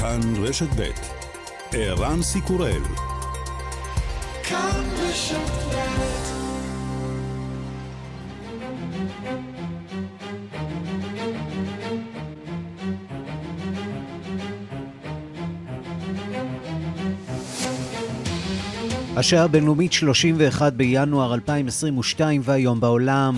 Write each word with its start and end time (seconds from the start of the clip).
כאן 0.00 0.20
רשת 0.36 0.68
ב' 0.76 0.90
ערן 1.72 2.22
סיקורל 2.22 2.82
כאן 4.42 4.84
רשת 4.98 5.36
ב' 5.36 5.80
השעה 19.16 19.44
הבינלאומית 19.44 19.92
31 19.92 20.72
בינואר 20.72 21.34
2022 21.34 22.40
והיום 22.44 22.80
בעולם. 22.80 23.34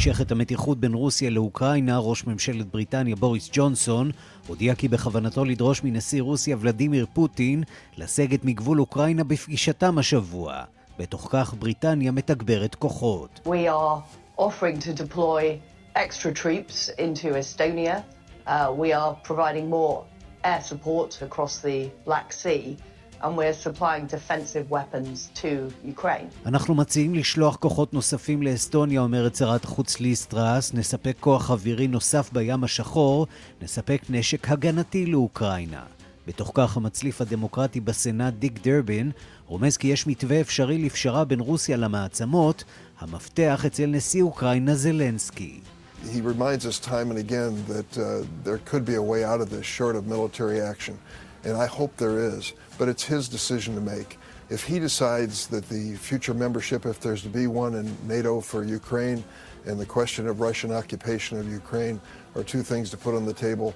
נמשכת 0.00 0.30
המתיחות 0.30 0.80
בין 0.80 0.94
רוסיה 0.94 1.30
לאוקראינה, 1.30 1.98
ראש 1.98 2.26
ממשלת 2.26 2.66
בריטניה 2.66 3.16
בוריס 3.16 3.50
ג'ונסון 3.52 4.10
הודיע 4.46 4.74
כי 4.74 4.88
בכוונתו 4.88 5.44
לדרוש 5.44 5.84
מנשיא 5.84 6.22
רוסיה 6.22 6.56
ולדימיר 6.60 7.06
פוטין 7.12 7.62
לסגת 7.96 8.44
מגבול 8.44 8.80
אוקראינה 8.80 9.24
בפגישתם 9.24 9.98
השבוע. 9.98 10.62
בתוך 10.98 11.28
כך 11.32 11.54
בריטניה 11.58 12.12
מתגברת 12.12 12.74
כוחות. 12.74 13.40
We 13.46 13.48
are 13.48 14.02
offering 14.38 14.78
to 14.78 14.92
deploy 15.02 15.58
extra 15.96 16.32
troops 16.42 16.90
into 16.98 17.28
Estonia. 17.34 18.02
Uh, 18.46 18.72
we 18.82 18.92
are 18.92 19.14
providing 19.28 19.68
more 19.68 20.04
air 20.44 20.62
support 20.70 21.22
across 21.22 21.58
the 21.58 21.90
Black 22.06 22.32
Sea. 22.32 22.76
And 23.22 23.36
we're 23.36 23.52
supplying 23.52 24.06
defensive 24.06 24.70
weapons 24.70 25.30
to 25.34 25.70
Ukraine. 25.84 26.28
אנחנו 26.46 26.74
מציעים 26.74 27.14
לשלוח 27.14 27.56
כוחות 27.56 27.94
נוספים 27.94 28.42
לאסטוניה, 28.42 29.00
אומרת 29.00 29.34
שרת 29.34 29.64
החוץ 29.64 30.00
ליסטרס, 30.00 30.74
נספק 30.74 31.16
כוח 31.20 31.50
אווירי 31.50 31.88
נוסף 31.88 32.30
בים 32.32 32.64
השחור, 32.64 33.26
נספק 33.62 34.02
נשק 34.10 34.50
הגנתי 34.50 35.06
לאוקראינה. 35.06 35.82
בתוך 36.26 36.52
כך 36.54 36.76
המצליף 36.76 37.20
הדמוקרטי 37.20 37.80
בסנאט 37.80 38.34
דיק 38.34 38.66
דרבין 38.66 39.10
רומז 39.46 39.76
כי 39.76 39.88
יש 39.88 40.06
מתווה 40.06 40.40
אפשרי 40.40 40.78
לפשרה 40.78 41.24
בין 41.24 41.40
רוסיה 41.40 41.76
למעצמות, 41.76 42.64
המפתח 43.00 43.64
אצל 43.66 43.86
נשיא 43.86 44.22
אוקראינה 44.22 44.74
זלנסקי. 44.74 45.60
He 46.04 46.22
reminds 46.22 46.64
us 46.64 46.78
time 46.78 47.10
and 47.10 47.18
again 47.18 47.52
that 47.68 47.98
uh, 47.98 48.24
there 48.42 48.58
could 48.70 48.86
be 48.86 48.94
a 48.94 49.02
way 49.02 49.22
out 49.22 49.40
of 49.42 49.50
this 49.50 49.66
short 49.66 49.94
of 49.96 50.06
military 50.06 50.58
action. 50.72 50.96
and 51.44 51.56
I 51.56 51.66
hope 51.66 51.96
there 51.96 52.18
is, 52.18 52.52
but 52.80 52.88
it's 52.92 53.06
his 53.14 53.24
decision 53.38 53.72
to 53.78 53.84
make. 53.94 54.10
If 54.56 54.60
he 54.70 54.76
decides 54.88 55.36
that 55.52 55.64
the 55.76 55.86
future 56.08 56.34
membership, 56.44 56.80
if 56.92 56.98
there's 57.04 57.22
to 57.28 57.32
be 57.40 57.46
one 57.64 57.72
in 57.80 57.86
NATO 58.14 58.32
for 58.50 58.60
Ukraine, 58.80 59.20
and 59.68 59.74
the 59.84 59.90
question 59.98 60.22
of 60.30 60.34
Russian 60.48 60.70
occupation 60.80 61.32
of 61.40 61.44
Ukraine 61.62 61.96
are 62.36 62.44
two 62.54 62.62
things 62.72 62.86
to 62.92 62.96
put 63.04 63.12
on 63.18 63.24
the 63.30 63.36
table, 63.46 63.68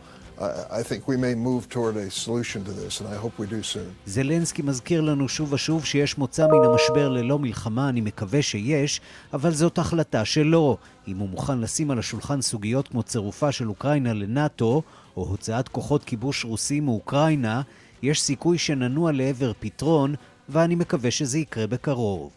I 0.80 0.82
think 0.88 1.00
we 1.12 1.16
may 1.26 1.34
move 1.48 1.62
toward 1.74 1.94
a 2.06 2.08
solution 2.24 2.60
to 2.68 2.72
this, 2.80 2.92
and 3.00 3.06
I 3.14 3.16
hope 3.22 3.34
we 3.42 3.46
do 3.56 3.62
soon. 3.62 3.94
זלנסקי 4.06 4.62
מזכיר 4.62 5.00
לנו 5.00 5.28
שוב 5.28 5.52
ושוב 5.52 5.84
שיש 5.84 6.18
מוצא 6.18 6.46
מן 6.46 6.64
המשבר 6.64 7.08
ללא 7.08 7.38
מלחמה, 7.38 7.88
אני 7.88 8.00
מקווה 8.00 8.42
שיש, 8.42 9.00
אבל 9.32 9.54
זאת 9.54 9.78
החלטה 9.78 10.24
שלו. 10.24 10.76
אם 11.08 11.18
הוא 11.18 11.28
מוכן 11.28 11.60
לשים 11.60 11.90
על 11.90 11.98
השולחן 11.98 12.42
סוגיות 12.42 12.88
כמו 12.88 13.02
צירופה 13.02 13.52
של 13.52 13.68
אוקראינה 13.68 14.12
לנאט"ו, 14.12 14.82
או 15.16 15.26
הוצאת 15.28 15.68
כוחות 15.68 16.04
כיבוש 16.04 16.44
רוסים 16.44 16.84
מאוקראינה, 16.84 17.62
יש 18.04 18.22
סיכוי 18.22 18.58
שננוע 18.58 19.12
לעבר 19.12 19.52
פתרון, 19.60 20.14
ואני 20.48 20.74
מקווה 20.74 21.10
שזה 21.10 21.38
יקרה 21.38 21.66
בקרוב. 21.66 22.32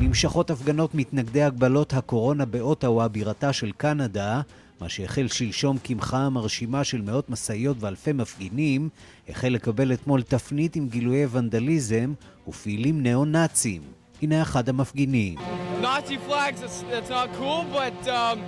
נמשכות 0.00 0.50
הפגנות 0.50 0.94
מתנגדי 0.94 1.42
הגבלות 1.42 1.92
הקורונה 1.92 2.44
באוטאווה, 2.44 3.08
בירתה 3.08 3.52
של 3.52 3.72
קנדה, 3.76 4.40
מה 4.80 4.88
שהחל 4.88 5.28
שלשום 5.28 5.78
כמחאה 5.84 6.28
מרשימה 6.28 6.84
של 6.84 7.02
מאות 7.02 7.30
משאיות 7.30 7.76
ואלפי 7.80 8.12
מפגינים, 8.12 8.88
החל 9.28 9.48
לקבל 9.48 9.92
אתמול 9.92 10.22
תפנית 10.22 10.76
עם 10.76 10.88
גילויי 10.88 11.26
ונדליזם 11.30 12.12
ופעילים 12.48 13.02
ניאו-נאצים. 13.02 13.82
הנה 14.22 14.42
אחד 14.42 14.68
המפגינים. 14.68 15.38
Nazi 15.82 16.16
flags, 16.28 16.60
that's, 16.90 17.10
not 17.10 17.28
cool, 17.38 17.64
but 17.80 17.98
um, 18.08 18.38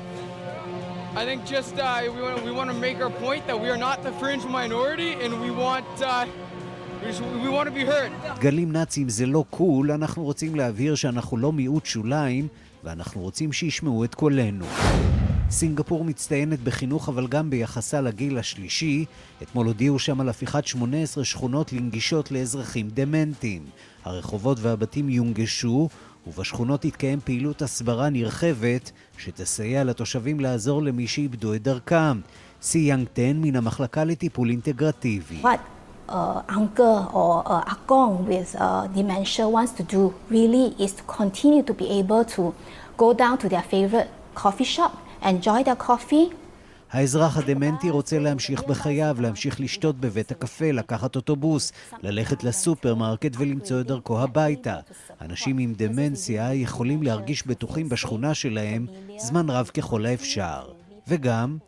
I 1.17 1.25
think 1.25 1.41
just 1.47 1.75
uh, 1.79 2.03
we 2.47 2.51
want 2.59 2.69
to 2.71 2.79
make 2.87 2.99
our 3.05 3.15
point 3.27 3.43
that 3.49 3.59
we 3.63 3.69
are 3.75 3.83
not 3.89 3.97
the 4.07 4.13
fringe 4.21 4.45
minority 4.45 5.13
and 5.23 5.31
we 5.41 5.51
want... 5.51 5.87
Uh, 6.03 6.27
דגלים 8.37 8.73
נאצים 8.73 9.09
זה 9.09 9.27
לא 9.27 9.45
קול, 9.51 9.91
אנחנו 9.91 10.25
רוצים 10.25 10.55
להבהיר 10.55 10.95
שאנחנו 10.95 11.37
לא 11.37 11.53
מיעוט 11.53 11.87
שוליים 11.87 12.49
ואנחנו 12.85 13.21
רוצים 13.21 13.53
שישמעו 13.53 14.05
את 14.05 14.15
קולנו. 14.15 14.65
סינגפור 15.51 16.05
מצטיינת 16.05 16.61
בחינוך 16.61 17.09
אבל 17.09 17.27
גם 17.27 17.51
ביחסה 17.51 18.01
לגיל 18.01 18.39
השלישי. 18.39 19.05
אתמול 19.43 19.67
הודיעו 19.67 19.99
שם 19.99 20.21
על 20.21 20.29
הפיכת 20.29 20.67
18 20.67 21.25
שכונות 21.25 21.73
לנגישות 21.73 22.31
לאזרחים 22.31 22.89
דמנטיים. 22.95 23.63
הרחובות 24.05 24.59
והבתים 24.61 25.09
יונגשו 25.09 25.89
ובשכונות 26.27 26.83
תתקיים 26.83 27.21
פעילות 27.21 27.63
הסברה 27.63 28.11
נרחבת 28.11 28.91
שתסייע 29.19 29.85
לתושבים 29.85 30.41
לעזור 30.41 30.83
למי 30.83 31.07
שאיבדו 31.07 31.55
את 31.55 31.63
דרכם. 31.63 32.21
סי 32.63 32.79
יאנג 32.79 33.09
טן 33.13 33.37
מן 33.37 33.57
המחלקה 33.57 34.05
לטיפול 34.05 34.51
אינטגרטיבי. 34.51 35.43
What 35.43 35.84
uncle 36.09 37.11
or 37.13 37.43
uh, 37.47 37.75
akong 37.75 38.27
with 38.27 38.55
uh, 38.59 38.87
dementia 38.89 39.49
wants 39.49 39.73
to 39.73 39.83
do 39.83 40.15
really 40.31 40.75
is 40.79 40.93
to 40.93 41.03
continue 41.05 41.63
to 41.63 41.75
be 41.75 41.89
able 41.99 42.25
to 42.25 42.55
go 42.97 43.13
down 43.13 43.39
to 43.39 43.49
their 43.49 43.63
favorite 43.63 44.09
coffee 44.35 44.65
shop, 44.65 44.93
enjoy 45.23 45.63
their 45.63 45.77
coffee, 45.77 46.33
האזרח 46.95 47.37
הדמנטי 47.37 47.91
רוצה 47.91 48.19
להמשיך 48.19 48.63
בחייו, 48.69 49.17
להמשיך 49.21 49.61
לשתות 49.61 50.01
בבית 50.01 50.31
הקפה, 50.31 50.71
לקחת 50.71 51.17
אוטובוס, 51.17 51.73
ללכת 52.03 52.45
לסופרמרקט 52.45 53.37
ולמצוא 53.39 53.81
את 53.81 53.87
דרכו 53.87 54.21
הביתה. 54.21 54.77
אנשים 55.21 55.59
עם 55.59 55.75
דמנציה 55.77 56.55
יכולים 56.55 57.03
להרגיש 57.03 57.47
בטוחים 57.47 57.89
בשכונה 57.89 58.35
שלהם 58.35 58.87
זמן 59.19 59.51
רב 59.51 59.71
ככל 59.75 60.07
האפשר. 60.07 60.63
וגם... 61.09 61.59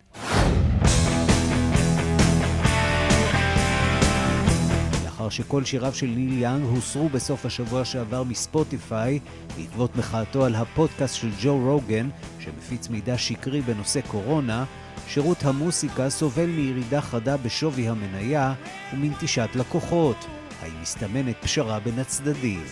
לאחר 5.27 5.37
שכל 5.37 5.65
שיריו 5.65 5.95
של 5.95 6.07
ניל 6.07 6.43
יאנג 6.43 6.65
הוסרו 6.65 7.09
בסוף 7.09 7.47
השבוע 7.47 7.85
שעבר 7.85 8.23
מספוטיפיי 8.23 9.19
בעקבות 9.57 9.97
מחאתו 9.97 10.45
על 10.45 10.55
הפודקאסט 10.55 11.15
של 11.15 11.31
ג'ו 11.43 11.59
רוגן, 11.59 12.09
שמפיץ 12.39 12.89
מידע 12.89 13.19
שקרי 13.19 13.61
בנושא 13.61 14.01
קורונה, 14.01 14.65
שירות 15.09 15.45
המוסיקה 15.45 16.11
סובל 16.11 16.47
מירידה 16.47 17.01
חדה 17.01 17.37
בשווי 17.37 17.89
המניה 17.89 18.55
ומנטישת 18.95 19.49
לקוחות. 19.55 20.27
האם 20.63 20.83
מסתמנת 20.83 21.37
פשרה 21.43 21.81
בין 21.81 21.99
הצדדים? 21.99 22.65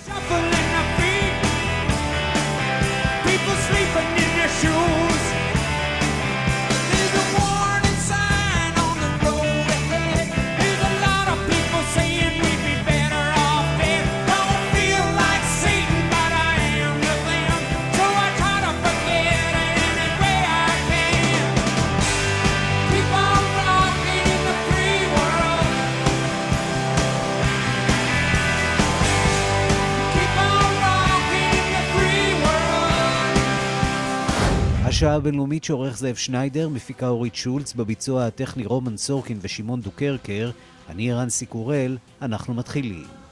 השעה 35.05 35.17
הבינלאומית 35.17 35.65
שעורך 35.65 35.99
זאב 35.99 36.15
שניידר, 36.15 36.69
מפיקה 36.69 37.09
אורית 37.09 37.35
שולץ, 37.35 37.75
בביצוע 37.75 38.27
הטכני 38.27 38.67
רומן 38.67 38.97
סורקין 38.97 39.39
ושמעון 39.41 39.81
דוקרקר, 39.81 40.51
אני 40.89 41.13
ערן 41.13 41.29
סיקורל, 41.29 41.97
אנחנו 42.23 42.55
מתחילים. 42.55 43.24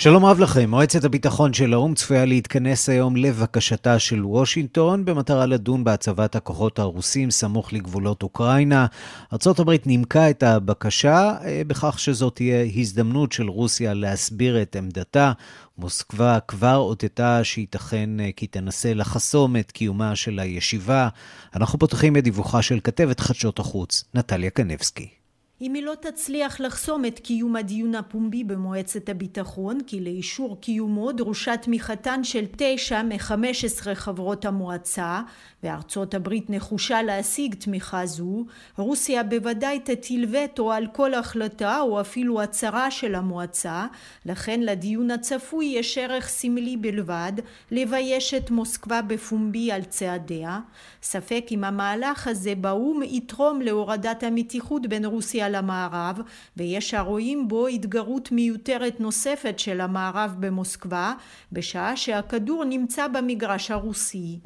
שלום 0.00 0.24
רב 0.24 0.38
לכם, 0.38 0.70
מועצת 0.70 1.04
הביטחון 1.04 1.52
של 1.52 1.72
האו"ם 1.72 1.94
צפויה 1.94 2.24
להתכנס 2.24 2.88
היום 2.88 3.16
לבקשתה 3.16 3.98
של 3.98 4.24
וושינגטון 4.24 5.04
במטרה 5.04 5.46
לדון 5.46 5.84
בהצבת 5.84 6.36
הכוחות 6.36 6.78
הרוסים 6.78 7.30
סמוך 7.30 7.72
לגבולות 7.72 8.22
אוקראינה. 8.22 8.86
ארה"ב 9.32 9.70
נימקה 9.86 10.30
את 10.30 10.42
הבקשה 10.42 11.34
אה, 11.44 11.62
בכך 11.66 11.98
שזאת 11.98 12.34
תהיה 12.34 12.66
הזדמנות 12.76 13.32
של 13.32 13.48
רוסיה 13.48 13.94
להסביר 13.94 14.62
את 14.62 14.76
עמדתה. 14.76 15.32
מוסקבה 15.78 16.38
כבר 16.48 16.76
אותתה 16.76 17.44
שייתכן 17.44 18.20
אה, 18.20 18.30
כי 18.36 18.46
תנסה 18.46 18.94
לחסום 18.94 19.56
את 19.56 19.72
קיומה 19.72 20.16
של 20.16 20.38
הישיבה. 20.38 21.08
אנחנו 21.56 21.78
פותחים 21.78 22.16
את 22.16 22.24
דיווחה 22.24 22.62
של 22.62 22.80
כתבת 22.84 23.20
חדשות 23.20 23.58
החוץ, 23.58 24.04
נטליה 24.14 24.50
קנבסקי. 24.50 25.17
אם 25.60 25.74
היא 25.74 25.82
לא 25.82 25.94
תצליח 26.00 26.60
לחסום 26.60 27.04
את 27.04 27.18
קיום 27.18 27.56
הדיון 27.56 27.94
הפומבי 27.94 28.44
במועצת 28.44 29.08
הביטחון, 29.08 29.78
כי 29.86 30.00
לאישור 30.00 30.60
קיומו 30.60 31.12
דרושה 31.12 31.56
תמיכתן 31.56 32.24
של 32.24 32.44
תשע 32.56 33.02
מחמש 33.02 33.64
עשרה 33.64 33.94
חברות 33.94 34.44
המועצה, 34.44 35.20
וארצות 35.62 36.14
הברית 36.14 36.50
נחושה 36.50 37.02
להשיג 37.02 37.54
תמיכה 37.54 38.06
זו, 38.06 38.44
רוסיה 38.76 39.22
בוודאי 39.22 39.80
תטיל 39.80 40.26
וטו 40.32 40.72
על 40.72 40.86
כל 40.92 41.14
החלטה 41.14 41.80
או 41.80 42.00
אפילו 42.00 42.42
הצהרה 42.42 42.90
של 42.90 43.14
המועצה, 43.14 43.86
לכן 44.26 44.60
לדיון 44.60 45.10
הצפוי 45.10 45.66
יש 45.66 45.98
ערך 45.98 46.28
סמלי 46.28 46.76
בלבד 46.76 47.32
לבייש 47.70 48.34
את 48.34 48.50
מוסקבה 48.50 49.02
בפומבי 49.02 49.72
על 49.72 49.84
צעדיה. 49.84 50.60
ספק 51.07 51.45
אם 51.51 51.63
המהלך 51.63 52.27
הזה 52.27 52.55
באו"ם 52.55 53.03
יתרום 53.03 53.61
להורדת 53.61 54.23
המתיחות 54.23 54.87
בין 54.87 55.05
רוסיה 55.05 55.49
למערב, 55.49 56.19
ויש 56.57 56.93
הרואים 56.93 57.47
בו 57.47 57.67
התגרות 57.67 58.31
מיותרת 58.31 58.99
נוספת 58.99 59.59
של 59.59 59.81
המערב 59.81 60.35
במוסקבה, 60.39 61.13
בשעה 61.51 61.97
שהכדור 61.97 62.63
נמצא 62.65 63.07
במגרש 63.07 63.71
הרוסי. 63.71 64.39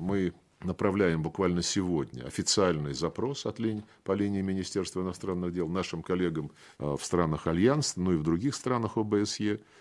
направляем 0.64 1.22
буквально 1.22 1.62
сегодня 1.62 2.26
официальный 2.26 2.94
запрос 2.94 3.46
от 3.46 3.60
линии, 3.60 3.84
по 4.04 4.14
линии 4.14 4.42
Министерства 4.42 5.02
иностранных 5.02 5.54
дел 5.54 5.68
нашим 5.68 6.02
коллегам 6.02 6.52
в 6.80 7.00
странах 7.02 7.48
Альянса, 7.48 8.00
ну 8.00 8.14
и 8.14 8.16
в 8.16 8.24
других 8.24 8.56
странах 8.56 8.98
ОБСЕ 8.98 9.60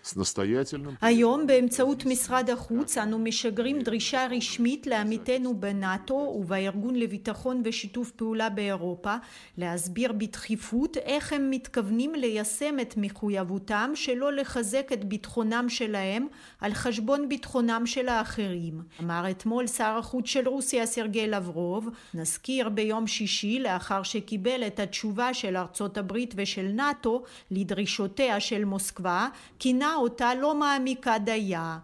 היום 1.00 1.46
באמצעות 1.46 2.06
משרד 2.06 2.50
החוץ 2.50 2.98
אנו 2.98 3.18
משגרים 3.18 3.80
דרישה 3.80 4.26
רשמית 4.30 4.86
לעמיתנו 4.86 5.60
בנאט"ו 5.60 6.14
ובארגון 6.14 6.94
לביטחון 6.94 7.62
ושיתוף 7.64 8.10
פעולה 8.10 8.50
באירופה 8.50 9.14
להסביר 9.58 10.12
בדחיפות 10.12 10.96
איך 10.96 11.32
הם 11.32 11.50
מתכוונים 11.50 12.14
ליישם 12.14 12.76
את 12.80 12.94
מחויבותם 12.96 13.90
שלא 13.94 14.32
לחזק 14.32 14.90
את 14.92 15.04
ביטחונם 15.04 15.66
שלהם 15.68 16.26
על 16.60 16.74
חשבון 16.74 17.28
ביטחונם 17.28 17.82
של 17.86 18.08
האחרים. 18.08 18.82
אמר 19.00 19.30
אתמול 19.30 19.66
שר 19.66 19.96
החוץ 19.98 20.26
של 20.26 20.48
רוסיה 20.48 20.72
רוסיה 20.72 20.86
סרגי 20.86 21.26
לברוב, 21.26 21.88
נזכיר 22.14 22.68
ביום 22.68 23.06
שישי 23.06 23.58
לאחר 23.58 24.02
שקיבל 24.02 24.66
את 24.66 24.80
התשובה 24.80 25.34
של 25.34 25.56
ארצות 25.56 25.98
הברית 25.98 26.34
ושל 26.36 26.68
נאט"ו 26.74 27.22
לדרישותיה 27.50 28.40
של 28.40 28.64
מוסקבה, 28.64 29.28
כינה 29.58 29.91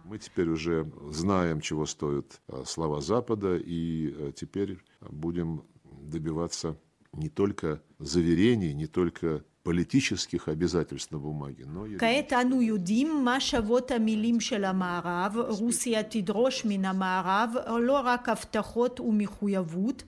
Мы 0.05 0.17
теперь 0.17 0.49
уже 0.49 0.91
знаем, 1.09 1.61
чего 1.61 1.85
стоят 1.85 2.41
а, 2.47 2.63
слова 2.65 3.01
Запада, 3.01 3.57
и 3.57 4.13
а, 4.13 4.31
теперь 4.31 4.79
будем 5.01 5.63
добиваться 5.83 6.77
не 7.13 7.29
только 7.29 7.81
заверений, 7.99 8.73
не 8.73 8.87
только 8.87 9.43
политических 9.68 10.48
обязательств 10.48 11.10
на 11.10 11.18
бумаге, 11.18 11.64
но... 11.66 11.86
כעת 11.98 12.32
אנו 12.32 12.62
יודעים 12.62 13.24
מה 13.24 13.40
שוות 13.40 13.90
המילים 13.90 14.40
של 14.40 14.64
המערב, 14.64 15.36
רוסיה 15.48 16.02
תדרוש 16.02 16.64
מן 16.64 16.84
המערב 16.84 17.50
לא 17.80 18.00
רק 18.04 18.28
הבטחות 18.28 19.00
ומחויבות, 19.00 20.02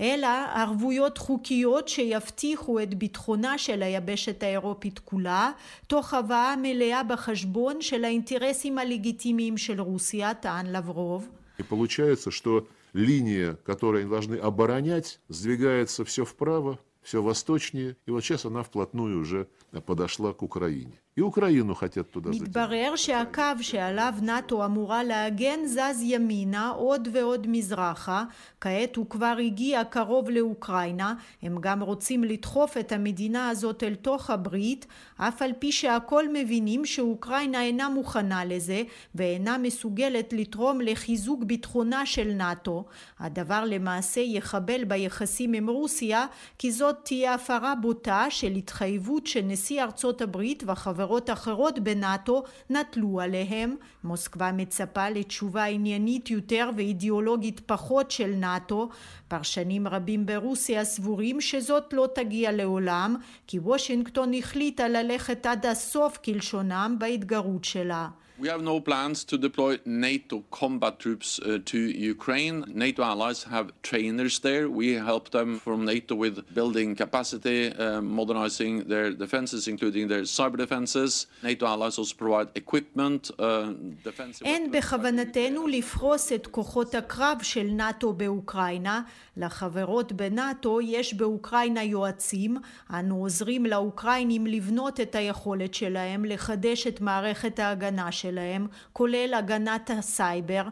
אלא 0.00 0.28
ערבויות 0.54 1.18
חוקיות 1.18 1.88
שיבטיחו 1.88 2.80
את 2.80 2.94
ביטחונה 2.94 3.58
של 3.58 3.82
היבשת 3.82 4.42
האירופית 4.42 4.98
כולה, 4.98 5.50
תוך 5.86 6.14
הבאה 6.14 6.54
מלאה 6.62 7.02
בחשבון 7.02 7.80
של 7.80 8.04
האינטרסים 8.04 8.78
הלגיטימיים 8.78 9.58
של 9.58 9.80
רוסיה, 9.80 10.34
טען 10.34 10.66
לברוב. 10.66 11.28
И 11.58 11.62
получается, 11.62 12.30
что 12.30 12.66
линия, 12.92 13.54
которую 13.64 14.02
они 14.02 14.10
должны 14.10 14.36
оборонять, 14.36 15.20
сдвигается 15.28 16.04
все 16.04 16.24
вправо, 16.26 16.78
все 17.01 17.21
восточнее, 17.21 17.97
и 18.05 18.11
вот 18.11 18.21
сейчас 18.21 18.45
она 18.45 18.63
вплотную 18.63 19.19
уже 19.19 19.47
подошла 19.84 20.32
к 20.32 20.42
Украине. 20.42 21.00
И 21.16 21.22
Украину 21.22 21.74
хотят 21.74 22.10
туда 22.10 22.30
מתברר 22.30 22.96
שהקו 22.96 23.42
שעליו 23.60 24.14
נאט"ו 24.22 24.64
אמורה 24.64 25.04
להגן 25.04 25.60
זז 25.66 26.02
ימינה 26.02 26.68
עוד 26.68 27.08
ועוד 27.12 27.46
מזרחה, 27.50 28.24
כעת 28.60 28.96
הוא 28.96 29.06
כבר 29.10 29.36
הגיע 29.44 29.84
קרוב 29.84 30.30
לאוקראינה, 30.30 31.14
הם 31.42 31.58
גם 31.60 31.82
רוצים 31.82 32.24
לדחוף 32.24 32.76
את 32.76 32.92
המדינה 32.92 33.48
הזאת 33.48 33.82
אל 33.82 33.94
תוך 33.94 34.30
הברית, 34.30 34.86
אף 35.16 35.42
על 35.42 35.52
פי 35.58 35.72
שהכל 35.72 36.32
מבינים 36.32 36.84
שאוקראינה 36.84 37.62
אינה 37.62 37.88
מוכנה 37.88 38.44
לזה 38.44 38.82
ואינה 39.14 39.58
מסוגלת 39.58 40.32
לתרום 40.32 40.80
לחיזוק 40.80 41.44
ביטחונה 41.44 42.06
של 42.06 42.32
נאט"ו. 42.32 42.84
הדבר 43.18 43.64
למעשה 43.64 44.20
יחבל 44.20 44.84
ביחסים 44.84 45.52
עם 45.52 45.70
רוסיה, 45.70 46.26
כי 46.58 46.72
זאת 46.72 46.96
תהיה 47.02 47.34
הפרה 47.34 47.74
בוטה 47.74 48.26
של 48.30 48.52
התחייבות 48.52 49.26
שנשיא 49.61 49.83
ארצות 49.83 50.21
הברית 50.21 50.63
וחבר 50.67 51.01
חברות 51.01 51.29
אחרות 51.29 51.79
בנאט"ו 51.79 52.43
נטלו 52.69 53.21
עליהם. 53.21 53.75
מוסקבה 54.03 54.51
מצפה 54.51 55.09
לתשובה 55.09 55.65
עניינית 55.65 56.29
יותר 56.29 56.69
ואידיאולוגית 56.75 57.59
פחות 57.59 58.11
של 58.11 58.27
נאט"ו. 58.35 58.89
פרשנים 59.27 59.87
רבים 59.87 60.25
ברוסיה 60.25 60.85
סבורים 60.85 61.41
שזאת 61.41 61.93
לא 61.93 62.07
תגיע 62.15 62.51
לעולם, 62.51 63.15
כי 63.47 63.59
וושינגטון 63.59 64.33
החליטה 64.33 64.87
ללכת 64.87 65.45
עד 65.45 65.65
הסוף 65.65 66.17
כלשונם 66.17 66.95
בהתגרות 66.99 67.63
שלה. 67.63 68.07
We 68.40 68.48
have 68.48 68.62
no 68.62 68.80
plans 68.80 69.24
to 69.30 69.38
deploy 69.38 69.78
NATO 69.86 70.36
combat 70.50 70.98
troops 70.98 71.40
uh, 71.40 71.58
to 71.64 71.78
Ukraine. 72.14 72.56
NATO 72.84 73.02
allies 73.02 73.44
have 73.44 73.66
trainers 73.82 74.34
there. 74.40 74.68
We 74.68 74.88
help 75.10 75.30
them 75.30 75.58
from 75.58 75.86
NATO 75.86 76.14
with 76.14 76.36
building 76.54 76.94
capacity, 76.94 77.72
uh, 77.72 78.02
modernizing 78.02 78.84
their 78.92 79.08
defenses, 79.24 79.68
including 79.68 80.08
their 80.08 80.24
cyber 80.36 80.58
defenses. 80.58 81.28
NATO 81.42 81.64
allies 81.66 81.96
also 81.98 82.14
provide 82.14 82.48
equipment, 82.54 83.30
uh, 83.38 83.72
defensive... 84.04 84.44
אין 84.44 84.70
בכוונתנו 84.70 85.66
לפרוס 85.66 86.32
את 86.32 86.46
כוחות 86.46 86.94
הקרב 86.94 87.38
של 87.42 87.62
נאט"ו 87.62 88.12
באוקראינה. 88.12 89.02
לחברות 89.36 90.12
בנאט"ו 90.12 90.80
יש 90.80 91.14
באוקראינה 91.14 91.82
יועצים. 91.82 92.56
אנו 92.90 93.16
עוזרים 93.16 93.66
לאוקראינים 93.66 94.46
לבנות 94.46 95.00
את 95.00 95.14
היכולת 95.14 95.74
שלהם 95.74 96.24
לחדש 96.24 96.86
את 96.86 97.00
מערכת 97.00 97.58
ההגנה 97.58 98.12
שלהם. 98.12 98.26
שלהם, 98.31 98.67
כולל 98.93 99.33
הגנת 99.37 99.89
הסייבר. 99.89 100.63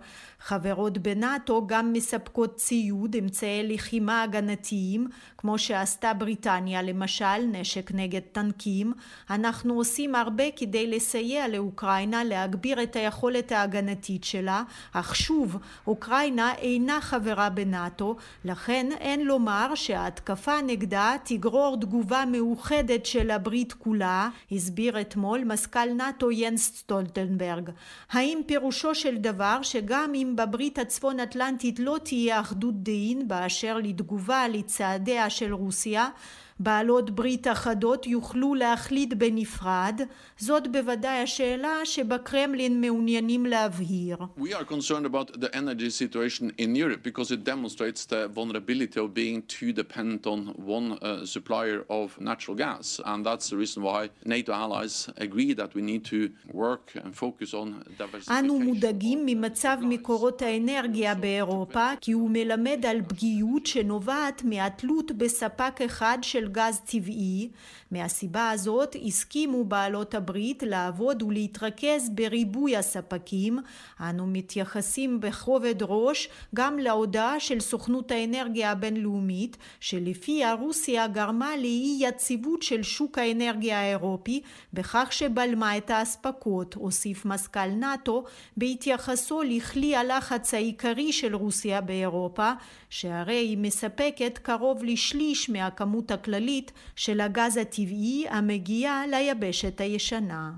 חברות 0.41 0.97
בנאט"ו 0.97 1.67
גם 1.67 1.93
מספקות 1.93 2.55
ציוד, 2.55 3.15
אמצעי 3.15 3.73
לחימה 3.73 4.23
הגנתיים, 4.23 5.07
כמו 5.37 5.57
שעשתה 5.57 6.13
בריטניה 6.13 6.81
למשל, 6.81 7.45
נשק 7.51 7.91
נגד 7.91 8.19
טנקים. 8.31 8.93
אנחנו 9.29 9.73
עושים 9.73 10.15
הרבה 10.15 10.43
כדי 10.55 10.87
לסייע 10.87 11.47
לאוקראינה 11.47 12.23
להגביר 12.23 12.83
את 12.83 12.95
היכולת 12.95 13.51
ההגנתית 13.51 14.23
שלה, 14.23 14.63
אך 14.93 15.15
שוב, 15.15 15.57
אוקראינה 15.87 16.53
אינה 16.55 17.01
חברה 17.01 17.49
בנאט"ו, 17.49 18.15
לכן 18.45 18.89
אין 18.99 19.25
לומר 19.25 19.75
שההתקפה 19.75 20.61
נגדה 20.61 21.15
תגרור 21.23 21.77
תגובה 21.81 22.23
מאוחדת 22.31 23.05
של 23.05 23.31
הברית 23.31 23.73
כולה, 23.73 24.29
הסביר 24.51 25.01
אתמול 25.01 25.43
מזכ"ל 25.43 25.93
נאט"ו 25.97 26.31
ינס 26.31 26.71
סטולטנברג. 26.77 27.69
האם 28.11 28.41
פירושו 28.45 28.95
של 28.95 29.17
דבר 29.17 29.59
שגם 29.61 30.11
אם 30.15 30.28
בברית 30.35 30.79
הצפון 30.79 31.19
אטלנטית 31.19 31.79
לא 31.79 31.97
תהיה 32.03 32.39
אחדות 32.39 32.83
דעים 32.83 33.27
באשר 33.27 33.77
לתגובה 33.77 34.47
לצעדיה 34.47 35.29
של 35.29 35.53
רוסיה, 35.53 36.09
בעלות 36.59 37.09
ברית 37.09 37.47
אחדות 37.47 38.07
יוכלו 38.07 38.55
להחליט 38.55 39.13
בנפרד, 39.13 40.01
זאת 40.37 40.67
בוודאי 40.71 41.17
השאלה 41.17 41.85
שבקרמלין 41.85 42.81
מעוניינים 42.81 43.45
להבהיר. 43.45 44.17
We 44.37 44.53
are 44.53 44.65
concerned 44.65 45.05
about 45.05 45.39
the 45.41 45.55
energy 45.55 45.89
situation 45.89 46.51
in 46.57 46.75
Europe 46.75 47.01
because 47.03 47.31
it 47.31 47.43
demonstrates 47.43 48.05
the 48.05 48.27
vulnerability 48.27 48.99
of 48.99 49.13
being 49.13 49.41
too 49.47 49.71
dependent 49.71 50.27
on 50.27 50.39
one 50.77 50.87
uh, 51.01 51.25
supplier 51.25 51.79
of 51.89 52.19
natural 52.19 52.55
gas 52.55 52.99
and 53.05 53.25
that's 53.25 53.47
the 53.51 53.57
reason 53.63 53.79
why 53.83 54.09
NATO 54.25 54.51
allies 54.63 54.95
agree 55.17 55.53
that 55.61 55.73
we 55.77 55.81
need 55.91 56.03
to 56.13 56.19
work 56.63 56.85
and 57.03 57.11
focus 57.15 57.53
on 57.53 57.67
diversification. 57.97 58.39
אנו 58.39 58.59
מודאגים 58.59 59.25
ממצב 59.25 59.77
מקורות 59.81 60.41
האנרגיה 60.41 61.15
באירופה 61.15 61.89
כי 62.01 62.11
הוא 62.11 62.29
מלמד 62.29 62.85
על 62.85 63.01
פגיעות 63.07 63.65
שנובעת 63.65 64.43
מהתלות 64.43 65.11
בספק 65.11 65.81
אחד 65.85 66.17
של 66.21 66.48
גז 66.51 66.81
טבעי. 66.85 67.49
מהסיבה 67.91 68.49
הזאת 68.49 68.95
הסכימו 69.05 69.63
בעלות 69.63 70.15
הברית 70.15 70.63
לעבוד 70.63 71.23
ולהתרכז 71.23 72.09
בריבוי 72.09 72.77
הספקים. 72.77 73.59
אנו 73.99 74.27
מתייחסים 74.27 75.19
בכובד 75.19 75.75
ראש 75.81 76.29
גם 76.55 76.79
להודעה 76.79 77.39
של 77.39 77.59
סוכנות 77.59 78.11
האנרגיה 78.11 78.71
הבינלאומית 78.71 79.57
שלפיה 79.79 80.53
רוסיה 80.53 81.07
גרמה 81.07 81.57
לאי 81.57 81.97
יציבות 81.99 82.63
של 82.63 82.83
שוק 82.83 83.17
האנרגיה 83.17 83.79
האירופי 83.79 84.41
בכך 84.73 85.07
שבלמה 85.11 85.77
את 85.77 85.89
האספקות, 85.89 86.73
הוסיף 86.73 87.25
מזכ"ל 87.25 87.67
נאט"ו 87.67 88.23
בהתייחסו 88.57 89.41
לכלי 89.41 89.95
הלחץ 89.95 90.53
העיקרי 90.53 91.13
של 91.13 91.35
רוסיה 91.35 91.81
באירופה 91.81 92.51
שהרי 92.89 93.35
היא 93.35 93.57
מספקת 93.57 94.37
קרוב 94.37 94.83
לשליש 94.83 95.49
מהכמות 95.49 96.11
הכללית 96.11 96.38
הכללית 96.39 96.71
של 96.95 97.21
הגז 97.21 97.57
הטבעי 97.57 98.25
המגיע 98.29 99.01
ליבשת 99.11 99.81
הישנה. 99.81 100.51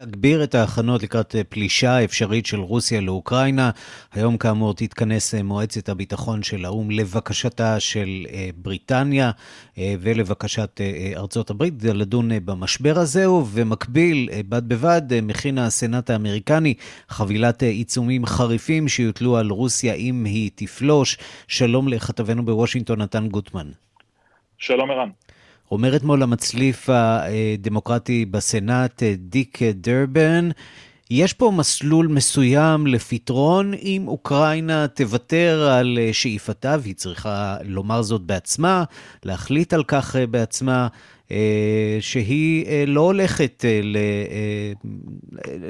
להגביר 0.00 0.44
את 0.44 0.54
ההכנות 0.54 1.02
לקראת 1.02 1.36
אה, 1.36 1.44
פלישה 1.44 2.04
אפשרית 2.04 2.46
של 2.46 2.60
רוסיה 2.60 3.00
לאוקראינה. 3.00 3.70
היום 4.12 4.36
כאמור 4.36 4.74
תתכנס 4.74 5.34
אה, 5.34 5.42
מועצת 5.42 5.88
הביטחון 5.88 6.42
של 6.42 6.64
האו"ם 6.64 6.90
לבקשתה 6.90 7.80
של 7.80 8.26
אה, 8.32 8.48
בריטניה 8.56 9.30
ולבקשת 9.78 10.80
ארצות 11.16 11.50
הברית 11.50 11.74
לדון 11.82 12.30
במשבר 12.44 12.98
הזה, 12.98 13.30
ובמקביל, 13.30 14.28
בד 14.48 14.68
בבד, 14.68 15.02
מכין 15.22 15.58
הסנאט 15.58 16.10
האמריקני 16.10 16.74
חבילת 17.08 17.62
עיצומים 17.62 18.26
חריפים 18.26 18.88
שיוטלו 18.88 19.36
על 19.36 19.50
רוסיה 19.50 19.94
אם 19.94 20.24
היא 20.24 20.50
תפלוש. 20.54 21.18
שלום 21.48 21.88
לכתבנו 21.88 22.44
בוושינגטון, 22.44 23.02
נתן 23.02 23.28
גוטמן. 23.28 23.70
שלום 24.58 24.90
ערן. 24.90 25.08
אומר 25.70 25.96
אתמול 25.96 26.22
המצליף 26.22 26.88
הדמוקרטי 26.92 28.24
בסנאט, 28.24 29.02
דיק 29.18 29.58
דרבן, 29.62 30.48
יש 31.10 31.32
פה 31.32 31.52
מסלול 31.56 32.06
מסוים 32.06 32.86
לפתרון 32.86 33.74
אם 33.74 34.04
אוקראינה 34.08 34.88
תוותר 34.88 35.68
על 35.70 35.98
שאיפתה, 36.12 36.76
והיא 36.80 36.94
צריכה 36.94 37.56
לומר 37.64 38.02
זאת 38.02 38.22
בעצמה, 38.22 38.84
להחליט 39.24 39.72
על 39.72 39.84
כך 39.84 40.16
בעצמה. 40.30 40.88
אה, 41.30 41.96
שהיא 42.00 42.66
אה, 42.66 42.84
לא 42.86 43.00
הולכת, 43.00 43.64
אה, 43.64 43.80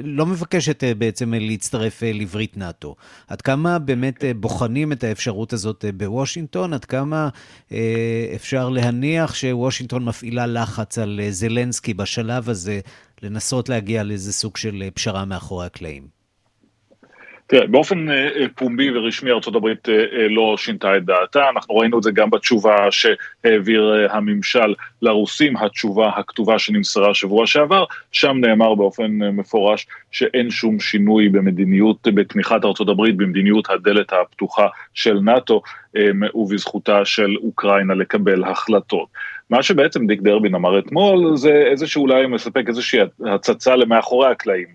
לא 0.05 0.27
מבקשת 0.27 0.85
בעצם 0.99 1.35
להצטרף 1.35 2.03
לברית 2.03 2.57
נאט"ו. 2.57 2.97
עד 3.29 3.43
כמה 3.43 3.79
באמת 3.79 4.25
בוחנים 4.37 4.93
את 4.93 5.05
האפשרות 5.05 5.53
הזאת 5.53 5.85
בוושינגטון? 5.97 6.73
עד 6.73 6.85
כמה 6.85 7.29
אפשר 8.35 8.69
להניח 8.69 9.35
שוושינגטון 9.35 10.05
מפעילה 10.05 10.47
לחץ 10.47 10.99
על 10.99 11.21
זלנסקי 11.31 11.95
בשלב 11.95 12.49
הזה 12.49 12.81
לנסות 13.23 13.69
להגיע 13.69 14.03
לאיזה 14.03 14.33
סוג 14.33 14.57
של 14.57 14.89
פשרה 14.95 15.25
מאחורי 15.25 15.67
הקלעים? 15.67 16.18
תראה, 17.49 17.67
באופן 17.67 18.11
אה, 18.11 18.29
אה, 18.37 18.47
פומבי 18.55 18.91
ורשמי 18.91 19.31
ארה"ב 19.31 19.67
אה, 19.67 20.29
לא 20.29 20.57
שינתה 20.57 20.97
את 20.97 21.05
דעתה, 21.05 21.49
אנחנו 21.49 21.77
ראינו 21.77 21.99
את 21.99 22.03
זה 22.03 22.11
גם 22.11 22.31
בתשובה 22.31 22.77
שהעביר 22.91 24.07
הממשל 24.11 24.75
לרוסים, 25.03 25.57
התשובה 25.57 26.09
הכתובה 26.09 26.59
שנמסרה 26.59 27.15
שבוע 27.15 27.47
שעבר, 27.47 27.85
שם 28.13 28.37
נאמר 28.41 28.75
באופן 28.75 29.19
מפורש 29.19 29.87
שאין 30.11 30.51
שום 30.51 30.81
שינוי 30.81 31.29
במדיניות, 31.29 32.09
בתמיכת 32.15 32.61
ארה"ב, 32.65 33.03
במדיניות 33.17 33.71
הדלת 33.71 34.13
הפתוחה 34.13 34.67
של 34.95 35.19
נאט"ו 35.21 35.63
ובזכותה 36.35 37.05
של 37.05 37.37
אוקראינה 37.45 37.95
לקבל 37.95 38.45
החלטות. 38.45 39.09
מה 39.51 39.63
שבעצם 39.63 40.07
דיק 40.07 40.21
דרבין 40.21 40.55
אמר 40.55 40.79
אתמול 40.79 41.37
זה 41.37 41.65
איזה 41.71 41.87
שאולי 41.87 42.27
מספק 42.27 42.65
איזושהי 42.69 43.01
הצצה 43.27 43.77
למאחורי 43.77 44.31
הקלעים, 44.31 44.69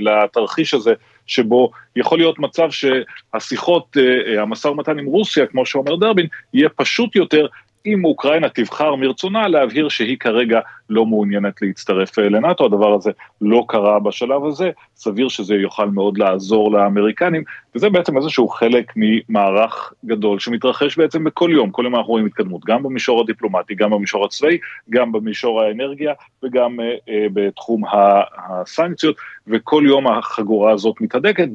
לתרחיש 0.00 0.74
הזה 0.74 0.94
שבו 1.26 1.70
יכול 1.96 2.18
להיות 2.18 2.38
מצב 2.38 2.68
שהשיחות, 2.70 3.96
אה, 3.96 4.02
אה, 4.02 4.42
המשא 4.42 4.68
ומתן 4.68 4.98
עם 4.98 5.06
רוסיה, 5.06 5.46
כמו 5.46 5.66
שאומר 5.66 5.96
דרבין, 5.96 6.26
יהיה 6.54 6.68
פשוט 6.68 7.16
יותר 7.16 7.46
אם 7.86 8.04
אוקראינה 8.04 8.48
תבחר 8.48 8.94
מרצונה 8.94 9.48
להבהיר 9.48 9.88
שהיא 9.88 10.18
כרגע 10.18 10.60
לא 10.90 11.06
מעוניינת 11.06 11.62
להצטרף 11.62 12.18
אה, 12.18 12.28
לנאט"ו, 12.28 12.64
הדבר 12.64 12.94
הזה 12.94 13.10
לא 13.40 13.64
קרה 13.68 14.00
בשלב 14.00 14.44
הזה, 14.44 14.70
סביר 14.96 15.28
שזה 15.28 15.54
יוכל 15.54 15.90
מאוד 15.90 16.18
לעזור 16.18 16.72
לאמריקנים, 16.72 17.44
וזה 17.74 17.90
בעצם 17.90 18.16
איזשהו 18.16 18.48
חלק 18.48 18.92
ממערך 18.96 19.92
גדול 20.04 20.38
שמתרחש 20.38 20.98
בעצם 20.98 21.24
בכל 21.24 21.50
יום, 21.52 21.70
כל 21.70 21.82
יום 21.84 21.96
אנחנו 21.96 22.10
רואים 22.10 22.26
התקדמות, 22.26 22.64
גם 22.64 22.82
במישור 22.82 23.20
הדיפלומטי, 23.20 23.74
גם 23.74 23.90
במישור 23.90 24.24
הצבאי, 24.24 24.58
גם 24.90 25.12
במישור 25.12 25.62
האנרגיה 25.62 26.12
וגם 26.42 26.80
uh, 26.80 26.82
uh, 26.82 27.12
בתחום 27.32 27.82
הסנקציות, 28.38 29.16
וכל 29.46 29.82
יום 29.86 30.06
החגורה 30.06 30.72
הזאת 30.72 31.00
מתהדקת. 31.00 31.48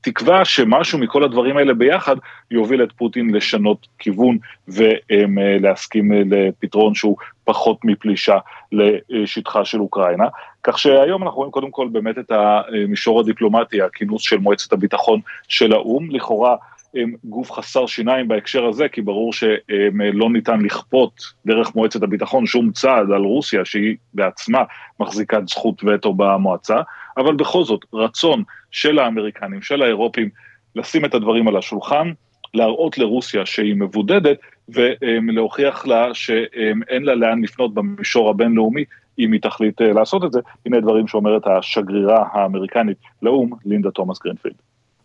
תקווה 0.00 0.44
שמשהו 0.44 0.98
מכל 0.98 1.24
הדברים 1.24 1.56
האלה 1.56 1.74
ביחד 1.74 2.16
יוביל 2.50 2.82
את 2.82 2.92
פוטין 2.92 3.34
לשנות 3.34 3.86
כיוון 3.98 4.38
ולהסכים 4.68 6.12
לפתרון 6.12 6.94
שהוא 6.94 7.16
פחות 7.44 7.84
מפלישה 7.84 8.38
לשטחה 8.72 9.64
של 9.64 9.80
אוקראינה. 9.80 10.24
כך 10.62 10.78
שהיום 10.78 11.22
אנחנו 11.22 11.36
רואים 11.36 11.52
קודם 11.52 11.70
כל 11.70 11.88
באמת 11.92 12.18
את 12.18 12.32
המישור 12.32 13.20
הדיפלומטי, 13.20 13.82
הכינוס 13.82 14.22
של 14.22 14.38
מועצת 14.38 14.72
הביטחון 14.72 15.20
של 15.48 15.72
האו"ם, 15.72 16.10
לכאורה 16.10 16.56
הם 16.94 17.14
גוף 17.24 17.52
חסר 17.52 17.86
שיניים 17.86 18.28
בהקשר 18.28 18.64
הזה, 18.64 18.88
כי 18.88 19.02
ברור 19.02 19.32
שלא 19.32 20.30
ניתן 20.32 20.60
לכפות 20.60 21.12
דרך 21.46 21.74
מועצת 21.74 22.02
הביטחון 22.02 22.46
שום 22.46 22.72
צעד 22.72 23.10
על 23.10 23.22
רוסיה, 23.22 23.64
שהיא 23.64 23.96
בעצמה 24.14 24.62
מחזיקת 25.00 25.48
זכות 25.48 25.82
וטו 25.84 26.12
במועצה, 26.12 26.76
אבל 27.16 27.34
בכל 27.34 27.64
זאת, 27.64 27.80
רצון 27.92 28.42
של 28.70 28.98
האמריקנים, 28.98 29.62
של 29.62 29.82
האירופים, 29.82 30.28
לשים 30.76 31.04
את 31.04 31.14
הדברים 31.14 31.48
על 31.48 31.56
השולחן, 31.56 32.12
להראות 32.54 32.98
לרוסיה 32.98 33.46
שהיא 33.46 33.74
מבודדת, 33.74 34.38
ולהוכיח 34.68 35.86
לה 35.86 36.14
שאין 36.14 37.02
לה 37.02 37.14
לאן 37.14 37.42
לפנות 37.42 37.74
במישור 37.74 38.30
הבינלאומי, 38.30 38.84
אם 39.18 39.32
היא 39.32 39.40
תחליט 39.40 39.80
לעשות 39.80 40.24
את 40.24 40.32
זה. 40.32 40.40
הנה 40.66 40.80
דברים 40.80 41.08
שאומרת 41.08 41.46
השגרירה 41.46 42.24
האמריקנית 42.32 42.96
לאו"ם, 43.22 43.50
לינדה 43.64 43.90
תומאס 43.90 44.18
גרינפילד. 44.22 44.54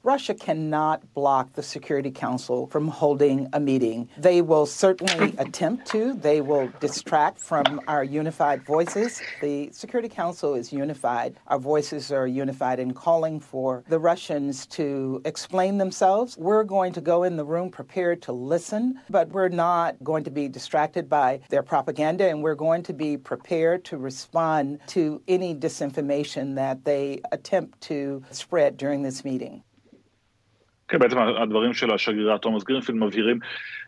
Russia 0.07 0.33
cannot 0.33 1.03
block 1.13 1.51
the 1.51 1.61
Security 1.61 2.11
Council 2.11 2.67
from 2.67 2.87
holding 2.87 3.45
a 3.51 3.59
meeting. 3.59 4.07
They 4.17 4.41
will 4.41 4.65
certainly 4.65 5.35
attempt 5.37 5.85
to. 5.87 6.13
They 6.13 6.39
will 6.39 6.71
distract 6.79 7.39
from 7.39 7.81
our 7.89 8.05
unified 8.05 8.63
voices. 8.63 9.21
The 9.41 9.69
Security 9.73 10.07
Council 10.07 10.55
is 10.55 10.71
unified. 10.71 11.35
Our 11.47 11.59
voices 11.59 12.09
are 12.13 12.25
unified 12.25 12.79
in 12.79 12.93
calling 12.93 13.41
for 13.41 13.83
the 13.89 13.99
Russians 13.99 14.65
to 14.67 15.21
explain 15.25 15.77
themselves. 15.77 16.37
We're 16.37 16.63
going 16.63 16.93
to 16.93 17.01
go 17.01 17.23
in 17.23 17.35
the 17.35 17.43
room 17.43 17.69
prepared 17.69 18.21
to 18.21 18.31
listen, 18.31 19.01
but 19.09 19.27
we're 19.31 19.49
not 19.49 20.01
going 20.05 20.23
to 20.23 20.31
be 20.31 20.47
distracted 20.47 21.09
by 21.09 21.41
their 21.49 21.63
propaganda, 21.63 22.29
and 22.29 22.41
we're 22.41 22.55
going 22.55 22.83
to 22.83 22.93
be 22.93 23.17
prepared 23.17 23.83
to 23.83 23.97
respond 23.97 24.79
to 24.87 25.21
any 25.27 25.53
disinformation 25.53 26.55
that 26.55 26.85
they 26.85 27.19
attempt 27.33 27.81
to 27.81 28.23
spread 28.31 28.77
during 28.77 29.01
this 29.01 29.25
meeting. 29.25 29.63
כן, 30.88 31.00
בעצם 31.00 31.17
הדברים 31.17 31.74
של 31.74 31.91
השגרירה 31.91 32.38
תומאס 32.38 32.63
גרינפילד 32.63 32.98
מבהירים 32.98 33.39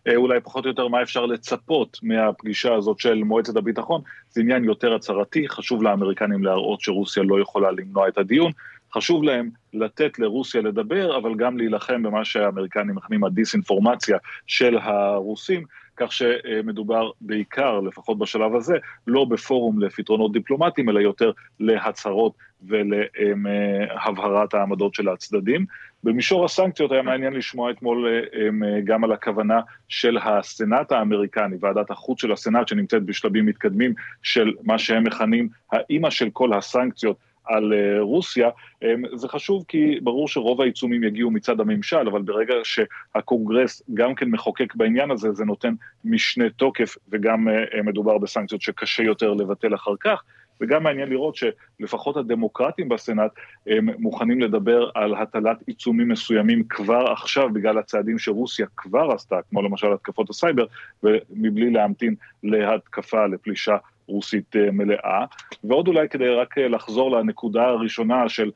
אה, 0.07 0.15
אולי 0.15 0.39
פחות 0.41 0.65
או 0.65 0.69
יותר 0.69 0.87
מה 0.87 1.01
אפשר 1.01 1.25
לצפות 1.25 1.99
מהפגישה 2.03 2.73
הזאת 2.73 2.99
של 2.99 3.23
מועצת 3.23 3.55
הביטחון. 3.55 4.01
זה 4.29 4.41
עניין 4.41 4.63
יותר 4.63 4.93
הצהרתי, 4.93 5.49
חשוב 5.49 5.83
לאמריקנים 5.83 6.43
להראות 6.43 6.81
שרוסיה 6.81 7.23
לא 7.23 7.41
יכולה 7.41 7.71
למנוע 7.71 8.07
את 8.07 8.17
הדיון. 8.17 8.51
חשוב 8.93 9.23
להם 9.23 9.49
לתת 9.73 10.19
לרוסיה 10.19 10.61
לדבר, 10.61 11.17
אבל 11.17 11.35
גם 11.35 11.57
להילחם 11.57 12.03
במה 12.03 12.25
שהאמריקנים 12.25 12.95
מכנים 12.95 13.23
הדיסאינפורמציה 13.23 14.17
של 14.47 14.77
הרוסים, 14.77 15.63
כך 15.97 16.11
שמדובר 16.11 17.11
בעיקר, 17.21 17.79
לפחות 17.79 18.17
בשלב 18.17 18.55
הזה, 18.55 18.77
לא 19.07 19.25
בפורום 19.25 19.81
לפתרונות 19.81 20.31
דיפלומטיים, 20.31 20.89
אלא 20.89 20.99
יותר 20.99 21.31
להצהרות 21.59 22.33
ולהבהרת 22.67 24.53
העמדות 24.53 24.93
של 24.93 25.09
הצדדים. 25.09 25.65
במישור 26.03 26.45
הסנקציות 26.45 26.91
היה 26.91 27.01
מעניין 27.01 27.33
לשמוע 27.33 27.71
אתמול 27.71 28.07
אה, 28.07 28.81
גם 28.83 29.03
על 29.03 29.11
הכוונה 29.11 29.61
של 29.87 30.17
הסנאט 30.17 30.91
האמריקני, 30.91 31.55
ועדת 31.59 31.91
החוץ 31.91 32.21
של 32.21 32.31
הסנאט 32.31 32.67
שנמצאת 32.67 33.03
בשלבים 33.03 33.45
מתקדמים 33.45 33.93
של 34.23 34.53
מה 34.63 34.77
שהם 34.77 35.03
מכנים 35.03 35.49
האימא 35.71 36.09
של 36.09 36.29
כל 36.33 36.53
הסנקציות 36.53 37.17
על 37.49 37.73
אה, 37.73 38.01
רוסיה. 38.01 38.49
זה 39.13 39.27
חשוב 39.27 39.65
כי 39.67 39.99
ברור 40.03 40.27
שרוב 40.27 40.61
העיצומים 40.61 41.03
יגיעו 41.03 41.31
מצד 41.31 41.59
הממשל, 41.59 42.07
אבל 42.07 42.21
ברגע 42.21 42.53
שהקונגרס 42.63 43.81
גם 43.93 44.15
כן 44.15 44.29
מחוקק 44.29 44.75
בעניין 44.75 45.11
הזה, 45.11 45.31
זה 45.31 45.45
נותן 45.45 45.73
משנה 46.05 46.49
תוקף 46.49 46.97
וגם 47.09 47.47
אה, 47.47 47.81
מדובר 47.83 48.17
בסנקציות 48.17 48.61
שקשה 48.61 49.03
יותר 49.03 49.33
לבטל 49.33 49.75
אחר 49.75 49.93
כך. 49.99 50.23
וגם 50.61 50.83
מעניין 50.83 51.09
לראות 51.09 51.35
שלפחות 51.35 52.17
הדמוקרטים 52.17 52.89
בסנאט 52.89 53.31
הם 53.67 53.89
מוכנים 53.97 54.41
לדבר 54.41 54.89
על 54.95 55.15
הטלת 55.15 55.57
עיצומים 55.67 56.09
מסוימים 56.09 56.63
כבר 56.69 57.11
עכשיו 57.11 57.49
בגלל 57.53 57.77
הצעדים 57.77 58.19
שרוסיה 58.19 58.65
כבר 58.77 59.09
עשתה, 59.13 59.39
כמו 59.49 59.61
למשל 59.61 59.93
התקפות 59.93 60.29
הסייבר, 60.29 60.65
ומבלי 61.03 61.71
להמתין 61.71 62.15
להתקפה, 62.43 63.25
לפלישה 63.25 63.77
רוסית 64.07 64.55
אה, 64.55 64.71
מלאה. 64.71 65.25
ועוד 65.63 65.87
אולי 65.87 66.09
כדי 66.09 66.29
רק 66.29 66.57
אה, 66.57 66.67
לחזור 66.67 67.11
לנקודה 67.11 67.63
הראשונה 67.63 68.29
של 68.29 68.51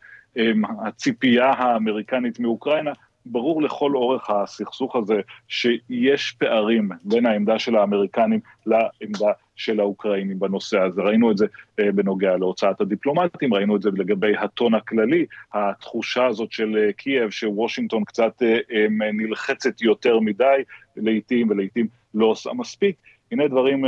הציפייה 0.85 1.49
האמריקנית 1.49 2.39
מאוקראינה, 2.39 2.91
ברור 3.25 3.61
לכל 3.61 3.95
אורך 3.95 4.29
הסכסוך 4.29 4.95
הזה 4.95 5.21
שיש 5.47 6.31
פערים 6.31 6.89
בין 7.03 7.25
העמדה 7.25 7.59
של 7.59 7.75
האמריקנים 7.75 8.39
לעמדה 8.65 9.31
של 9.55 9.79
האוקראינים 9.79 10.39
בנושא 10.39 10.79
הזה. 10.79 11.01
ראינו 11.01 11.31
את 11.31 11.37
זה 11.37 11.45
אה, 11.79 11.91
בנוגע 11.91 12.37
להוצאת 12.37 12.81
הדיפלומטים, 12.81 13.53
ראינו 13.53 13.75
את 13.75 13.81
זה 13.81 13.89
לגבי 13.93 14.37
הטון 14.37 14.73
הכללי, 14.73 15.25
התחושה 15.53 16.25
הזאת 16.25 16.51
של 16.51 16.77
אה, 16.77 16.93
קייב 16.93 17.29
שוושינגטון 17.29 18.03
קצת 18.03 18.41
אה, 18.43 18.87
נלחצת 19.13 19.81
יותר 19.81 20.19
מדי 20.19 20.63
לעיתים 20.97 21.49
ולעיתים 21.49 21.87
לא 22.13 22.25
עושה 22.25 22.53
מספיק. 22.53 22.95
הנה 23.31 23.47
דברים 23.47 23.85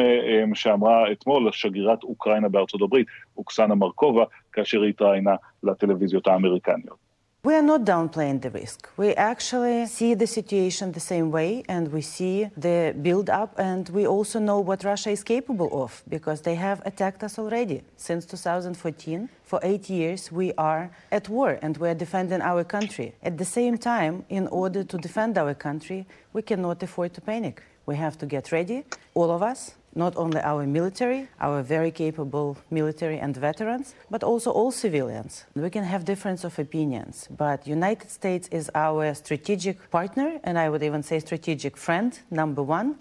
שאמרה 0.54 1.12
אתמול 1.12 1.51
שגרירת 1.51 2.04
אוקראינה 2.04 2.50
בארצות 2.50 2.82
הברית, 2.82 3.08
אוקסנה 3.38 3.75
מרקובה, 3.75 4.24
כאשר 4.54 4.82
היא 4.82 4.89
התראיינה 4.89 5.36
לטלוויזיות 5.63 6.27
האמריקניות. 6.27 7.05
We 7.46 7.54
are 7.54 7.62
not 7.62 7.86
downplaying 7.86 8.42
the 8.42 8.50
risk. 8.50 8.90
We 8.98 9.14
actually 9.14 9.86
see 9.86 10.16
the 10.16 10.25
situation 10.25 10.94
the 10.94 11.00
same 11.00 11.30
way 11.30 11.64
and 11.70 11.94
we 11.94 12.02
see 12.02 12.50
the 12.58 12.96
build 13.00 13.30
up 13.30 13.54
and 13.60 13.88
we 13.90 14.08
also 14.08 14.40
know 14.40 14.60
what 14.60 14.84
Russia 14.84 15.12
is 15.12 15.24
capable 15.24 15.70
of 15.84 16.02
because 16.10 16.42
they 16.42 16.56
have 16.56 16.82
attacked 16.88 17.24
us 17.24 17.38
already. 17.38 17.84
Since 17.98 18.25
2014, 18.25 19.30
for 19.44 19.60
eight 19.62 19.92
years, 19.92 20.32
we 20.32 20.54
are 20.58 20.90
at 21.12 21.30
war 21.30 21.60
and 21.62 21.78
we 21.78 21.88
are 21.88 21.94
defending 21.94 22.42
our 22.42 22.64
country. 22.64 23.14
At 23.22 23.38
the 23.38 23.46
same 23.46 23.78
time, 23.78 24.25
in 24.30 24.48
order 24.48 24.84
to 24.84 24.98
defend 24.98 25.38
our 25.38 25.54
country, 25.54 26.08
we 26.34 26.42
cannot 26.42 26.82
afford 26.82 27.14
to 27.14 27.22
panic. 27.22 27.62
We 27.86 27.96
have 27.98 28.18
to 28.18 28.25
get 28.25 28.52
ready, 28.52 28.86
all 29.14 29.30
of 29.30 29.44
us, 29.44 29.75
not 29.95 30.17
only 30.17 30.41
our 30.41 30.67
military, 30.67 31.29
our 31.41 31.62
very 31.62 31.91
capable 31.91 32.57
military 32.71 33.19
and 33.19 33.37
veterans, 33.37 33.95
but 34.11 34.23
also 34.23 34.50
all 34.50 34.71
civilians. 34.71 35.45
We 35.57 35.71
can 35.71 35.85
have 35.85 36.05
difference 36.05 36.45
of 36.45 36.59
opinions, 36.59 37.29
but 37.37 37.67
United 37.67 38.11
States 38.11 38.49
is 38.53 38.71
our 38.75 39.15
strategic 39.15 39.91
partner, 39.91 40.39
and 40.45 40.59
I 40.59 40.69
would 40.71 40.83
even 40.83 41.03
say 41.03 41.19
strategic 41.19 41.77
friend, 41.77 42.19
number 42.31 42.62
one. 42.62 42.95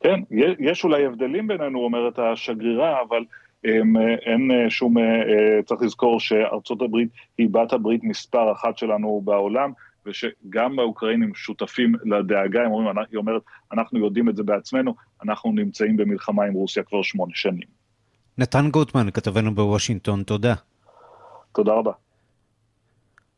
כן, 0.00 0.20
יש 0.58 0.84
אולי 0.84 1.06
הבדלים 1.06 1.46
בינינו, 1.46 1.84
אומרת 1.84 2.18
השגרירה, 2.18 3.02
אבל 3.02 3.24
הם, 3.64 3.96
אין 4.26 4.70
שום, 4.70 4.94
צריך 5.66 5.82
לזכור 5.82 6.20
שארצות 6.20 6.82
הברית 6.82 7.08
היא 7.38 7.48
בת 7.50 7.72
הברית 7.72 8.04
מספר 8.04 8.52
אחת 8.52 8.78
שלנו 8.78 9.20
בעולם, 9.24 9.72
ושגם 10.05 10.79
האוקראינים 10.79 11.35
שותפים 11.35 11.95
לדאגה, 12.03 12.61
הם 12.65 12.71
אומרים, 12.71 12.97
היא 13.11 13.17
אומרת, 13.17 13.41
אנחנו 13.73 13.99
יודעים 13.99 14.29
את 14.29 14.35
זה 14.35 14.43
בעצמנו, 14.43 14.95
אנחנו 15.23 15.51
נמצאים 15.51 15.97
במלחמה 15.97 16.43
עם 16.43 16.53
רוסיה 16.53 16.83
כבר 16.83 17.01
שמונה 17.01 17.31
שנים. 17.35 17.67
נתן 18.37 18.69
גוטמן, 18.71 19.11
כתבנו 19.11 19.55
בוושינגטון, 19.55 20.23
תודה. 20.23 20.53
תודה 21.55 21.73
רבה. 21.73 21.91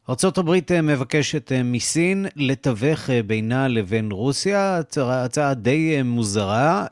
ארה"ב 0.10 0.82
מבקשת 0.84 1.51
מסין 1.63 2.25
לתווך 2.36 3.10
בינה 3.27 3.67
לבין 3.67 4.12
רוסיה, 4.12 4.79
הצעה 5.00 5.53
די 5.53 6.01
מוזרה. 6.03 6.86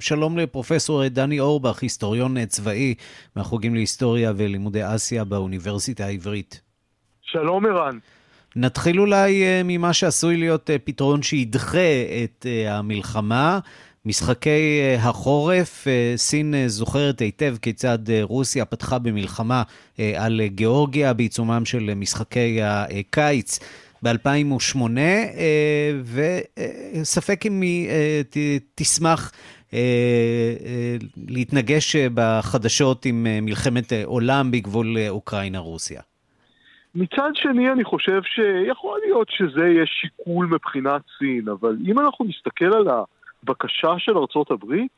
שלום 0.00 0.38
לפרופסור 0.38 1.08
דני 1.08 1.40
אורבך, 1.40 1.82
היסטוריון 1.82 2.46
צבאי 2.46 2.94
מהחוגים 3.36 3.74
להיסטוריה 3.74 4.32
ולימודי 4.36 4.80
אסיה 4.94 5.24
באוניברסיטה 5.24 6.04
העברית. 6.04 6.60
שלום 7.22 7.66
ערן. 7.66 7.98
נתחיל 8.60 9.00
אולי 9.00 9.42
ממה 9.64 9.92
שעשוי 9.92 10.36
להיות 10.36 10.70
פתרון 10.84 11.22
שידחה 11.22 11.78
את 12.24 12.46
המלחמה. 12.68 13.58
משחקי 14.06 14.80
החורף, 14.98 15.86
סין 16.16 16.54
זוכרת 16.66 17.20
היטב 17.20 17.56
כיצד 17.62 17.98
רוסיה 18.22 18.64
פתחה 18.64 18.98
במלחמה 18.98 19.62
על 19.98 20.40
גיאורגיה 20.46 21.12
בעיצומם 21.12 21.64
של 21.64 21.94
משחקי 21.96 22.58
הקיץ 22.62 23.58
ב-2008, 24.02 24.78
וספק 27.02 27.46
אם 27.46 27.60
היא 27.60 27.88
תשמח 28.74 29.32
להתנגש 31.28 31.96
בחדשות 31.96 33.04
עם 33.04 33.26
מלחמת 33.42 33.92
עולם 34.04 34.50
בגבול 34.50 34.96
אוקראינה-רוסיה. 35.08 36.00
מצד 36.94 37.30
שני 37.34 37.72
אני 37.72 37.84
חושב 37.84 38.22
שיכול 38.22 38.98
להיות 39.04 39.28
שזה 39.30 39.66
יהיה 39.66 39.86
שיקול 39.86 40.46
מבחינת 40.46 41.02
סין, 41.18 41.48
אבל 41.48 41.76
אם 41.86 41.98
אנחנו 42.00 42.24
נסתכל 42.24 42.74
על 42.74 42.86
הבקשה 42.88 43.94
של 43.98 44.18
ארצות 44.18 44.50
הברית, 44.50 44.92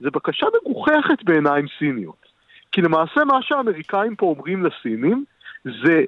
זו 0.00 0.10
בקשה 0.10 0.46
מגוחכת 0.60 1.22
בעיניים 1.24 1.66
סיניות. 1.78 2.28
כי 2.72 2.80
למעשה 2.80 3.24
מה 3.24 3.42
שהאמריקאים 3.42 4.16
פה 4.16 4.26
אומרים 4.26 4.66
לסינים 4.66 5.24
זה 5.64 6.04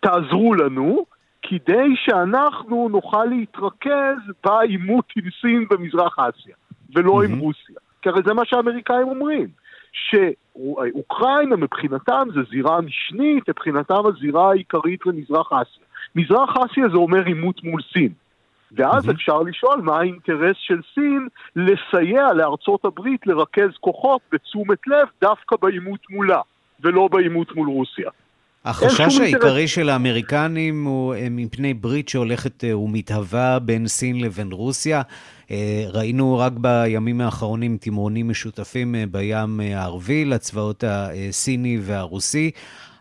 תעזרו 0.00 0.54
לנו 0.54 1.04
כדי 1.42 1.96
שאנחנו 1.96 2.88
נוכל 2.88 3.24
להתרכז 3.24 4.18
בעימות 4.44 5.04
עם 5.16 5.24
סין 5.40 5.66
במזרח 5.70 6.18
אסיה, 6.18 6.54
ולא 6.94 7.22
mm-hmm. 7.22 7.30
עם 7.30 7.38
רוסיה. 7.38 7.76
כי 8.02 8.08
הרי 8.08 8.20
זה 8.26 8.34
מה 8.34 8.42
שהאמריקאים 8.44 9.08
אומרים. 9.08 9.48
שאוקראינה 9.92 11.56
מבחינתם 11.56 12.28
זה 12.34 12.40
זירה 12.50 12.80
משנית, 12.80 13.48
מבחינתם 13.48 14.06
הזירה 14.06 14.50
העיקרית 14.50 15.06
למזרח 15.06 15.52
אסיה. 15.52 15.84
מזרח 16.14 16.56
אסיה 16.56 16.88
זה 16.88 16.96
אומר 16.96 17.24
עימות 17.24 17.64
מול 17.64 17.82
סין. 17.92 18.12
ואז 18.72 19.08
mm-hmm. 19.08 19.12
אפשר 19.12 19.42
לשאול 19.42 19.80
מה 19.80 19.98
האינטרס 19.98 20.56
של 20.58 20.80
סין 20.94 21.28
לסייע 21.56 22.32
לארצות 22.32 22.84
הברית 22.84 23.26
לרכז 23.26 23.70
כוחות 23.80 24.20
בתשומת 24.32 24.86
לב 24.86 25.08
דווקא 25.20 25.56
בעימות 25.62 26.00
מולה, 26.10 26.40
ולא 26.80 27.08
בעימות 27.08 27.56
מול 27.56 27.68
רוסיה. 27.68 28.10
החשש 28.64 29.18
העיקרי 29.18 29.68
של 29.68 29.88
האמריקנים 29.88 30.84
הוא 30.84 31.14
אה, 31.14 31.26
מפני 31.30 31.74
ברית 31.74 32.08
שהולכת 32.08 32.64
אה, 32.64 32.78
ומתהווה 32.78 33.58
בין 33.58 33.88
סין 33.88 34.20
לבין 34.20 34.52
רוסיה. 34.52 35.02
אה, 35.50 35.84
ראינו 35.88 36.38
רק 36.38 36.52
בימים 36.56 37.20
האחרונים 37.20 37.76
תמרונים 37.80 38.28
משותפים 38.28 38.94
בים 39.10 39.60
הערבי 39.60 40.24
לצבאות 40.24 40.84
הסיני 40.86 41.78
והרוסי. 41.82 42.50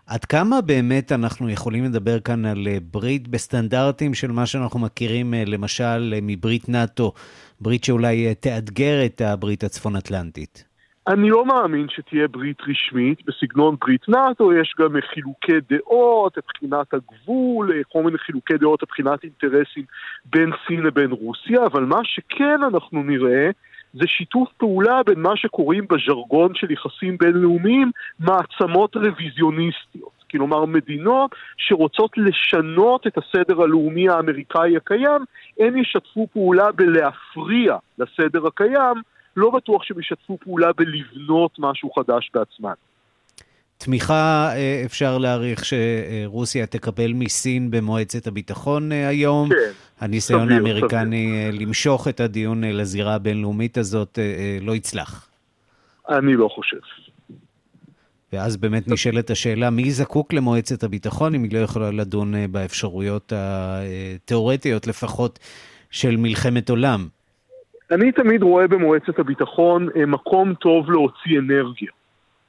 עד 0.05 0.25
כמה 0.25 0.61
באמת 0.61 1.11
אנחנו 1.11 1.49
יכולים 1.49 1.83
לדבר 1.83 2.19
כאן 2.19 2.45
על 2.45 2.67
ברית 2.91 3.27
בסטנדרטים 3.27 4.13
של 4.13 4.31
מה 4.31 4.45
שאנחנו 4.45 4.79
מכירים 4.79 5.33
למשל 5.33 6.19
מברית 6.21 6.69
נאט"ו, 6.69 7.13
ברית 7.61 7.83
שאולי 7.83 8.35
תאתגר 8.35 9.05
את 9.05 9.21
הברית 9.21 9.63
הצפון-אטלנטית? 9.63 10.70
אני 11.07 11.29
לא 11.29 11.45
מאמין 11.45 11.87
שתהיה 11.89 12.27
ברית 12.27 12.57
רשמית 12.67 13.25
בסגנון 13.25 13.75
ברית 13.81 14.09
נאט"ו, 14.09 14.53
יש 14.53 14.73
גם 14.79 14.95
חילוקי 15.13 15.59
דעות 15.69 16.37
מבחינת 16.37 16.93
הגבול, 16.93 17.71
כל 17.91 18.03
מיני 18.03 18.17
חילוקי 18.17 18.57
דעות 18.57 18.83
מבחינת 18.83 19.23
אינטרסים 19.23 19.83
בין 20.25 20.51
סין 20.67 20.81
לבין 20.81 21.11
רוסיה, 21.11 21.65
אבל 21.65 21.83
מה 21.83 21.99
שכן 22.03 22.63
אנחנו 22.63 23.03
נראה 23.03 23.49
זה 23.93 24.07
שיתוף 24.07 24.49
פעולה 24.57 25.03
בין 25.05 25.19
מה 25.19 25.35
שקוראים 25.35 25.85
בז'רגון 25.89 26.55
של 26.55 26.71
יחסים 26.71 27.17
בינלאומיים 27.17 27.91
מעצמות 28.19 28.95
רוויזיוניסטיות. 28.95 30.21
כלומר 30.31 30.65
מדינות 30.65 31.35
שרוצות 31.57 32.17
לשנות 32.17 33.07
את 33.07 33.17
הסדר 33.17 33.61
הלאומי 33.61 34.09
האמריקאי 34.09 34.77
הקיים, 34.77 35.21
הן 35.59 35.77
ישתפו 35.77 36.27
פעולה 36.33 36.71
בלהפריע 36.71 37.77
לסדר 37.97 38.47
הקיים 38.47 39.01
לא 39.37 39.49
בטוח 39.49 39.83
שהם 39.83 39.99
ישתפו 39.99 40.37
פעולה 40.43 40.73
בלבנות 40.73 41.51
משהו 41.59 41.91
חדש 41.91 42.31
בעצמן. 42.33 42.73
תמיכה 43.77 44.51
אה, 44.55 44.81
אפשר 44.85 45.17
להעריך 45.17 45.63
שרוסיה 45.65 46.65
תקבל 46.65 47.13
מסין 47.13 47.71
במועצת 47.71 48.27
הביטחון 48.27 48.91
אה, 48.91 49.07
היום. 49.07 49.49
כן, 49.49 49.55
הניסיון 49.99 50.45
סביר, 50.45 50.55
האמריקני 50.55 51.47
סביר. 51.49 51.65
למשוך 51.65 52.07
את 52.07 52.19
הדיון 52.19 52.63
לזירה 52.63 53.15
הבינלאומית 53.15 53.77
הזאת 53.77 54.19
אה, 54.19 54.57
לא 54.61 54.75
יצלח. 54.75 55.29
אני 56.09 56.33
לא 56.33 56.47
חושב. 56.47 56.77
ואז 58.33 58.57
באמת 58.57 58.87
נשאלת 58.87 59.29
השאלה, 59.29 59.69
מי 59.69 59.91
זקוק 59.91 60.33
למועצת 60.33 60.83
הביטחון 60.83 61.35
אם 61.35 61.43
היא 61.43 61.53
לא 61.53 61.59
יכולה 61.59 61.91
לדון 61.91 62.33
באפשרויות 62.51 63.33
התיאורטיות 63.35 64.87
לפחות 64.87 65.39
של 65.91 66.17
מלחמת 66.17 66.69
עולם? 66.69 67.07
אני 67.91 68.11
תמיד 68.11 68.43
רואה 68.43 68.67
במועצת 68.67 69.19
הביטחון 69.19 69.87
אה, 69.95 70.05
מקום 70.05 70.53
טוב 70.53 70.91
להוציא 70.91 71.39
אנרגיה. 71.39 71.91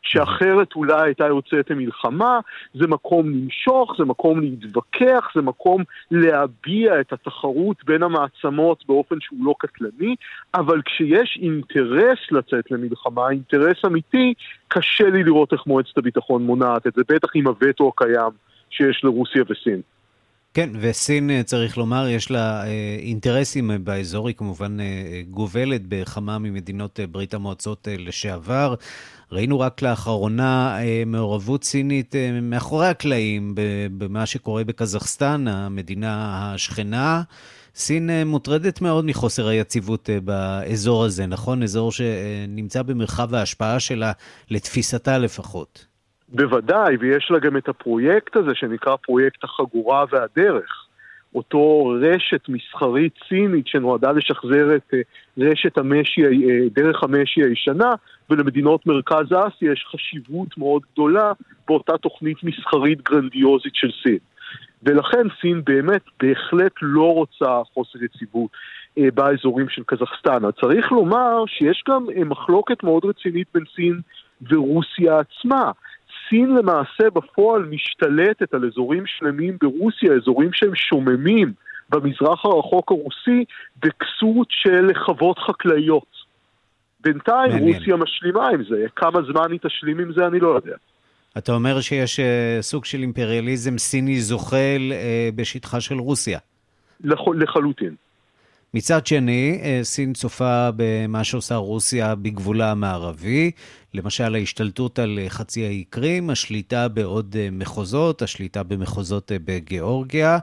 שאחרת 0.02 0.74
אולי 0.76 1.02
הייתה 1.02 1.26
יוצאת 1.26 1.70
למלחמה, 1.70 2.40
זה 2.74 2.86
מקום 2.86 3.30
למשוך, 3.30 3.94
זה 3.98 4.04
מקום 4.04 4.40
להתווכח, 4.40 5.30
זה 5.34 5.42
מקום 5.42 5.82
להביע 6.10 7.00
את 7.00 7.12
התחרות 7.12 7.84
בין 7.84 8.02
המעצמות 8.02 8.84
באופן 8.86 9.16
שהוא 9.20 9.38
לא 9.44 9.54
קטלני, 9.58 10.16
אבל 10.54 10.82
כשיש 10.84 11.38
אינטרס 11.42 12.18
לצאת 12.30 12.70
למלחמה, 12.70 13.30
אינטרס 13.30 13.84
אמיתי, 13.86 14.34
קשה 14.68 15.10
לי 15.10 15.22
לראות 15.22 15.52
איך 15.52 15.66
מועצת 15.66 15.98
הביטחון 15.98 16.42
מונעת 16.42 16.86
את 16.86 16.92
זה, 16.94 17.02
בטח 17.08 17.28
עם 17.34 17.46
הווטו 17.46 17.88
הקיים 17.88 18.32
שיש 18.70 19.04
לרוסיה 19.04 19.42
וסין. 19.48 19.80
כן, 20.54 20.70
וסין, 20.80 21.30
אה, 21.30 21.42
צריך 21.42 21.78
לומר, 21.78 22.08
יש 22.08 22.30
לה 22.30 22.64
אה, 22.66 22.96
אינטרסים 22.98 23.70
אה, 23.70 23.78
באזור, 23.78 24.28
היא 24.28 24.36
כמובן 24.36 24.76
גובלת 25.30 25.82
בכמה 25.88 26.38
ממדינות 26.38 27.00
ברית 27.10 27.34
המועצות 27.34 27.88
לשעבר. 27.98 28.74
ראינו 29.32 29.60
רק 29.60 29.82
לאחרונה 29.82 30.78
מעורבות 31.06 31.64
סינית 31.64 32.14
מאחורי 32.42 32.86
הקלעים 32.88 33.54
במה 33.98 34.26
שקורה 34.26 34.64
בקזחסטן, 34.64 35.48
המדינה 35.48 36.52
השכנה. 36.54 37.22
סין 37.74 38.10
מוטרדת 38.26 38.80
מאוד 38.80 39.04
מחוסר 39.04 39.48
היציבות 39.48 40.10
באזור 40.24 41.04
הזה, 41.04 41.26
נכון? 41.26 41.62
אזור 41.62 41.92
שנמצא 41.92 42.82
במרחב 42.82 43.34
ההשפעה 43.34 43.80
שלה, 43.80 44.12
לתפיסתה 44.50 45.18
לפחות. 45.18 45.91
בוודאי, 46.32 46.96
ויש 47.00 47.30
לה 47.30 47.38
גם 47.38 47.56
את 47.56 47.68
הפרויקט 47.68 48.36
הזה 48.36 48.54
שנקרא 48.54 48.96
פרויקט 48.96 49.44
החגורה 49.44 50.04
והדרך. 50.10 50.86
אותו 51.34 51.92
רשת 52.00 52.48
מסחרית 52.48 53.12
סינית 53.28 53.66
שנועדה 53.66 54.12
לשחזר 54.12 54.76
את 54.76 54.94
רשת 55.38 55.78
המשי, 55.78 56.22
דרך 56.74 57.02
המשי 57.02 57.40
הישנה, 57.42 57.90
ולמדינות 58.30 58.86
מרכז 58.86 59.26
אסיה 59.26 59.72
יש 59.72 59.86
חשיבות 59.90 60.58
מאוד 60.58 60.82
גדולה 60.92 61.32
באותה 61.68 61.98
תוכנית 61.98 62.36
מסחרית 62.42 63.02
גרנדיוזית 63.02 63.74
של 63.74 63.90
סין. 64.02 64.18
ולכן 64.82 65.26
סין 65.40 65.62
באמת 65.64 66.02
בהחלט 66.22 66.72
לא 66.82 67.12
רוצה 67.12 67.62
חוסר 67.74 68.04
יציבות 68.04 68.50
אה, 68.98 69.08
באזורים 69.14 69.68
של 69.68 69.82
קזחסטן. 69.86 70.50
צריך 70.60 70.92
לומר 70.92 71.44
שיש 71.46 71.82
גם 71.88 72.06
אה, 72.16 72.24
מחלוקת 72.24 72.82
מאוד 72.82 73.04
רצינית 73.04 73.46
בין 73.54 73.64
סין 73.76 74.00
ורוסיה 74.50 75.18
עצמה. 75.18 75.70
סין 76.32 76.54
למעשה 76.54 77.10
בפועל 77.14 77.62
משתלטת 77.62 78.54
על 78.54 78.66
אזורים 78.66 79.06
שלמים 79.06 79.56
ברוסיה, 79.60 80.12
אזורים 80.12 80.50
שהם 80.52 80.74
שוממים 80.74 81.52
במזרח 81.90 82.44
הרחוק 82.44 82.90
הרוסי, 82.90 83.44
בכסות 83.82 84.46
של 84.50 84.90
חוות 85.06 85.38
חקלאיות. 85.38 86.22
בינתיים 87.00 87.52
מעניין. 87.52 87.74
רוסיה 87.74 87.96
משלימה 87.96 88.48
עם 88.48 88.64
זה, 88.64 88.86
כמה 88.96 89.20
זמן 89.32 89.52
היא 89.52 89.60
תשלים 89.62 89.98
עם 89.98 90.12
זה 90.12 90.26
אני 90.26 90.40
לא 90.40 90.48
יודע. 90.48 90.76
אתה 91.38 91.52
אומר 91.52 91.80
שיש 91.80 92.20
uh, 92.20 92.22
סוג 92.60 92.84
של 92.84 92.98
אימפריאליזם 92.98 93.78
סיני 93.78 94.20
זוחל 94.20 94.92
uh, 94.92 95.36
בשטחה 95.36 95.80
של 95.80 95.94
רוסיה. 95.94 96.38
לח... 97.04 97.20
לחלוטין. 97.34 97.94
מצד 98.74 99.06
שני, 99.06 99.58
uh, 99.62 99.84
סין 99.84 100.12
צופה 100.12 100.70
במה 100.76 101.24
שעושה 101.24 101.56
רוסיה 101.56 102.14
בגבולה 102.14 102.70
המערבי, 102.70 103.50
למשל 103.94 104.34
ההשתלטות 104.34 104.98
על 104.98 105.18
חצי 105.28 105.66
האי 105.66 105.84
קרים, 105.90 106.30
השליטה 106.30 106.88
בעוד 106.88 107.34
uh, 107.36 107.54
מחוזות, 107.54 108.22
השליטה 108.22 108.62
במחוזות 108.62 109.32
בגיאורגיה. 109.44 110.38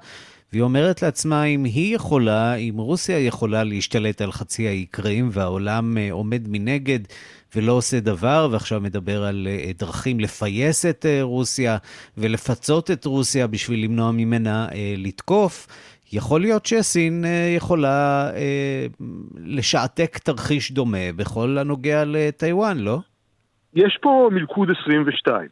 והיא 0.52 0.62
אומרת 0.62 1.02
לעצמה, 1.02 1.44
אם 1.44 1.64
היא 1.64 1.96
יכולה, 1.96 2.56
אם 2.56 2.74
רוסיה 2.78 3.20
יכולה 3.20 3.64
להשתלט 3.64 4.22
על 4.22 4.32
חצי 4.32 4.68
האי 4.68 4.86
קרים 4.92 5.30
והעולם 5.32 5.98
עומד 6.12 6.42
מנגד 6.48 7.00
ולא 7.56 7.72
עושה 7.72 8.00
דבר, 8.00 8.48
ועכשיו 8.52 8.82
מדבר 8.82 9.24
על 9.24 9.48
אה, 9.50 9.72
דרכים 9.80 10.20
לפייס 10.20 10.86
את 10.86 11.06
אה, 11.06 11.24
רוסיה 11.24 11.78
ולפצות 12.18 12.92
את 12.92 13.06
רוסיה 13.06 13.48
בשביל 13.48 13.84
למנוע 13.84 14.12
ממנה 14.12 14.68
אה, 14.72 14.94
לתקוף. 14.98 15.68
יכול 16.14 16.42
להיות 16.42 16.66
שסין 16.66 17.26
יכולה 17.58 18.30
לשעתק 19.46 20.18
תרחיש 20.18 20.72
דומה 20.72 21.12
בכל 21.16 21.58
הנוגע 21.58 22.04
לטיוואן, 22.06 22.78
לא? 22.78 22.98
יש 23.74 23.98
פה 24.02 24.30
מלכוד 24.32 24.70
22. 24.84 25.48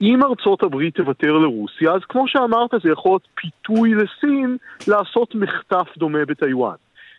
אם 0.00 0.22
ארצות 0.22 0.62
הברית 0.62 0.94
תוותר 0.94 1.32
לרוסיה, 1.32 1.92
אז 1.92 2.00
כמו 2.08 2.28
שאמרת, 2.28 2.70
זה 2.84 2.90
יכול 2.90 3.10
להיות 3.10 3.28
פיתוי 3.34 3.94
לסין 3.94 4.56
לעשות 4.88 5.34
מחטף 5.34 5.88
דומה 5.96 6.24
בטיוואן. 6.24 6.74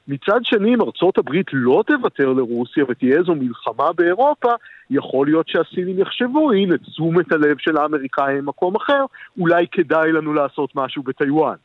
מצד 0.08 0.39
שני, 0.44 0.76
אם 0.76 0.82
ארצות 0.82 1.18
הברית 1.18 1.48
לא 1.54 1.84
תוותר 1.88 2.34
לרוסיה 2.34 2.84
ותהיה 2.89 3.18
איזו 3.18 3.36
מלחמה 3.36 3.94
באירופה, 3.94 4.50
יכול 4.89 5.28
להיות 5.28 5.48
שהסינים 5.48 6.00
יחשבו, 6.00 6.52
הנה, 6.52 6.78
תשומת 6.78 7.32
הלב 7.32 7.58
של 7.60 7.78
האמריקאים 7.78 8.38
במקום 8.38 8.76
אחר, 8.76 9.06
אולי 9.39 9.65
כדאי 9.72 10.12
לנו 10.12 10.34
לעשות 10.34 10.76
משהו 10.76 11.04
בטיוואן. 11.04 11.56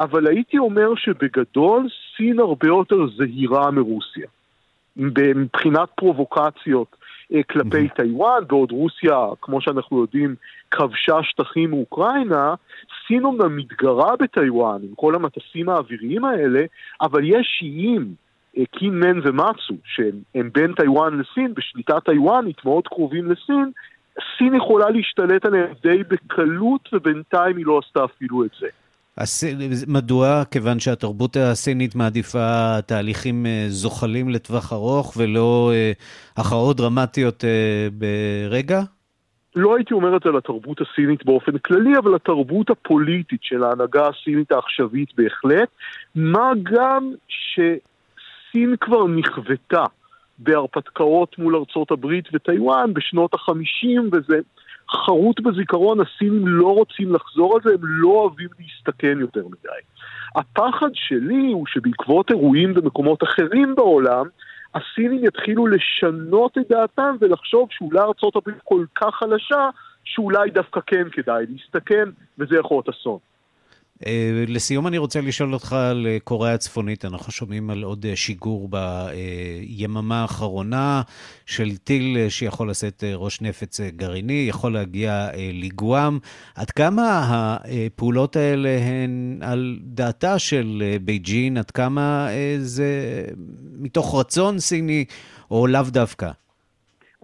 אבל 0.00 0.26
הייתי 0.26 0.58
אומר 0.58 0.94
שבגדול 0.96 1.88
סין 2.16 2.38
הרבה 2.38 2.66
יותר 2.66 3.06
זהירה 3.16 3.70
מרוסיה. 3.70 4.26
מבחינת 4.96 5.88
פרובוקציות 5.94 6.96
אה, 7.34 7.42
כלפי 7.42 7.88
טיוואן, 7.88 8.42
בעוד 8.48 8.70
רוסיה, 8.70 9.26
כמו 9.40 9.60
שאנחנו 9.60 10.00
יודעים, 10.00 10.34
כבשה 10.70 11.22
שטחים 11.22 11.70
מאוקראינה, 11.70 12.54
סין 13.06 13.24
אומנם 13.24 13.56
מתגרה 13.56 14.16
בטיוואן 14.16 14.82
עם 14.82 14.94
כל 14.96 15.14
המטסים 15.14 15.68
האוויריים 15.68 16.24
האלה, 16.24 16.64
אבל 17.00 17.20
יש 17.24 17.60
איים, 17.62 18.14
אה, 18.58 18.62
קין 18.70 19.00
מן 19.00 19.20
ומצו, 19.24 19.74
שהם 19.84 20.50
בין 20.52 20.72
טיוואן 20.72 21.20
לסין, 21.20 21.54
בשליטה 21.54 22.00
טיוואנית 22.00 22.64
מאוד 22.64 22.88
קרובים 22.88 23.30
לסין, 23.30 23.70
סין 24.38 24.54
יכולה 24.54 24.90
להשתלט 24.90 25.44
עליהם 25.44 25.72
די 25.82 26.02
בקלות, 26.08 26.88
ובינתיים 26.92 27.56
היא 27.56 27.66
לא 27.66 27.80
עשתה 27.84 28.04
אפילו 28.04 28.44
את 28.44 28.50
זה. 28.60 28.66
מדוע? 29.86 30.42
כיוון 30.50 30.80
שהתרבות 30.80 31.36
הסינית 31.36 31.94
מעדיפה 31.94 32.76
תהליכים 32.86 33.46
אה, 33.46 33.64
זוחלים 33.68 34.28
לטווח 34.28 34.72
ארוך 34.72 35.14
ולא 35.16 35.70
אה, 35.74 35.92
הכרעות 36.36 36.76
דרמטיות 36.76 37.44
ברגע? 37.92 38.80
לא 39.56 39.76
הייתי 39.76 39.94
אומר 39.94 40.16
את 40.16 40.22
זה 40.24 40.30
לתרבות 40.30 40.78
הסינית 40.80 41.24
באופן 41.24 41.58
כללי, 41.58 41.98
אבל 41.98 42.14
לתרבות 42.14 42.70
הפוליטית 42.70 43.40
של 43.42 43.64
ההנהגה 43.64 44.08
הסינית 44.08 44.52
העכשווית 44.52 45.08
בהחלט, 45.16 45.68
מה 46.14 46.50
גם 46.62 47.12
שסין 47.28 48.74
כבר 48.80 49.06
נכוותה 49.06 49.84
בהרפתקאות 50.38 51.38
מול 51.38 51.56
ארצות 51.56 51.90
הברית 51.90 52.24
וטיוואן 52.32 52.94
בשנות 52.94 53.34
החמישים, 53.34 54.10
וזה 54.12 54.38
חרוט 54.90 55.40
בזיכרון, 55.40 55.98
הסינים 56.00 56.46
לא 56.46 56.74
רוצים 56.74 57.14
לחזור 57.14 57.54
על 57.54 57.60
זה, 57.64 57.70
הם 57.74 57.80
לא 57.82 58.08
אוהבים 58.08 58.48
להסתכן 58.58 59.20
יותר 59.20 59.42
מדי. 59.46 59.80
הפחד 60.34 60.90
שלי 60.94 61.52
הוא 61.52 61.66
שבעקבות 61.66 62.30
אירועים 62.30 62.74
במקומות 62.74 63.22
אחרים 63.22 63.74
בעולם, 63.74 64.26
הסינים 64.74 65.24
יתחילו 65.24 65.66
לשנות 65.66 66.58
את 66.58 66.68
דעתם 66.68 67.16
ולחשוב 67.20 67.68
שאולי 67.70 68.00
ארה"ב 68.00 68.50
כל 68.64 68.84
כך 68.94 69.14
חלשה, 69.14 69.70
שאולי 70.04 70.50
דווקא 70.50 70.80
כן 70.86 71.08
כדאי 71.12 71.44
להסתכן, 71.48 72.04
וזה 72.38 72.56
יכול 72.56 72.74
להיות 72.74 72.88
אסון. 72.88 73.18
אה, 74.06 74.44
לסיום 74.48 74.86
אני 74.86 74.98
רוצה 74.98 75.20
לשאול 75.20 75.54
אותך 75.54 75.72
על 75.72 76.06
אה, 76.06 76.16
קוריאה 76.24 76.54
הצפונית. 76.54 77.04
אנחנו 77.04 77.32
שומעים 77.32 77.70
על 77.70 77.82
עוד 77.82 78.06
אה, 78.06 78.16
שיגור 78.16 78.68
ביממה 78.68 80.22
האחרונה 80.22 81.02
של 81.46 81.76
טיל 81.76 82.28
שיכול 82.28 82.70
לשאת 82.70 83.04
ראש 83.14 83.40
נפץ 83.40 83.80
גרעיני, 83.80 84.46
יכול 84.48 84.74
להגיע 84.74 85.28
לגואם. 85.52 86.18
עד 86.54 86.70
כמה 86.70 87.26
הפעולות 87.26 88.36
האלה 88.36 88.78
הן 88.78 89.38
על 89.42 89.78
דעתה 89.82 90.38
של 90.38 90.96
בייג'ין? 91.04 91.56
עד 91.56 91.70
כמה 91.70 92.28
זה 92.58 93.24
מתוך 93.78 94.14
רצון 94.20 94.58
סיני 94.58 95.04
או 95.50 95.66
לאו 95.66 95.82
דווקא? 95.82 96.30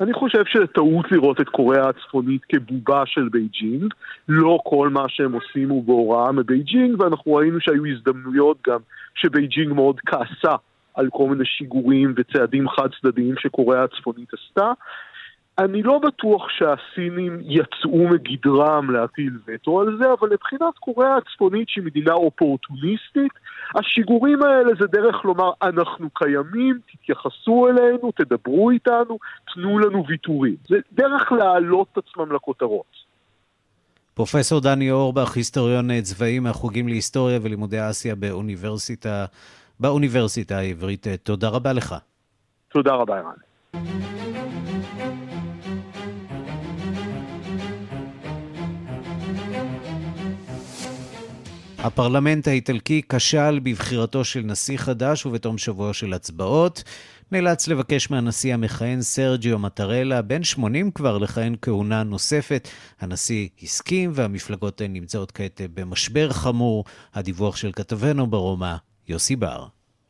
אני 0.00 0.12
חושב 0.12 0.44
שזה 0.46 0.66
טעות 0.66 1.12
לראות 1.12 1.40
את 1.40 1.48
קוריאה 1.48 1.88
הצפונית 1.88 2.42
כבובה 2.44 3.02
של 3.06 3.28
בייג'ינג. 3.28 3.94
לא 4.28 4.58
כל 4.64 4.88
מה 4.88 5.04
שהם 5.08 5.32
עושים 5.32 5.68
הוא 5.68 5.84
בהוראה 5.84 6.32
מבייג'ינג, 6.32 7.00
ואנחנו 7.00 7.34
ראינו 7.34 7.60
שהיו 7.60 7.86
הזדמנויות 7.86 8.58
גם 8.66 8.78
שבייג'ינג 9.14 9.72
מאוד 9.72 10.00
כעסה 10.06 10.56
על 10.94 11.08
כל 11.12 11.28
מיני 11.28 11.44
שיגורים 11.44 12.14
וצעדים 12.16 12.68
חד 12.68 12.88
צדדיים 13.00 13.34
שקוריאה 13.38 13.84
הצפונית 13.84 14.28
עשתה. 14.34 14.72
אני 15.58 15.82
לא 15.82 15.98
בטוח 15.98 16.46
שהסינים 16.48 17.40
יצאו 17.42 18.08
מגדרם 18.08 18.90
להטיל 18.90 19.38
וטו 19.46 19.80
על 19.80 19.98
זה, 19.98 20.04
אבל 20.20 20.28
מבחינת 20.32 20.78
קוריאה 20.80 21.16
הצפונית 21.16 21.68
שהיא 21.68 21.84
מדינה 21.84 22.12
אופורטוניסטית, 22.12 23.32
השיגורים 23.74 24.42
האלה 24.42 24.70
זה 24.80 24.86
דרך 24.86 25.24
לומר 25.24 25.50
אנחנו 25.62 26.10
קיימים, 26.10 26.78
תתייחסו 26.92 27.68
אלינו, 27.68 28.12
תדברו 28.16 28.70
איתנו, 28.70 29.18
תנו 29.54 29.78
לנו 29.78 30.04
ויתורים. 30.08 30.56
זה 30.68 30.76
דרך 30.92 31.32
להעלות 31.32 31.88
את 31.92 31.98
עצמם 31.98 32.32
לכותרות. 32.32 33.04
פרופסור 34.14 34.60
דני 34.60 34.90
אורבך, 34.90 35.36
היסטוריון 35.36 36.00
צבאי 36.00 36.38
מהחוגים 36.38 36.88
להיסטוריה 36.88 37.38
ולימודי 37.42 37.90
אסיה 37.90 38.14
באוניברסיטה, 38.14 39.24
באוניברסיטה 39.80 40.58
העברית. 40.58 41.06
תודה 41.22 41.48
רבה 41.48 41.72
לך. 41.72 41.94
תודה 42.68 42.92
רבה, 42.92 43.18
ערן. 43.18 44.23
הפרלמנט 51.84 52.48
האיטלקי 52.48 53.02
כשל 53.08 53.60
בבחירתו 53.62 54.24
של 54.24 54.40
נשיא 54.40 54.78
חדש 54.78 55.26
ובתום 55.26 55.58
שבוע 55.58 55.92
של 55.92 56.12
הצבעות. 56.12 56.82
נאלץ 57.32 57.68
לבקש 57.68 58.10
מהנשיא 58.10 58.54
המכהן 58.54 59.02
סרג'יו 59.02 59.58
מטרלה, 59.58 60.22
בן 60.22 60.44
80 60.44 60.90
כבר, 60.90 61.18
לכהן 61.18 61.54
כהונה 61.62 62.02
נוספת. 62.02 62.68
הנשיא 63.00 63.48
הסכים 63.62 64.10
והמפלגות 64.14 64.82
נמצאות 64.88 65.30
כעת 65.30 65.60
במשבר 65.74 66.32
חמור. 66.32 66.84
הדיווח 67.14 67.56
של 67.56 67.72
כתבנו 67.72 68.26
ברומא, 68.26 68.74
יוסי 69.08 69.36
בר. 69.36 69.66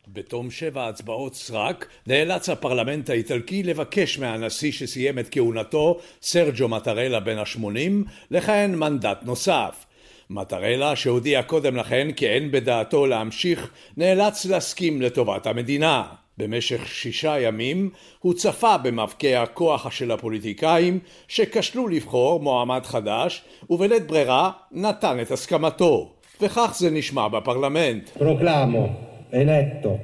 בתום 0.07 0.51
שבע 0.51 0.87
הצבעות 0.87 1.35
סרק, 1.35 1.87
נאלץ 2.07 2.49
הפרלמנט 2.49 3.09
האיטלקי 3.09 3.63
לבקש 3.63 4.19
מהנשיא 4.19 4.71
שסיים 4.71 5.19
את 5.19 5.27
כהונתו, 5.31 5.99
סרג'ו 6.21 6.67
מטרלה 6.67 7.19
בן 7.19 7.37
ה-80, 7.37 8.09
לכהן 8.31 8.75
מנדט 8.75 9.23
נוסף. 9.23 9.85
מטרלה, 10.29 10.95
שהודיע 10.95 11.43
קודם 11.43 11.75
לכן 11.75 12.11
כי 12.11 12.27
אין 12.27 12.51
בדעתו 12.51 13.05
להמשיך, 13.05 13.71
נאלץ 13.97 14.45
להסכים 14.45 15.01
לטובת 15.01 15.47
המדינה. 15.47 16.03
במשך 16.37 16.87
שישה 16.87 17.39
ימים 17.39 17.89
הוא 18.19 18.33
צפה 18.33 18.77
במבקי 18.77 19.35
הכוח 19.35 19.91
של 19.91 20.11
הפוליטיקאים 20.11 20.99
שכשלו 21.27 21.87
לבחור 21.87 22.39
מועמד 22.39 22.81
חדש 22.85 23.43
ובלית 23.69 24.07
ברירה 24.07 24.51
נתן 24.71 25.17
את 25.21 25.31
הסכמתו. 25.31 26.11
וכך 26.41 26.75
זה 26.75 26.91
נשמע 26.91 27.27
בפרלמנט. 27.27 28.09
פרוקלמו, 28.09 28.87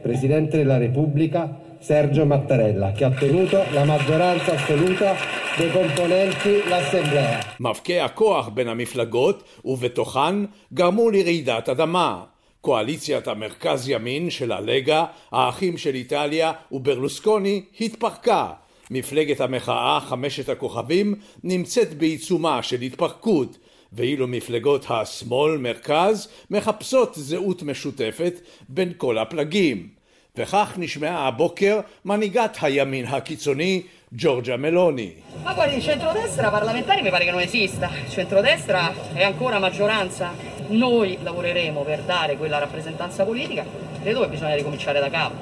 Presidente 0.03 0.57
della 0.57 0.77
Repubblica 0.77 1.70
Sergio 1.81 2.25
Mattarella, 2.27 2.91
che 2.91 3.05
ha 3.05 3.07
ottenuto 3.07 3.63
la 3.71 3.83
maggioranza 3.83 4.53
assoluta 4.53 5.15
dei 5.57 5.71
componenti 5.71 6.61
l'Assemblea. 6.69 7.39
מאבקי 7.59 7.99
הכוח 7.99 8.47
בין 8.47 8.67
המפלגות 8.67 9.43
ובתוכן 9.65 10.45
גרמו 10.73 11.09
לרעידת 11.09 11.69
אדמה. 11.69 12.23
קואליציית 12.61 13.27
המרכז 13.27 13.89
ימין 13.89 14.29
של 14.29 14.51
הלגה, 14.51 15.05
האחים 15.31 15.77
של 15.77 15.95
איטליה 15.95 16.51
וברלוסקוני 16.71 17.61
התפרקה. 17.81 18.47
מפלגת 18.91 19.41
המחאה 19.41 19.99
חמשת 19.99 20.49
הכוכבים 20.49 21.15
נמצאת 21.43 21.93
בעיצומה 21.93 22.63
של 22.63 22.81
התפרקות, 22.81 23.57
ואילו 23.93 24.27
מפלגות 24.27 24.85
השמאל 24.89 25.57
מרכז 25.57 26.27
מחפשות 26.51 27.13
זהות 27.15 27.63
משותפת 27.63 28.41
בין 28.69 28.93
כל 28.97 29.17
הפלגים. 29.17 30.00
וכך 30.35 30.73
נשמעה 30.77 31.27
הבוקר 31.27 31.79
מנהיגת 32.05 32.57
הימין 32.61 33.05
הקיצוני 33.05 33.81
Giorgia 34.13 34.57
Meloni. 34.57 35.23
Ma 35.41 35.53
guardi, 35.53 35.75
il 35.75 35.81
centrodestra 35.81 36.49
parlamentare 36.49 37.01
mi 37.01 37.09
pare 37.09 37.23
che 37.23 37.31
non 37.31 37.39
esista. 37.39 37.89
Il 38.03 38.09
centrodestra 38.09 38.93
è 39.13 39.23
ancora 39.23 39.57
maggioranza. 39.57 40.33
Noi 40.67 41.17
lavoreremo 41.23 41.81
per 41.83 42.01
dare 42.01 42.35
quella 42.35 42.57
rappresentanza 42.57 43.23
politica. 43.23 43.63
Credo 44.01 44.19
che 44.21 44.27
bisogna 44.27 44.55
ricominciare 44.55 44.99
da 44.99 45.09
capo. 45.09 45.35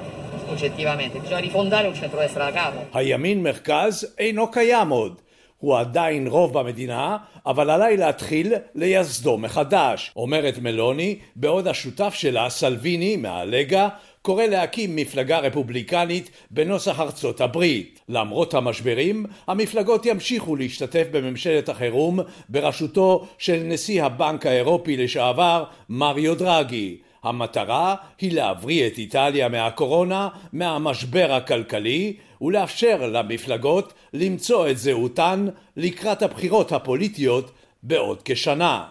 bisogna 0.52 1.38
rifondare 1.38 1.88
un 1.88 1.94
centrodestra 1.94 2.44
da 2.44 2.52
capo. 2.52 2.86
הימין 2.92 3.42
מרכז 3.42 4.14
אינו 4.18 4.50
קיים 4.50 4.88
עוד. 4.88 5.20
הוא 5.60 5.78
עדיין 5.78 6.26
רוב 6.26 6.58
במדינה, 6.58 7.16
אבל 7.46 7.70
עליי 7.70 7.96
להתחיל 7.96 8.52
לייסדו 8.74 9.38
מחדש, 9.38 10.12
אומרת 10.16 10.58
מלוני, 10.58 11.18
בעוד 11.36 11.68
השותף 11.68 12.14
שלה, 12.14 12.50
סלוויני, 12.50 13.16
מהלגה, 13.16 13.88
קורא 14.22 14.44
להקים 14.44 14.96
מפלגה 14.96 15.38
רפובליקנית 15.38 16.30
בנוסח 16.50 17.00
ארצות 17.00 17.40
הברית. 17.40 18.00
למרות 18.08 18.54
המשברים, 18.54 19.26
המפלגות 19.46 20.06
ימשיכו 20.06 20.56
להשתתף 20.56 21.06
בממשלת 21.10 21.68
החירום 21.68 22.20
בראשותו 22.48 23.26
של 23.38 23.62
נשיא 23.64 24.04
הבנק 24.04 24.46
האירופי 24.46 24.96
לשעבר 24.96 25.64
מריו 25.88 26.34
דרגי. 26.34 26.98
המטרה 27.22 27.94
היא 28.20 28.32
להבריא 28.32 28.86
את 28.86 28.98
איטליה 28.98 29.48
מהקורונה, 29.48 30.28
מהמשבר 30.52 31.32
הכלכלי, 31.32 32.16
ולאפשר 32.40 33.06
למפלגות 33.06 33.92
למצוא 34.12 34.70
את 34.70 34.78
זהותן 34.78 35.48
לקראת 35.76 36.22
הבחירות 36.22 36.72
הפוליטיות 36.72 37.50
בעוד 37.82 38.22
כשנה. 38.24 38.84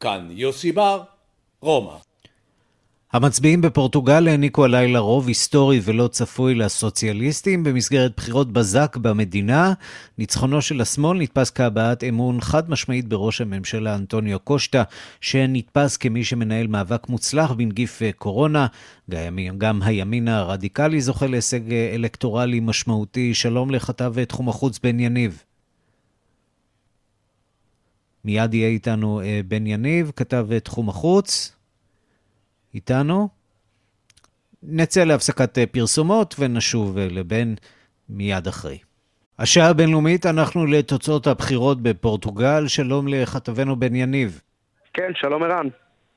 כאן 0.00 0.28
יוסי 0.30 0.72
בר, 0.72 1.02
רומא. 1.60 1.96
המצביעים 3.14 3.60
בפורטוגל 3.60 4.28
העניקו 4.28 4.64
הלילה 4.64 4.98
רוב 4.98 5.28
היסטורי 5.28 5.80
ולא 5.84 6.08
צפוי 6.08 6.54
לסוציאליסטים 6.54 7.64
במסגרת 7.64 8.12
בחירות 8.16 8.52
בזק 8.52 8.96
במדינה. 8.96 9.72
ניצחונו 10.18 10.62
של 10.62 10.80
השמאל 10.80 11.18
נתפס 11.18 11.50
כהבעת 11.50 12.04
אמון 12.04 12.40
חד 12.40 12.70
משמעית 12.70 13.08
בראש 13.08 13.40
הממשלה 13.40 13.94
אנטוניו 13.94 14.38
קושטה, 14.38 14.82
שנתפס 15.20 15.96
כמי 15.96 16.24
שמנהל 16.24 16.66
מאבק 16.66 17.08
מוצלח 17.08 17.52
בנגיף 17.52 18.02
קורונה. 18.18 18.66
גם 19.58 19.82
הימין 19.82 20.28
הרדיקלי 20.28 21.00
זוכה 21.00 21.26
להישג 21.26 21.72
אלקטורלי 21.72 22.60
משמעותי. 22.60 23.34
שלום 23.34 23.70
לכתב 23.70 24.24
תחום 24.24 24.48
החוץ 24.48 24.78
בן 24.78 25.00
יניב. 25.00 25.42
מיד 28.24 28.54
יהיה 28.54 28.68
איתנו 28.68 29.20
אה, 29.20 29.40
בן 29.48 29.66
יניב, 29.66 30.12
כתב 30.16 30.58
תחום 30.58 30.88
החוץ. 30.88 31.54
איתנו. 32.74 33.28
נצא 34.62 35.04
להפסקת 35.04 35.58
אה, 35.58 35.66
פרסומות 35.66 36.34
ונשוב 36.38 36.98
אה, 36.98 37.08
לבן 37.10 37.54
מיד 38.08 38.46
אחרי. 38.46 38.78
השעה 39.38 39.68
הבינלאומית, 39.68 40.26
אנחנו 40.26 40.66
לתוצאות 40.66 41.26
הבחירות 41.26 41.82
בפורטוגל. 41.82 42.68
שלום 42.68 43.08
לכתבנו 43.08 43.76
בן 43.76 43.94
יניב. 43.94 44.40
כן, 44.92 45.10
שלום 45.14 45.42
ערן. 45.42 45.68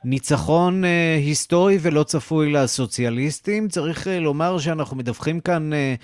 ניצחון 0.03 0.85
אה, 0.85 1.15
היסטורי 1.15 1.77
ולא 1.81 2.03
צפוי 2.03 2.51
לסוציאליסטים. 2.51 3.67
צריך 3.67 4.07
אה, 4.07 4.19
לומר 4.19 4.59
שאנחנו 4.59 4.97
מדווחים 4.97 5.39
כאן 5.39 5.73
אה, 5.73 5.95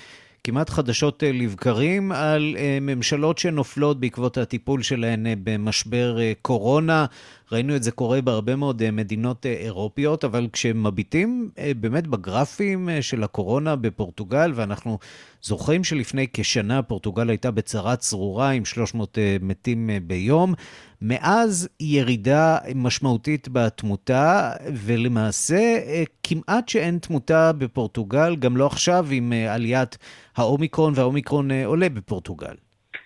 כמעט 0.43 0.69
חדשות 0.69 1.23
אה, 1.23 1.31
לבקרים 1.31 2.11
על 2.11 2.55
אה, 2.57 2.77
ממשלות 2.81 3.37
שנופלות 3.37 3.99
בעקבות 3.99 4.37
הטיפול 4.37 4.81
שלהן 4.81 5.27
אה, 5.27 5.33
במשבר 5.43 6.17
קורונה. 6.41 7.05
ראינו 7.53 7.75
את 7.75 7.83
זה 7.83 7.91
קורה 7.91 8.21
בהרבה 8.21 8.55
מאוד 8.55 8.91
מדינות 8.91 9.45
אירופיות, 9.45 10.23
אבל 10.23 10.47
כשמביטים 10.53 11.49
באמת 11.79 12.07
בגרפים 12.07 12.89
של 13.01 13.23
הקורונה 13.23 13.75
בפורטוגל, 13.75 14.51
ואנחנו 14.55 14.99
זוכרים 15.41 15.83
שלפני 15.83 16.27
כשנה 16.33 16.81
פורטוגל 16.81 17.29
הייתה 17.29 17.51
בצרה 17.51 17.95
צרורה 17.95 18.49
עם 18.49 18.65
300 18.65 19.17
מתים 19.41 19.89
ביום, 20.07 20.53
מאז 21.01 21.69
ירידה 21.79 22.57
משמעותית 22.75 23.47
בתמותה, 23.51 24.51
ולמעשה 24.73 25.79
כמעט 26.23 26.69
שאין 26.69 26.97
תמותה 26.97 27.51
בפורטוגל, 27.53 28.35
גם 28.35 28.57
לא 28.57 28.65
עכשיו 28.65 29.07
עם 29.11 29.33
עליית 29.49 29.97
האומיקרון, 30.35 30.93
והאומיקרון 30.95 31.51
עולה 31.65 31.89
בפורטוגל. 31.89 32.55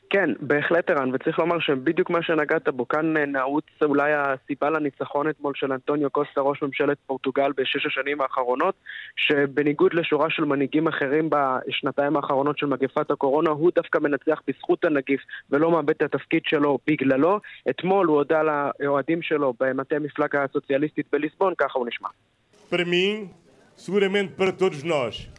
כן, 0.10 0.30
בהחלט 0.40 0.90
ערן, 0.90 1.10
וצריך 1.14 1.40
לומר 1.40 1.60
שבדיוק 1.60 2.10
מה 2.10 2.24
שנגעת 2.24 2.70
בו, 2.70 2.88
כאן 2.88 3.18
אה, 3.18 3.26
נעוץ 3.26 3.66
אולי 3.82 4.12
הסיבה 4.14 4.70
לניצחון 4.70 5.30
אתמול 5.30 5.54
של 5.56 5.74
אנטוניו 5.74 6.10
קוסטה, 6.10 6.42
ראש 6.42 6.62
ממשלת 6.62 6.98
פורטוגל 7.08 7.52
בשש 7.58 7.86
השנים 7.86 8.22
האחרונות, 8.22 8.76
שבניגוד 9.16 9.94
לשורה 9.94 10.30
של 10.30 10.46
מנהיגים 10.46 10.88
אחרים 10.88 11.30
בשנתיים 11.30 12.16
האחרונות 12.16 12.58
של 12.58 12.66
מגפת 12.66 13.12
הקורונה, 13.12 13.50
הוא 13.50 13.72
דווקא 13.76 13.98
מנצח 13.98 14.42
בזכות 14.48 14.86
הנגיף 14.86 15.22
ולא 15.50 15.72
מאבד 15.72 15.90
את 15.90 16.02
התפקיד 16.02 16.42
שלו 16.46 16.80
בגללו. 16.88 17.40
אתמול 17.70 18.08
הוא 18.08 18.18
הודה 18.18 18.42
לאוהדים 18.44 19.22
שלו 19.22 19.54
במטה 19.60 19.96
המפלגה 19.96 20.44
הסוציאליסטית 20.44 21.06
בליסבון, 21.12 21.54
ככה 21.58 21.80
הוא 21.80 21.88
נשמע. 21.88 22.10
Seguramente 23.86 24.32
para 24.40 24.52
todos 24.52 24.82
nós, 24.84 25.30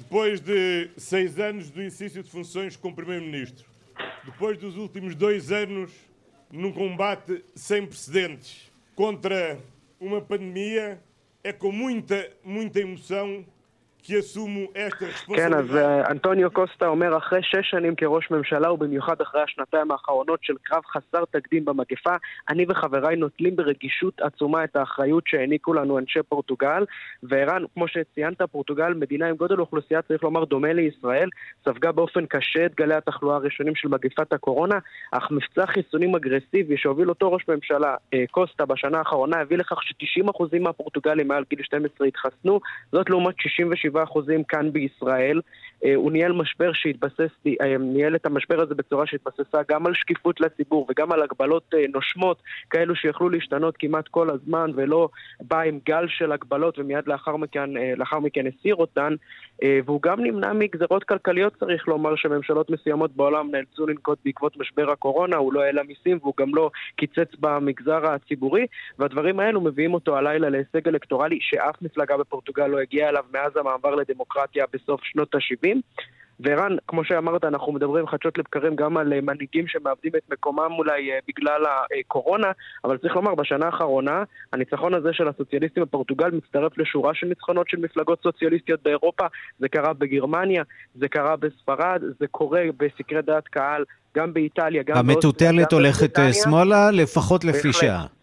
depois 0.00 0.40
de 0.40 0.88
seis 0.96 1.38
anos 1.38 1.70
do 1.70 1.82
exercício 1.82 2.22
de 2.22 2.30
funções 2.30 2.74
como 2.74 2.96
Primeiro-Ministro, 2.96 3.66
depois 4.24 4.58
dos 4.58 4.76
últimos 4.76 5.14
dois 5.14 5.52
anos 5.52 5.92
num 6.50 6.72
combate 6.72 7.44
sem 7.54 7.86
precedentes 7.86 8.70
contra 8.94 9.58
uma 10.00 10.20
pandemia, 10.20 11.02
é 11.42 11.52
com 11.52 11.70
muita, 11.70 12.30
muita 12.44 12.80
emoção 12.80 13.44
כן, 15.36 15.54
אז 15.54 15.76
אה, 15.76 16.10
אנטוניו 16.10 16.50
קוסטה 16.50 16.86
אומר 16.86 17.16
אחרי 17.16 17.40
שש 17.42 17.70
שנים 17.70 17.94
כראש 17.94 18.30
ממשלה 18.30 18.72
ובמיוחד 18.72 19.20
אחרי 19.20 19.42
השנתיים 19.42 19.90
האחרונות 19.90 20.38
של 20.42 20.54
קרב 20.62 20.82
חסר 20.86 21.24
תקדים 21.30 21.64
במגפה, 21.64 22.14
אני 22.48 22.66
וחבריי 22.68 23.16
נוטלים 23.16 23.56
ברגישות 23.56 24.20
עצומה 24.20 24.64
את 24.64 24.76
האחריות 24.76 25.24
שהעניקו 25.26 25.74
לנו 25.74 25.98
אנשי 25.98 26.22
פורטוגל. 26.28 26.84
וערן, 27.22 27.62
כמו 27.74 27.88
שציינת, 27.88 28.42
פורטוגל, 28.42 28.94
מדינה 28.94 29.28
עם 29.28 29.36
גודל 29.36 29.60
אוכלוסייה, 29.60 30.02
צריך 30.02 30.22
לומר, 30.22 30.44
דומה 30.44 30.72
לישראל, 30.72 31.28
ספגה 31.64 31.92
באופן 31.92 32.26
קשה 32.26 32.66
את 32.66 32.74
גלי 32.74 32.94
התחלואה 32.94 33.36
הראשונים 33.36 33.74
של 33.74 33.88
מגפת 33.88 34.32
הקורונה, 34.32 34.78
אך 35.12 35.30
מבצע 35.30 35.66
חיסונים 35.66 36.14
אגרסיבי 36.14 36.76
שהוביל 36.76 37.08
אותו 37.08 37.32
ראש 37.32 37.44
ממשלה 37.48 37.94
אה, 38.14 38.24
קוסטה 38.30 38.66
בשנה 38.66 38.98
האחרונה 38.98 39.36
הביא 39.40 39.58
לכך 39.58 39.82
ש-90% 39.82 40.58
מהפורטוגלים 40.60 41.28
מעל 41.28 41.44
גיל 41.50 41.62
12 41.62 42.06
התחסנו, 42.06 42.60
זאת 42.92 43.10
לעומת 43.10 43.34
67 43.38 43.95
כאן 44.44 44.72
בישראל. 44.72 45.40
אה, 45.84 45.94
הוא 45.94 46.12
ניהל 46.12 46.32
משבר 46.32 46.72
שהתבסס, 46.72 47.30
אה, 47.46 47.78
ניהל 47.78 48.16
את 48.16 48.26
המשבר 48.26 48.60
הזה 48.60 48.74
בצורה 48.74 49.06
שהתבססה 49.06 49.58
גם 49.68 49.86
על 49.86 49.94
שקיפות 49.94 50.40
לציבור 50.40 50.86
וגם 50.90 51.12
על 51.12 51.22
הגבלות 51.22 51.74
אה, 51.74 51.84
נושמות, 51.92 52.42
כאלו 52.70 52.96
שיכלו 52.96 53.28
להשתנות 53.28 53.74
כמעט 53.78 54.08
כל 54.08 54.30
הזמן 54.30 54.70
ולא 54.74 55.08
בא 55.40 55.60
עם 55.60 55.78
גל 55.86 56.04
של 56.08 56.32
הגבלות 56.32 56.78
ומיד 56.78 57.04
לאחר 57.06 57.36
מכן, 57.36 57.70
לאחר 57.96 58.18
מכן 58.18 58.44
הסיר 58.46 58.74
אותן. 58.74 59.14
והוא 59.84 60.02
גם 60.02 60.24
נמנע 60.24 60.52
מגזרות 60.52 61.04
כלכליות, 61.04 61.56
צריך 61.60 61.88
לומר, 61.88 62.16
שממשלות 62.16 62.70
מסוימות 62.70 63.16
בעולם 63.16 63.50
נאלצו 63.50 63.86
לנקוט 63.86 64.18
בעקבות 64.24 64.56
משבר 64.56 64.90
הקורונה, 64.90 65.36
הוא 65.36 65.52
לא 65.52 65.62
העלה 65.62 65.82
מיסים 65.82 66.18
והוא 66.22 66.34
גם 66.40 66.54
לא 66.54 66.70
קיצץ 66.96 67.34
במגזר 67.40 68.06
הציבורי, 68.06 68.66
והדברים 68.98 69.40
האלו 69.40 69.60
מביאים 69.60 69.94
אותו 69.94 70.16
הלילה 70.16 70.48
להישג 70.48 70.88
אלקטורלי 70.88 71.38
שאף 71.40 71.82
מפלגה 71.82 72.16
בפורטוגל 72.16 72.66
לא 72.66 72.78
הגיעה 72.78 73.08
אליו 73.08 73.24
מאז 73.32 73.56
המעבר 73.56 73.94
לדמוקרטיה 73.94 74.64
בסוף 74.72 75.00
שנות 75.04 75.34
ה-70. 75.34 75.65
וערן, 76.40 76.76
כמו 76.88 77.04
שאמרת, 77.04 77.44
אנחנו 77.44 77.72
מדברים 77.72 78.06
חדשות 78.06 78.38
לבקרים 78.38 78.76
גם 78.76 78.96
על 78.96 79.12
אה, 79.12 79.20
מנהיגים 79.20 79.66
שמאבדים 79.66 80.12
את 80.16 80.22
מקומם 80.32 80.72
אולי 80.78 81.12
אה, 81.12 81.18
בגלל 81.28 81.62
הקורונה, 82.00 82.52
אבל 82.84 82.98
צריך 82.98 83.16
לומר, 83.16 83.34
בשנה 83.34 83.66
האחרונה, 83.66 84.22
הניצחון 84.52 84.94
הזה 84.94 85.08
של 85.12 85.28
הסוציאליסטים 85.28 85.82
בפורטוגל 85.82 86.30
מצטרף 86.30 86.78
לשורה 86.78 87.14
של 87.14 87.26
ניצחונות 87.26 87.68
של 87.68 87.76
מפלגות 87.76 88.22
סוציאליסטיות 88.22 88.82
באירופה. 88.82 89.26
זה 89.58 89.68
קרה 89.68 89.92
בגרמניה, 89.92 90.62
זה 90.94 91.08
קרה 91.08 91.36
בספרד, 91.36 92.02
זה 92.20 92.26
קורה 92.30 92.62
בסקרי 92.76 93.22
דעת 93.22 93.48
קהל 93.48 93.84
גם 94.16 94.32
באיטליה, 94.34 94.82
גם 94.82 94.94
באוסטריה. 94.94 95.14
המטוטלת 95.14 95.72
הולכת 95.72 96.18
אה, 96.18 96.32
שמאלה, 96.32 96.90
לפחות 96.90 97.44
לפי 97.44 97.72
שעה. 97.72 98.15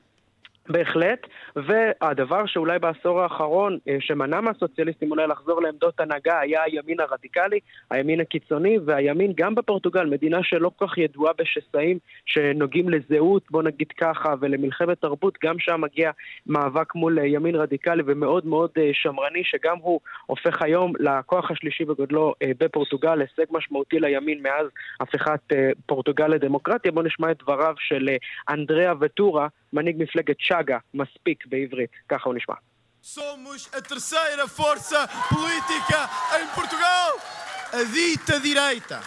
בהחלט, 0.69 1.27
והדבר 1.55 2.45
שאולי 2.45 2.79
בעשור 2.79 3.21
האחרון 3.21 3.77
אה, 3.87 3.97
שמנע 3.99 4.41
מהסוציאליסטים 4.41 5.11
אולי 5.11 5.27
לחזור 5.27 5.61
לעמדות 5.61 5.99
הנהגה 5.99 6.39
היה 6.39 6.63
הימין 6.63 6.99
הרדיקלי, 6.99 7.59
הימין 7.89 8.19
הקיצוני, 8.19 8.77
והימין 8.85 9.33
גם 9.35 9.55
בפורטוגל, 9.55 10.05
מדינה 10.05 10.43
שלא 10.43 10.71
כל 10.75 10.87
כך 10.87 10.97
ידועה 10.97 11.33
בשסעים 11.37 11.97
שנוגעים 12.25 12.89
לזהות, 12.89 13.43
בוא 13.51 13.63
נגיד 13.63 13.87
ככה, 13.97 14.33
ולמלחמת 14.39 15.01
תרבות, 15.01 15.37
גם 15.43 15.59
שם 15.59 15.81
מגיע 15.81 16.11
מאבק 16.47 16.95
מול 16.95 17.19
אה, 17.19 17.25
ימין 17.25 17.55
רדיקלי 17.55 18.03
ומאוד 18.05 18.45
מאוד 18.45 18.69
אה, 18.77 18.89
שמרני, 18.93 19.43
שגם 19.43 19.77
הוא 19.81 19.99
הופך 20.25 20.61
היום 20.61 20.93
לכוח 20.99 21.51
השלישי 21.51 21.85
בגודלו 21.85 22.33
בפורטוגל, 22.59 23.21
הישג 23.21 23.45
משמעותי 23.51 23.99
לימין 23.99 24.43
מאז 24.43 24.67
הפיכת 24.99 25.39
פורטוגל 25.85 26.27
לדמוקרטיה. 26.27 26.91
בואו 26.91 27.05
נשמע 27.05 27.31
את 27.31 27.37
דבריו 27.43 27.73
של 27.77 28.09
אנדריאה 28.49 28.93
וטורה, 28.99 29.47
מנהיג 29.73 29.95
מפלגת 29.99 30.35
צ'אגה, 30.47 30.77
מספיק 30.93 31.45
בעברית, 31.45 31.91
ככה 32.09 32.29
הוא 32.29 32.35
נשמע. 32.35 32.55
Somos 33.17 33.63
a 33.77 33.81
terceira 33.81 34.47
força 34.47 34.99
política 35.33 35.99
em 36.39 36.47
Portugal. 36.57 37.11
A 37.79 37.83
dita 37.95 38.39
direita 38.39 38.97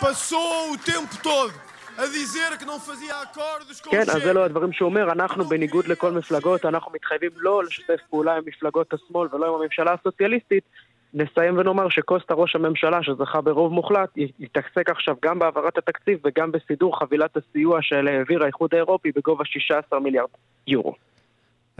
passou 0.00 0.72
o 0.72 0.78
tempo 0.92 1.14
todo 1.22 1.54
a 1.96 2.06
dizer 2.06 2.50
que 2.58 2.64
não 2.64 2.78
fazia 2.80 3.14
acordos 3.20 3.80
com 3.80 3.90
כן, 3.90 4.10
אז 4.10 4.22
אלו 4.26 4.44
הדברים 4.44 4.72
שהוא 4.72 4.88
אומר, 4.88 5.12
אנחנו 5.12 5.44
בניגוד 5.44 5.86
לכל 5.86 6.12
מפלגות, 6.12 6.64
אנחנו 6.64 6.92
מתחייבים 6.92 7.30
לא 7.36 7.64
לשתף 7.64 8.00
פעולה 8.10 8.36
עם 8.36 8.42
מפלגות 8.46 8.92
השמאל 8.92 9.28
ולא 9.34 9.46
עם 9.46 9.60
הממשלה 9.60 9.92
הסוציאליסטית, 9.92 10.64
נסיים 11.16 11.58
ונאמר 11.58 11.88
שקוסטה 11.88 12.34
ראש 12.34 12.56
הממשלה, 12.56 13.02
שזכה 13.02 13.40
ברוב 13.40 13.72
מוחלט, 13.72 14.08
יתעסק 14.16 14.90
עכשיו 14.90 15.14
גם 15.24 15.38
בהעברת 15.38 15.78
התקציב 15.78 16.18
וגם 16.24 16.52
בסידור 16.52 16.98
חבילת 16.98 17.36
הסיוע 17.36 17.78
של 17.82 18.08
העביר 18.08 18.42
האיחוד 18.42 18.74
האירופי 18.74 19.12
בגובה 19.16 19.44
16 19.44 20.00
מיליארד 20.00 20.28
יורו. 20.66 20.94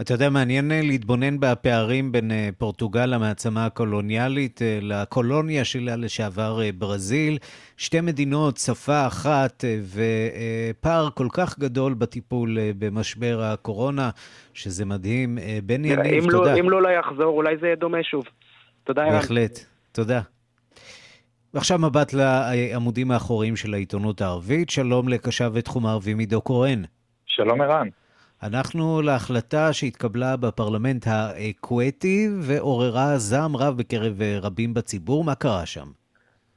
אתה 0.01 0.13
יודע, 0.13 0.29
מעניין 0.29 0.71
אה, 0.71 0.79
להתבונן 0.83 1.39
בפערים 1.39 2.11
בין 2.11 2.31
אה, 2.31 2.49
פורטוגל, 2.57 3.13
המעצמה 3.13 3.65
הקולוניאלית, 3.65 4.61
אה, 4.61 4.79
לקולוניה 4.81 5.65
שלה 5.65 5.95
לשעבר 5.95 6.59
ברזיל. 6.77 7.37
שתי 7.77 8.01
מדינות, 8.01 8.57
שפה 8.57 9.07
אחת, 9.07 9.63
ופער 9.93 11.09
כל 11.09 11.27
כך 11.33 11.59
גדול 11.59 11.93
בטיפול 11.93 12.57
במשבר 12.79 13.39
הקורונה, 13.41 14.09
שזה 14.53 14.85
מדהים. 14.85 15.37
בן 15.63 15.85
יניב, 15.85 16.23
לא- 16.25 16.31
תודה. 16.31 16.55
אם 16.55 16.69
לא, 16.69 16.81
לא 16.81 16.89
יחזור, 16.89 17.37
אולי 17.37 17.57
זה 17.57 17.65
יהיה 17.65 17.75
דומה 17.75 18.03
שוב. 18.03 18.23
תודה, 18.87 19.03
ערן. 19.03 19.11
בהחלט, 19.11 19.59
תודה. 19.91 20.21
ועכשיו 21.53 21.79
מבט 21.79 22.13
לעמודים 22.13 23.11
האחוריים 23.11 23.55
של 23.55 23.73
העיתונות 23.73 24.21
הערבית. 24.21 24.69
שלום 24.69 25.09
לקשב 25.09 25.51
ותחום 25.53 25.85
הערבים 25.85 26.19
עידו 26.19 26.41
קורן. 26.41 26.81
שלום 27.25 27.61
ערן. 27.61 27.87
אנחנו 28.43 29.01
להחלטה 29.01 29.73
שהתקבלה 29.73 30.37
בפרלמנט 30.37 31.07
הכווייטי 31.07 32.29
ועוררה 32.41 33.17
זעם 33.17 33.55
רב 33.55 33.77
בקרב 33.77 34.21
רבים 34.41 34.73
בציבור. 34.73 35.23
מה 35.23 35.35
קרה 35.35 35.65
שם? 35.65 35.87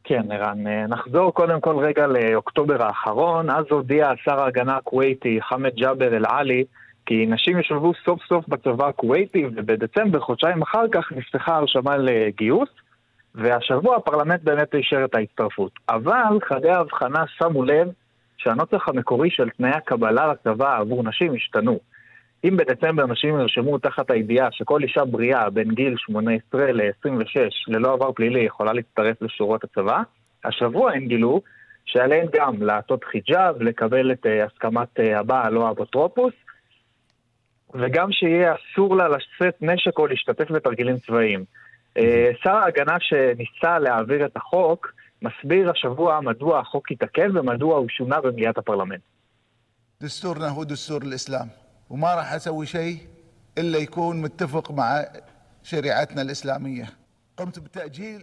כן, 0.05 0.33
ערן, 0.33 0.67
נחזור 0.89 1.35
קודם 1.35 1.61
כל 1.61 1.77
רגע 1.79 2.07
לאוקטובר 2.07 2.83
האחרון. 2.83 3.51
אז 3.51 3.65
הודיע 3.71 4.13
שר 4.25 4.41
ההגנה 4.41 4.77
הכווייטי 4.77 5.39
חמד 5.49 5.75
ג'אבר 5.75 6.17
אל-עלי 6.17 6.65
כי 7.07 7.27
נשים 7.27 7.59
ישולבו 7.59 7.93
סוף 8.05 8.21
סוף 8.29 8.49
בצבא 8.49 8.89
הכווייטי, 8.89 9.47
ובדצמבר, 9.47 10.21
חודשיים 10.21 10.63
אחר 10.63 10.89
כך, 10.93 11.13
נפתחה 11.13 11.57
הרשמה 11.57 11.97
לגיוס, 11.97 12.69
והשבוע 13.35 13.97
הפרלמנט 13.97 14.43
באמת 14.43 14.75
אישר 14.75 15.05
את 15.05 15.15
ההצטרפות. 15.15 15.73
אבל 15.89 16.39
חדי 16.45 16.71
ההבחנה 16.71 17.25
שמו 17.27 17.65
לב 17.65 17.89
שהנוסח 18.37 18.89
המקורי 18.89 19.31
של 19.31 19.49
תנאי 19.49 19.71
הקבלה 19.71 20.33
לצבא 20.33 20.79
עבור 20.79 21.03
נשים 21.03 21.35
השתנו. 21.35 21.79
אם 22.45 22.57
בדצמבר 22.57 23.07
נשים 23.07 23.39
נרשמו 23.39 23.79
תחת 23.79 24.11
הידיעה 24.11 24.49
שכל 24.53 24.83
אישה 24.83 25.05
בריאה 25.05 25.51
בין 25.51 25.69
גיל 25.75 25.95
18 25.97 26.73
ל-26 26.73 27.39
ללא 27.69 27.93
עבר 27.93 28.13
פלילי 28.13 28.41
יכולה 28.41 28.73
להצטרף 28.73 29.23
לשורות 29.23 29.65
הצבא, 29.65 30.03
השבוע 30.45 30.93
הם 30.93 31.07
גילו 31.07 31.41
שעליהן 31.85 32.27
גם 32.33 32.63
לעטות 32.63 33.05
חיג'אב, 33.05 33.63
לקבל 33.63 34.13
את 34.13 34.27
uh, 34.27 34.29
הסכמת 34.47 34.99
uh, 34.99 35.19
הבעל 35.19 35.57
או 35.57 35.69
האפוטרופוס, 35.69 36.33
וגם 37.74 38.12
שיהיה 38.12 38.54
אסור 38.56 38.96
לה 38.96 39.08
לשאת 39.08 39.56
נשק 39.62 39.98
או 39.98 40.08
להשתתף 40.08 40.52
בתרגילים 40.52 40.98
צבאיים. 40.98 41.46
אה, 41.98 42.32
שר 42.44 42.56
ההגנה 42.56 42.98
שניסה 43.00 43.80
להעביר 43.80 44.26
את 44.26 44.38
החוק, 44.38 44.94
מסביר 45.22 45.72
השבוע 45.72 46.20
מדוע 46.22 46.60
החוק 46.60 46.92
התעכב 46.92 47.30
ומדוע 47.34 47.78
הוא 47.78 47.90
שונה 47.90 48.22
במליאת 48.22 48.58
הפרלמנט. 48.58 49.02
دستورنا 50.02 50.48
هو 50.50 50.64
دستور 50.64 51.02
الإسلام 51.02 51.48
وما 51.90 52.16
راح 52.16 52.34
أسوي 52.34 52.66
شيء 52.66 52.98
إلا 53.58 53.78
يكون 53.78 54.22
متفق 54.22 54.72
مع 54.72 55.06
شريعتنا 55.64 56.22
الإسلامية 56.22 56.86
قمت 57.38 57.60
بتأجيل 57.60 58.22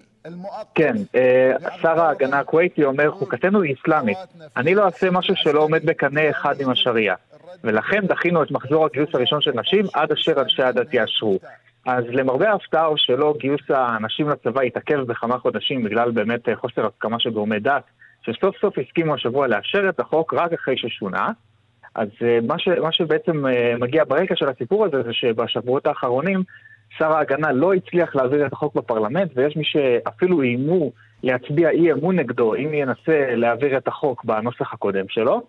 כן, 0.75 0.97
אה, 1.15 1.53
שר 1.83 2.01
ההגנה 2.01 2.39
הכווייתי 2.39 2.85
אומר, 2.85 3.11
חוקתנו 3.11 3.63
היא 3.63 3.75
אסלאמית. 3.81 4.19
אני 4.57 4.75
לא 4.75 4.85
אעשה 4.85 5.11
משהו 5.11 5.35
שלא 5.37 5.61
עומד 5.61 5.87
בקנה 5.87 6.31
אחד 6.31 6.61
עם 6.61 6.71
השריעה. 6.71 7.17
ולכן 7.64 8.08
דחינו 8.08 8.44
את 8.44 8.52
מחזור 8.52 8.86
הגיוס 8.86 9.10
הראשון 9.14 9.42
של 9.42 9.52
נשים 9.56 9.86
עד 9.94 10.12
אשר 10.12 10.42
אנשי 10.42 10.64
הדת 10.64 10.94
יאשרו. 10.94 11.40
אז 11.86 12.04
למרבה 12.08 12.50
ההפתעה 12.50 12.86
או 12.86 12.98
שלא, 12.98 13.34
גיוס 13.40 13.62
הנשים 13.70 14.30
לצבא 14.30 14.62
התעכב 14.62 15.00
בכמה 15.00 15.38
חודשים 15.38 15.84
בגלל 15.84 16.12
באמת 16.12 16.50
חוסר 16.56 16.86
הסכמה 16.86 17.20
של 17.20 17.30
גורמי 17.30 17.60
דת, 17.60 17.84
שסוף 18.22 18.58
סוף 18.62 18.78
הסכימו 18.78 19.14
השבוע 19.14 19.48
לאשר 19.48 19.90
את 19.90 20.00
החוק 20.00 20.34
רק 20.34 20.54
אחרי 20.54 20.78
ששונה. 20.78 21.30
אז 21.96 22.08
אה, 22.22 22.40
מה, 22.48 22.60
ש, 22.60 22.68
מה 22.68 22.92
שבעצם 22.92 23.48
אה, 23.48 23.74
מגיע 23.80 24.04
ברקע 24.08 24.36
של 24.36 24.50
הסיפור 24.50 24.86
הזה 24.86 25.04
זה 25.04 25.14
שבשבועות 25.14 25.88
האחרונים 25.88 26.44
שר 26.98 27.12
ההגנה 27.12 27.52
לא 27.52 27.74
הצליח 27.74 28.16
להעביר 28.16 28.46
את 28.46 28.54
החוק 28.54 28.76
בפרלמנט 28.76 29.32
ויש 29.36 29.58
מי 29.58 29.64
שאפילו 29.64 30.42
איימו 30.42 30.92
להצביע 31.24 31.70
אי 31.70 31.92
אמון 31.92 32.20
נגדו 32.20 32.56
אם 32.56 32.74
ינסה 32.74 33.36
להעביר 33.36 33.78
את 33.78 33.88
החוק 33.88 34.26
בנוסח 34.26 34.74
הקודם 34.74 35.06
שלו. 35.10 35.42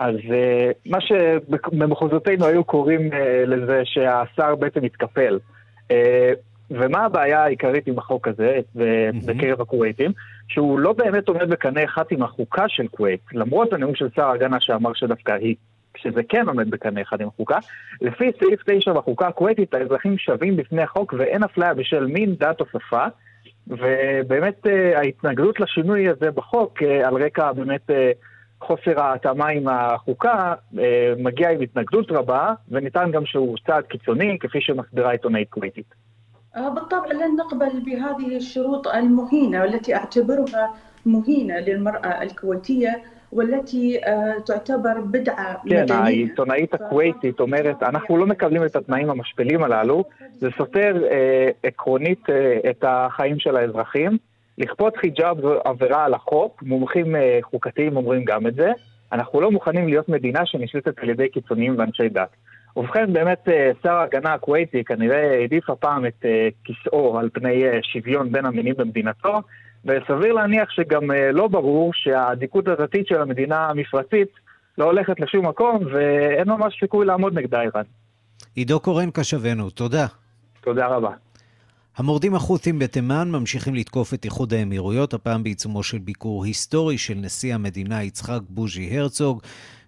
אז 0.00 0.16
uh, 0.16 0.90
מה 0.90 0.98
שבמחוזותינו 1.00 2.46
היו 2.46 2.64
קוראים 2.64 3.10
uh, 3.12 3.14
לזה 3.46 3.82
שהשר 3.84 4.54
בעצם 4.54 4.84
התקפל. 4.84 5.38
Uh, 5.88 5.92
ומה 6.70 7.04
הבעיה 7.04 7.44
העיקרית 7.44 7.86
עם 7.86 7.98
החוק 7.98 8.28
הזה 8.28 8.60
בקרב 9.26 9.60
הכווייטים? 9.60 10.12
שהוא 10.48 10.78
לא 10.78 10.92
באמת 10.92 11.28
עומד 11.28 11.50
בקנה 11.50 11.84
אחד 11.84 12.02
עם 12.10 12.22
החוקה 12.22 12.64
של 12.68 12.88
כווייט, 12.88 13.20
למרות 13.32 13.72
הנאום 13.72 13.94
של 13.94 14.08
שר 14.16 14.24
ההגנה 14.24 14.60
שאמר 14.60 14.90
שדווקא 14.94 15.32
היא, 15.32 15.54
שזה 15.96 16.22
כן 16.28 16.48
עומד 16.48 16.70
בקנה 16.70 17.02
אחד 17.02 17.20
עם 17.20 17.28
החוקה. 17.28 17.58
לפי 18.00 18.30
סעיף 18.38 18.60
9 18.66 18.92
בחוקה 18.92 19.26
הכווייטית, 19.26 19.74
האזרחים 19.74 20.18
שווים 20.18 20.56
בפני 20.56 20.82
החוק 20.82 21.14
ואין 21.18 21.44
אפליה 21.44 21.74
בשל 21.74 22.06
מין, 22.06 22.34
דת 22.34 22.60
או 22.60 22.66
שפה. 22.66 23.06
ובאמת 23.68 24.66
ההתנגדות 24.96 25.60
לשינוי 25.60 26.08
הזה 26.08 26.30
בחוק, 26.30 26.82
על 26.82 27.14
רקע 27.24 27.52
באמת 27.52 27.90
חוסר 28.61 29.01
ההתאמה 29.01 29.47
עם 29.47 29.67
החוקה 29.67 30.53
אה, 30.79 31.13
מגיע 31.17 31.49
עם 31.49 31.61
התנגדות 31.61 32.11
רבה, 32.11 32.53
ונטען 32.69 33.11
גם 33.11 33.25
שהוא 33.25 33.57
צעד 33.67 33.83
קיצוני, 33.83 34.37
כפי 34.39 34.61
שמסבירה 34.61 35.11
עיתונאית 35.11 35.49
כווייתית. 35.49 36.05
بالطبع 36.55 37.11
لن 37.11 37.35
نقبل 37.35 37.79
بهذه 37.85 38.37
الشروط 38.37 38.87
المهينة 38.87 39.61
والتي 39.61 39.95
أعتبرها 39.95 40.73
مهينة 41.05 41.59
للمرأة 41.59 42.23
الكويتية 42.23 42.93
والتي 43.31 43.99
تعتبر 44.45 44.99
بدعة 44.99 45.61
כן, 45.69 45.85
העיתונאית 45.89 46.73
הכווייתית 46.73 47.39
אומרת, 47.39 47.83
אנחנו 47.83 48.17
לא 48.17 48.27
מקבלים 48.27 48.65
את 48.65 48.75
התנאים 48.75 49.09
המשפילים 49.09 49.63
הללו, 49.63 50.03
זה 50.39 50.49
סותר 50.57 51.03
אה, 51.11 51.49
עקרונית 51.63 52.29
אה, 52.29 52.69
את 52.69 52.83
החיים 52.87 53.39
של 53.39 53.55
האזרחים. 53.55 54.17
לכפות 54.60 54.96
חיג'אב 54.96 55.40
זו 55.40 55.60
עבירה 55.64 56.04
על 56.04 56.14
החוק, 56.14 56.62
מומחים 56.62 57.16
אה, 57.16 57.38
חוקתיים 57.42 57.96
אומרים 57.96 58.24
גם 58.24 58.46
את 58.46 58.54
זה. 58.54 58.72
אנחנו 59.12 59.40
לא 59.40 59.50
מוכנים 59.50 59.88
להיות 59.88 60.08
מדינה 60.08 60.46
שנשלטת 60.46 60.98
על 60.98 61.10
ידי 61.10 61.28
קיצוניים 61.28 61.78
ואנשי 61.78 62.08
דת. 62.08 62.28
ובכן, 62.76 63.12
באמת 63.12 63.48
אה, 63.48 63.70
שר 63.82 63.92
ההגנה 63.92 64.34
הכווייתי 64.34 64.84
כנראה 64.84 65.30
העדיף 65.30 65.70
הפעם 65.70 66.06
את 66.06 66.24
אה, 66.24 66.48
כיסאו 66.64 67.18
על 67.18 67.28
פני 67.32 67.64
שוויון 67.82 68.32
בין 68.32 68.46
המינים 68.46 68.74
במדינתו, 68.76 69.40
וסביר 69.84 70.32
להניח 70.32 70.70
שגם 70.70 71.10
לא 71.32 71.48
ברור 71.48 71.92
שהאדיקות 71.94 72.68
הדתית 72.68 73.06
של 73.06 73.22
המדינה 73.22 73.68
המפרצית 73.68 74.28
לא 74.78 74.84
הולכת 74.84 75.20
לשום 75.20 75.46
מקום, 75.46 75.78
ואין 75.92 76.48
ממש 76.48 76.76
סיכוי 76.80 77.06
לעמוד 77.06 77.38
נגדה 77.38 77.60
איראן. 77.60 77.82
עידו 78.54 78.80
קורן 78.80 79.10
קשבנו, 79.10 79.70
תודה. 79.70 80.06
תודה 80.60 80.86
רבה. 80.86 81.10
המורדים 82.00 82.34
החות'ים 82.34 82.78
בתימן 82.78 83.30
ממשיכים 83.30 83.74
לתקוף 83.74 84.14
את 84.14 84.24
איחוד 84.24 84.54
האמירויות, 84.54 85.14
הפעם 85.14 85.42
בעיצומו 85.42 85.82
של 85.82 85.98
ביקור 85.98 86.44
היסטורי 86.44 86.98
של 86.98 87.14
נשיא 87.14 87.54
המדינה 87.54 88.02
יצחק 88.02 88.40
בוז'י 88.48 88.98
הרצוג. 88.98 89.42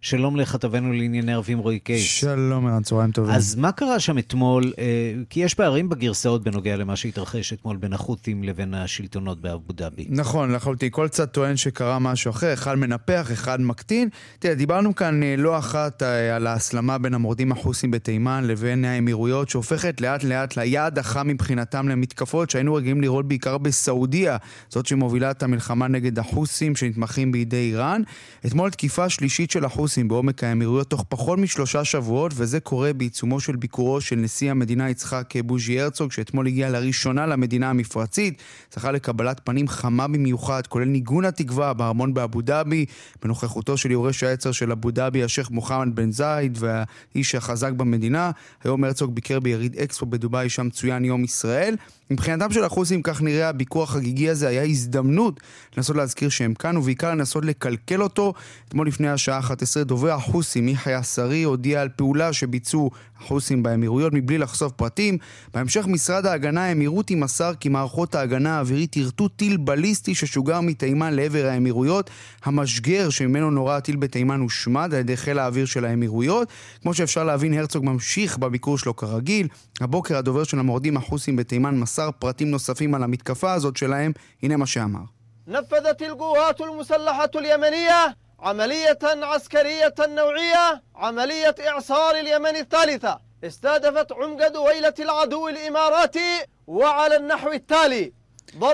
שלום 0.05 0.37
לכתבנו 0.37 0.93
לענייני 0.93 1.33
ערבים 1.33 1.59
רועי 1.59 1.79
קייס. 1.79 2.03
שלום, 2.03 2.67
ערן, 2.67 2.83
צהריים 2.83 3.11
טובים. 3.13 3.35
אז 3.35 3.55
מה 3.55 3.73
קרה 3.73 4.01
שם 4.01 4.19
אתמול? 4.19 4.73
אה, 4.79 4.85
כי 5.31 5.41
יש 5.41 5.55
פערים 5.55 5.89
בגרסאות 5.89 6.45
בנוגע 6.45 6.77
למה 6.77 6.97
שהתרחש 6.97 7.53
אתמול 7.53 7.77
בין 7.77 7.93
החות'ים 7.93 8.45
לבין 8.45 8.75
השלטונות 8.75 9.41
באבו 9.41 9.73
דאבי. 9.73 10.07
נכון, 10.09 10.53
לחלוטין. 10.53 10.89
כל 10.93 11.09
צד 11.09 11.25
טוען 11.25 11.57
שקרה 11.57 11.99
משהו 11.99 12.31
אחר, 12.31 12.53
אחד 12.53 12.75
מנפח, 12.75 13.29
אחד 13.33 13.61
מקטין. 13.61 14.09
תראה, 14.39 14.55
דיברנו 14.55 14.95
כאן 14.95 15.23
אה, 15.23 15.35
לא 15.39 15.59
אחת 15.59 16.03
אה, 16.03 16.37
על 16.37 16.47
ההסלמה 16.47 16.99
בין 16.99 17.15
המורדים 17.15 17.53
החות'ים 17.53 17.91
בתימן 17.91 18.45
לבין 18.47 18.85
האמירויות, 18.85 19.49
שהופכת 19.49 20.01
לאט 20.01 20.25
לאט 20.25 20.57
ליעד 20.57 20.99
החם 20.99 21.29
מבחינתם 21.29 21.89
למתקפות 21.89 22.51
שהיינו 22.51 22.75
רגילים 22.75 23.01
לראות 23.01 23.29
בעיקר 23.29 23.59
בסעודיה, 23.59 24.37
זאת 24.69 24.87
שמובילה 24.87 25.31
את 25.31 25.43
המלחמה 25.43 25.89
נגד 25.89 26.19
החות'ים 26.19 26.77
שנתמכים 26.77 27.33
בידי 27.33 27.57
איראן. 27.57 28.03
אתמול 28.47 28.71
תקיפה 28.71 29.09
שלישית 29.09 29.51
של 29.51 29.65
החות'ים 29.65 29.92
בעומק 29.99 30.45
האמירויות 30.45 30.91
תוך 30.91 31.05
פחות 31.09 31.39
משלושה 31.39 31.85
שבועות, 31.85 32.33
וזה 32.37 32.61
קורה 32.61 32.93
בעיצומו 32.93 33.41
של 33.41 33.57
ביקורו 33.57 34.01
של 34.01 34.17
נשיא 34.17 34.51
המדינה 34.51 34.91
יצחק 34.91 35.35
בוז'י 35.45 35.81
הרצוג, 35.81 36.13
שאתמול 36.13 36.47
הגיע 36.47 36.71
לראשונה 36.71 37.27
למדינה 37.27 37.71
המפרצית. 37.71 38.43
זכה 38.73 38.93
לקבלת 38.93 39.41
פנים 39.45 39.69
חמה 39.69 40.09
במיוחד, 40.09 40.67
כולל 40.67 40.85
ניגון 40.85 41.25
התקווה 41.25 41.73
בארמון 41.73 42.15
באבו 42.15 42.41
דאבי, 42.41 42.87
בנוכחותו 43.23 43.77
של 43.77 43.91
יורש 43.91 44.23
העצר 44.23 44.53
של 44.53 44.73
אבו 44.73 44.91
דאבי, 44.91 45.25
השייח' 45.25 45.51
מוחמד 45.51 45.95
בן 45.95 46.13
זייד, 46.13 46.59
והאיש 46.61 47.35
החזק 47.35 47.73
במדינה. 47.73 48.31
היום 48.65 48.85
הרצוג 48.85 49.15
ביקר 49.15 49.41
ביריד 49.41 49.77
אקספו 49.77 50.07
בדובאי, 50.07 50.49
שם 50.49 50.71
צוין 50.71 51.05
יום 51.05 51.25
ישראל. 51.25 51.77
מבחינתם 52.13 52.53
של 52.53 52.65
החוסים, 52.65 53.03
כך 53.03 53.23
נראה 53.23 53.49
הביקור 53.49 53.83
החגיגי 53.83 54.31
הזה, 54.31 54.49
היה 54.49 54.63
הזדמנות 54.63 55.41
לנסות 55.77 55.97
להזכיר 55.97 56.29
שהם 56.29 56.55
כאן, 56.55 56.77
ובעיקר 56.77 57.11
לנסות 57.11 57.45
לקלקל 57.45 58.03
אותו. 58.03 58.35
אתמול 58.69 58.87
לפני 58.87 59.09
השעה 59.09 59.39
11, 59.39 59.85
דובר 59.85 60.13
החוסים, 60.13 60.69
יחיא 60.69 61.03
שרי, 61.03 61.43
הודיע 61.43 61.81
על 61.81 61.89
פעולה 61.89 62.33
שביצעו 62.33 62.91
החוסים 63.23 63.63
באמירויות 63.63 64.13
מבלי 64.13 64.39
לחשוף 64.39 64.73
פרטים. 64.73 65.19
בהמשך 65.55 65.87
משרד 65.87 66.27
ההגנה 66.27 66.65
האמירותי 66.65 67.15
מסר 67.15 67.55
כי 67.61 67.69
מערכות 67.69 68.15
ההגנה 68.15 68.57
האווירית 68.57 68.97
יירטו 68.97 69.29
טיל 69.29 69.57
בליסטי 69.57 70.15
ששוגר 70.15 70.61
מתימן 70.61 71.15
לעבר 71.15 71.47
האמירויות. 71.47 72.11
המשגר 72.45 73.11
שממנו 73.11 73.51
נורה 73.51 73.77
הטיל 73.77 73.97
בתימן 73.97 74.41
הושמד 74.41 74.95
על 74.95 75.01
ידי 75.01 75.17
חיל 75.17 75.39
האוויר 75.39 75.65
של 75.65 75.85
האמירויות. 75.85 76.49
כמו 76.83 76.95
שאפשר 76.95 77.25
להבין, 77.25 77.55
הרצוג 77.55 77.85
ממשיך 77.85 78.39
בביקור 78.39 78.79
שלו 78.79 78.97
כרגיל. 78.97 79.49
הבוקר 79.81 80.17
הדובר 80.17 80.45
של 80.45 80.59
המורדים 80.59 80.97
החוסים 80.97 81.37
בתימן 81.37 81.79
מסר 81.79 82.02
פרטים 82.20 82.52
נוספים 82.52 82.96
על 82.96 83.04
המתקפה 83.04 83.54
הזאת 83.54 83.78
שלהם. 83.78 84.12
הנה 84.44 84.58
מה 84.58 84.66
שאמר. 84.66 85.02
نفذت 85.48 86.02
القوات 86.02 86.62
المسلحة 86.62 87.32
اليمنية 87.36 88.16
عملية 88.40 89.00
عسكرية 89.04 89.96
نوعية 90.00 90.82
عملية 90.96 91.56
إعصار 91.68 92.16
اليمن 92.16 92.56
الثالثة 92.56 93.20
استهدفت 93.44 94.12
عمق 94.12 94.48
دويلة 94.48 94.94
العدو 95.00 95.48
الإماراتي 95.48 96.46
وعلى 96.68 97.16
النحو 97.18 97.52
التالي 97.52 98.12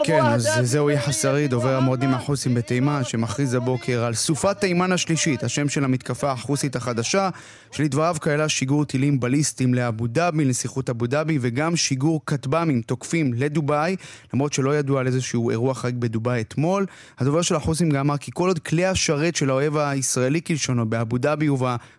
כן, 0.04 0.26
אז 0.26 0.50
זהו 0.62 0.90
יחיא 0.90 1.14
שרי, 1.14 1.48
דובר 1.48 1.76
המורדים 1.76 2.14
החוסים 2.14 2.54
בתימן, 2.54 3.04
שמכריז 3.04 3.54
הבוקר 3.54 4.04
על 4.04 4.14
סופת 4.14 4.60
תימן 4.60 4.92
השלישית, 4.92 5.44
השם 5.44 5.70
של 5.70 5.84
המתקפה 5.84 6.32
החוסית 6.32 6.76
החדשה, 6.76 7.30
שלדבריו 7.71 8.17
כללה 8.23 8.49
שיגור 8.49 8.85
טילים 8.85 9.21
בליסטיים 9.21 9.75
לאבו 9.75 10.07
דאבי, 10.07 10.45
לנסיכות 10.45 10.91
אבו 10.91 11.07
דאבי, 11.07 11.39
וגם 11.41 11.77
שיגור 11.77 12.21
כטב"מים 12.27 12.83
תוקפים 12.83 13.33
לדובאי, 13.35 13.97
למרות 14.35 14.53
שלא 14.53 14.77
ידוע 14.77 15.01
על 15.01 15.07
איזשהו 15.07 15.51
אירוע 15.51 15.75
חריג 15.75 15.97
בדובאי 15.99 16.41
אתמול. 16.41 16.87
הדובר 17.19 17.43
של 17.43 17.55
החוסים 17.55 17.91
גם 17.91 18.01
אמר 18.01 18.17
כי 18.17 18.31
כל 18.35 18.49
עוד 18.49 18.59
כלי 18.59 18.87
השרת 18.87 19.37
של 19.37 19.51
האויב 19.51 19.77
הישראלי 19.77 20.43
כלשונו 20.43 20.91
באבו 20.91 21.19
דאבי 21.19 21.49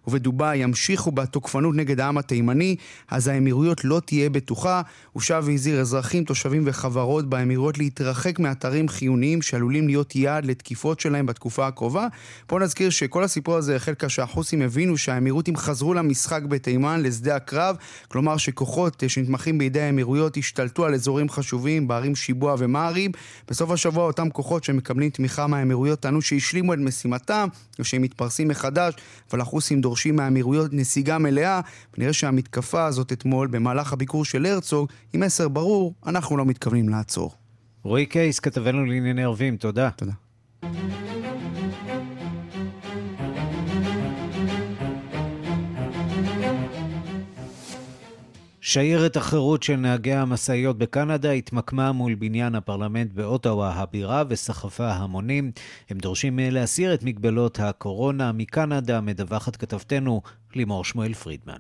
ובדובאי 0.08 0.58
ימשיכו 0.58 1.12
בתוקפנות 1.12 1.76
נגד 1.76 2.00
העם 2.00 2.18
התימני, 2.18 2.76
אז 3.08 3.28
האמירויות 3.28 3.84
לא 3.84 4.02
תהיה 4.06 4.30
בטוחה. 4.30 4.82
הוא 5.12 5.22
שב 5.22 5.44
והזהיר 5.46 5.80
אזרחים, 5.80 6.24
תושבים 6.24 6.64
וחברות 6.66 7.30
באמירויות 7.30 7.78
להתרחק 7.78 8.40
מאתרים 8.40 8.90
חיוניים 8.90 9.42
שעלולים 9.42 9.88
להיות 9.88 10.16
יעד 10.16 10.46
לתקיפות 10.46 11.00
שלהם 11.00 11.26
בתקופה 11.26 11.68
הקרובה. 11.68 12.08
בואו 12.50 12.62
נזכיר 12.62 12.90
שכל 12.90 13.24
הסיפור 13.24 13.56
הזה 13.56 13.76
החל 13.76 13.94
כאשר 13.94 14.24
החוסים 14.24 14.62
הבינו 14.62 14.98
שהאמירותים 14.98 15.56
חזרו 15.60 15.94
למשחק 15.94 16.42
בתימן, 16.44 17.02
לשדה 17.04 17.36
הקרב, 17.36 17.76
כלומר 18.08 18.38
שכוחות 18.38 19.04
שנתמכים 19.08 19.58
בידי 19.58 19.82
האמירויות 19.82 20.38
השתלטו 20.38 20.86
על 20.86 20.94
אזורים 20.94 21.30
חשובים 21.30 21.88
בערים 21.88 22.16
שיבוע 22.16 22.56
ומעריב. 22.58 23.12
בסוף 23.48 23.72
השבוע 23.72 24.04
אותם 24.04 24.30
כוחות 24.30 24.64
שמקבלים 24.64 25.10
תמיכה 25.10 25.48
מהאמירויות 25.48 26.00
טענו 26.00 26.22
שהשלימו 26.22 26.74
את 26.74 26.80
משימתם 26.80 27.48
ושהם 27.80 28.02
מתפרסים 28.02 28.48
מחדש, 28.48 28.94
אבל 29.32 29.42
החוסים 29.42 29.82
דורשים 29.82 30.16
מהאמירויות 30.16 30.74
נסיגה 30.74 31.18
מלאה, 31.18 31.62
ונראה 31.98 32.14
שהמתקפה 32.14 32.86
הזאת 32.86 33.12
אתמול 33.12 33.48
במהלך 33.48 33.94
הביקור 33.94 34.26
של 34.26 34.46
הרצוג 34.46 34.90
עם 35.14 35.22
מסר 35.22 35.48
ברור, 35.48 35.94
אנחנו 36.06 36.38
לא 36.38 36.46
מתכוונים 36.46 36.90
לעצור. 36.90 37.34
רועי 37.84 38.06
קייס, 38.06 38.40
כתבנו 38.40 38.86
לענייני 38.86 39.24
ערבים, 39.24 39.58
תודה. 39.58 39.90
תודה. 39.96 40.14
שיירת 48.70 49.18
החירות 49.18 49.64
של 49.64 49.76
נהגי 49.76 50.14
המשאיות 50.14 50.78
בקנדה 50.78 51.32
התמקמה 51.32 51.92
מול 51.92 52.16
בניין 52.16 52.56
הפרלמנט 52.56 53.14
באוטווה 53.14 53.74
הבירה 53.74 54.24
וסחפה 54.30 54.88
המונים. 54.92 55.52
הם 55.90 55.98
דורשים 55.98 56.40
להסיר 56.42 56.94
את 56.94 57.04
מגבלות 57.04 57.60
הקורונה. 57.60 58.32
מקנדה 58.32 59.02
מדווחת 59.02 59.56
כתבתנו 59.56 60.22
לימור 60.56 60.84
שמואל 60.84 61.14
פרידמן. 61.14 61.60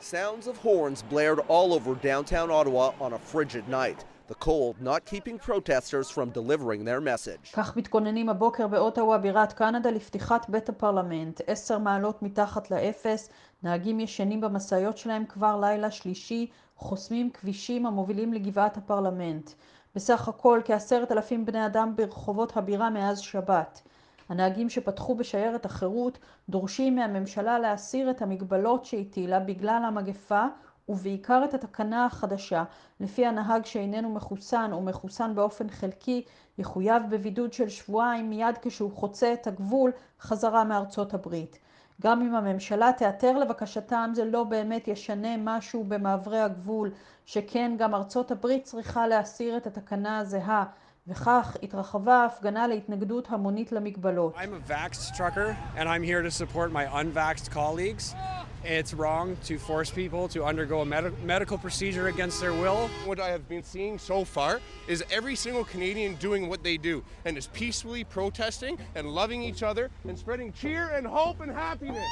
Sounds 0.00 0.46
of 0.48 0.56
horns 0.64 1.02
blared 1.10 1.40
all 1.48 1.72
over 1.72 1.94
downtown 2.10 2.50
Ottawa 2.50 2.86
on 3.00 3.12
a 3.12 3.20
frigid 3.32 3.64
night. 3.68 4.04
The 4.30 4.44
cold 4.48 4.74
not 4.80 5.00
keeping 5.12 5.36
protesters 5.48 6.08
from 6.08 6.30
delivering 6.30 6.84
their 6.84 7.00
message. 7.00 7.52
כך 7.52 7.76
מתכוננים 7.76 8.28
הבוקר 8.28 8.66
באוטווה 8.66 9.18
בירת 9.18 9.52
קנדה 9.52 9.90
לפתיחת 9.90 10.46
בית 10.48 10.68
הפרלמנט. 10.68 11.40
עשר 11.46 11.78
מעלות 11.78 12.22
מתחת 12.22 12.70
לאפס, 12.70 13.28
נהגים 13.62 14.00
ישנים 14.00 14.40
במשאיות 14.40 14.98
שלהם 14.98 15.24
כבר 15.24 15.60
לילה 15.60 15.90
שלישי, 15.90 16.50
חוסמים 16.76 17.30
כבישים 17.30 17.86
המובילים 17.86 18.32
לגבעת 18.32 18.76
הפרלמנט. 18.76 19.50
בסך 19.94 20.28
הכל 20.28 20.60
כעשרת 20.64 21.12
אלפים 21.12 21.46
בני 21.46 21.66
אדם 21.66 21.96
ברחובות 21.96 22.56
הבירה 22.56 22.90
מאז 22.90 23.18
שבת. 23.18 23.82
הנהגים 24.28 24.70
שפתחו 24.70 25.14
בשיירת 25.14 25.64
החירות 25.64 26.18
דורשים 26.48 26.96
מהממשלה 26.96 27.58
להסיר 27.58 28.10
את 28.10 28.22
המגבלות 28.22 28.84
שהטילה 28.84 29.40
בגלל 29.40 29.82
המגפה 29.86 30.46
ובעיקר 30.88 31.44
את 31.44 31.54
התקנה 31.54 32.04
החדשה 32.06 32.64
לפי 33.00 33.26
הנהג 33.26 33.64
שאיננו 33.64 34.10
מחוסן 34.10 34.70
או 34.72 34.82
מחוסן 34.82 35.34
באופן 35.34 35.68
חלקי 35.68 36.24
יחויב 36.58 37.02
בבידוד 37.10 37.52
של 37.52 37.68
שבועיים 37.68 38.30
מיד 38.30 38.58
כשהוא 38.62 38.92
חוצה 38.92 39.32
את 39.32 39.46
הגבול 39.46 39.92
חזרה 40.20 40.64
מארצות 40.64 41.14
הברית. 41.14 41.58
גם 42.00 42.22
אם 42.22 42.34
הממשלה 42.34 42.92
תיעתר 42.92 43.38
לבקשתם 43.38 44.10
זה 44.14 44.24
לא 44.24 44.44
באמת 44.44 44.88
ישנה 44.88 45.36
משהו 45.38 45.84
במעברי 45.84 46.40
הגבול 46.40 46.90
שכן 47.26 47.72
גם 47.78 47.94
ארצות 47.94 48.30
הברית 48.30 48.64
צריכה 48.64 49.06
להסיר 49.06 49.56
את 49.56 49.66
התקנה 49.66 50.18
הזהה 50.18 50.64
וכך 51.08 51.56
התרחבה 51.62 52.14
ההפגנה 52.14 52.66
להתנגדות 52.66 53.28
המונית 53.30 53.72
למגבלות. 53.72 54.36
I'm 54.36 54.38
a 54.38 54.70
vaxxed 54.70 55.16
trucker 55.16 55.56
and 55.76 55.88
I'm 55.88 56.02
here 56.02 56.22
to 56.22 56.30
support 56.30 56.72
my 56.72 56.86
unvaxxed 56.86 57.50
colleagues. 57.50 58.14
It's 58.62 58.92
wrong 58.92 59.38
to 59.44 59.58
force 59.58 59.90
people 59.90 60.28
to 60.28 60.44
undergo 60.44 60.82
a 60.82 60.84
med 60.84 61.10
medical 61.24 61.56
procedure 61.56 62.08
against 62.08 62.42
their 62.42 62.52
will. 62.52 62.90
What 63.06 63.18
I 63.18 63.28
have 63.28 63.48
been 63.48 63.62
seeing 63.62 63.98
so 63.98 64.22
far 64.22 64.60
is 64.86 65.02
every 65.10 65.34
single 65.34 65.64
Canadian 65.64 66.16
doing 66.16 66.46
what 66.46 66.62
they 66.62 66.76
do 66.76 67.02
and 67.24 67.38
is 67.38 67.46
peacefully 67.46 68.04
protesting 68.04 68.76
and 68.94 69.08
loving 69.08 69.42
each 69.42 69.62
other 69.62 69.88
and 70.06 70.18
spreading 70.18 70.52
cheer 70.52 70.90
and 70.90 71.06
hope 71.06 71.40
and 71.40 71.50
happiness. 71.50 72.04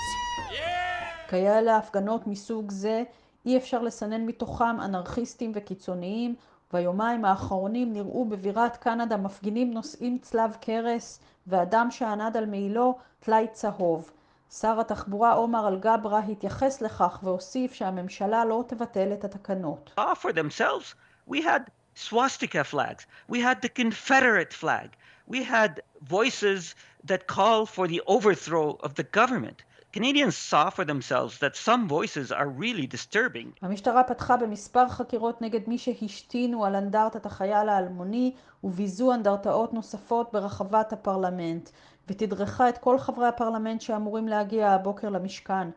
מסוג 2.27 2.71
זה 2.71 3.03
אי 3.47 3.57
אפשר 3.57 3.83
לסנן 3.83 4.27
מתוכם 4.27 4.81
אנרכיסטים 4.81 5.53
וקיצוניים 5.55 6.35
ביומיים 6.73 7.25
האחרונים 7.25 7.93
נראו 7.93 8.25
בבירת 8.25 8.77
קנדה 8.77 9.17
מפגינים 9.17 9.71
נושאים 9.71 10.19
צלב 10.19 10.57
קרס 10.61 11.21
ואדם 11.47 11.91
שענד 11.91 12.37
על 12.37 12.47
מעילו 12.47 12.99
טלאי 13.21 13.47
צהוב. 13.53 14.11
שר 14.51 14.81
התחבורה 14.81 15.33
עומר 15.33 15.69
אלגברה 15.69 16.19
התייחס 16.19 16.81
לכך 16.83 17.21
והוסיף 17.23 17.73
שהממשלה 17.73 18.45
לא 18.45 18.65
תבטל 18.67 19.13
את 19.13 19.25
התקנות. 19.25 19.91
for 19.97 20.33
themselves. 20.33 20.95
We 21.31 21.43
had 21.43 21.63
swastika 21.95 22.65
flags. 22.65 23.07
We 23.29 23.41
had 23.41 23.63
the 23.63 23.69
Confederate 23.69 24.53
flag. 24.53 24.89
We 25.29 25.43
had 25.43 25.81
voices 26.01 26.75
that 27.11 27.27
call 27.27 27.67
for 27.67 27.87
the 27.87 28.01
overthrow 28.07 28.79
of 28.87 28.95
the 28.95 29.07
government. 29.19 29.63
Canadians 29.93 30.37
saw 30.37 30.69
for 30.71 30.85
themselves 30.85 31.39
that 31.39 31.55
some 31.57 31.89
voices 31.89 32.31
are 32.31 32.49
really 32.49 32.87
disturbing. 32.87 33.53
המשטרה 33.63 34.05
פתחה 34.05 34.37
במספר 34.37 34.89
חקירות 34.89 35.43
נגד 35.43 35.61
מי 35.67 35.79
שהשתינו 35.79 36.65
על 36.65 36.77
אנדרטת 36.77 37.27
החייל 37.27 37.69
האלמוני 37.69 38.33
וביזו 38.65 39.15
אנדרטאות 39.15 39.75
נוספות 39.75 40.33
ברחבת 40.33 40.93
הפרלמנט. 40.93 41.71
ותדרכה 42.09 42.69
את 42.69 42.79
כל 42.79 42.99
חברי 42.99 43.27
הפרלמנט 43.27 43.81
שאמורים 43.81 44.29
להגיע 44.29 44.71
הבוקר 44.71 45.09
למשכן. 45.09 45.69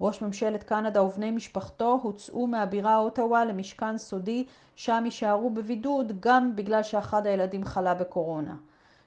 ראש 0.00 0.22
ממשלת 0.22 0.62
קנדה 0.62 1.02
ובני 1.02 1.30
משפחתו 1.30 2.00
הוצאו 2.02 2.46
מהבירה 2.46 2.96
אוטווה 2.96 3.44
למשכן 3.44 3.98
סודי, 3.98 4.44
שם 4.76 5.02
יישארו 5.04 5.50
בבידוד 5.50 6.12
גם 6.20 6.56
בגלל 6.56 6.82
שאחד 6.82 7.26
הילדים 7.26 7.64
חלה 7.64 7.94
בקורונה. 7.94 8.54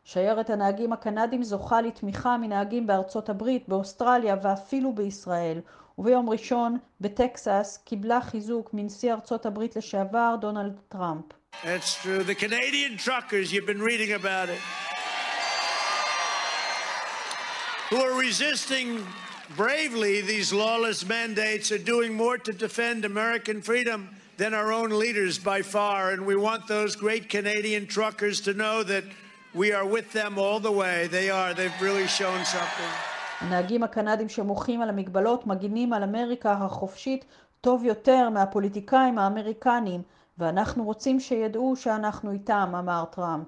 שיירת 0.03 0.49
הנהגים 0.49 0.93
הקנדים 0.93 1.43
זוכה 1.43 1.81
לתמיכה 1.81 2.37
מנהגים 2.37 2.87
בארצות 2.87 3.29
הברית, 3.29 3.69
באוסטרליה 3.69 4.35
ואפילו 4.41 4.93
בישראל, 4.95 5.59
וביום 5.97 6.29
ראשון 6.29 6.77
בטקסס 7.01 7.79
קיבלה 7.85 8.21
חיזוק 8.21 8.69
מנשיא 8.73 9.13
ארצות 9.13 9.45
הברית 9.45 9.75
לשעבר 9.75 10.35
דונלד 10.41 10.79
טראמפ. 10.89 11.23
That's 11.63 12.03
true. 12.03 12.23
The 12.23 12.35
Canadian 12.35 12.97
truckers, 12.97 13.53
you've 13.53 13.67
been 13.67 13.81
reading 13.81 14.11
about 14.13 14.49
it, 14.49 14.61
who 17.91 17.99
are 18.07 18.17
resisting 18.17 18.87
bravely 19.57 20.21
these 20.21 20.49
lawless 20.53 20.99
mandates, 21.17 21.67
are 21.73 21.85
doing 21.93 22.11
more 22.23 22.37
to 22.47 22.53
defend 22.65 22.99
American 23.03 23.61
freedom 23.61 23.99
than 24.37 24.53
our 24.53 24.71
own 24.79 24.91
leaders 25.03 25.37
by 25.37 25.61
far. 25.61 26.11
And 26.13 26.25
we 26.25 26.37
want 26.47 26.61
those 26.67 26.95
great 26.95 27.25
Canadian 27.35 27.83
truckers 27.95 28.37
to 28.47 28.53
know 28.53 28.81
that 28.93 29.03
we 29.61 29.67
are 29.77 29.85
with 29.85 30.07
them 30.13 30.39
all 30.43 30.59
the 30.61 30.75
way. 30.83 31.07
They 31.07 31.29
are. 31.29 31.53
They've 31.53 31.81
really 31.81 32.07
shown 32.07 32.39
something. 32.45 32.91
הנהגים 33.41 33.83
הקנדים 33.83 34.29
שמוחים 34.29 34.81
על 34.81 34.89
המגבלות 34.89 35.47
מגינים 35.47 35.93
על 35.93 36.03
אמריקה 36.03 36.51
החופשית 36.51 37.25
טוב 37.61 37.85
יותר 37.85 38.29
מהפוליטיקאים 38.29 39.17
האמריקנים, 39.17 40.01
ואנחנו 40.37 40.83
רוצים 40.83 41.19
שידעו 41.19 41.75
שאנחנו 41.75 42.31
איתם, 42.31 42.71
אמר 42.79 43.03
טראמפ. 43.11 43.47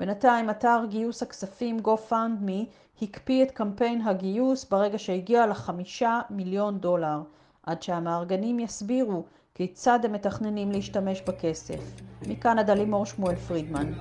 בינתיים 0.00 0.50
אתר 0.50 0.78
גיוס 0.88 1.22
הכספים 1.22 1.78
GoFundMe 1.84 2.64
הקפיא 3.02 3.42
את 3.42 3.50
קמפיין 3.50 4.00
הגיוס 4.02 4.64
ברגע 4.64 4.98
שהגיע 4.98 5.46
לחמישה 5.46 6.20
מיליון 6.30 6.78
דולר, 6.78 7.22
עד 7.62 7.82
שהמארגנים 7.82 8.60
יסבירו 8.60 9.24
כיצד 9.54 9.98
הם 10.04 10.12
מתכננים 10.12 10.72
להשתמש 10.72 11.20
בכסף. 11.20 11.80
מקנדה 12.26 12.74
לימור 12.74 13.06
שמואל 13.06 13.36
פרידמן. 13.36 13.92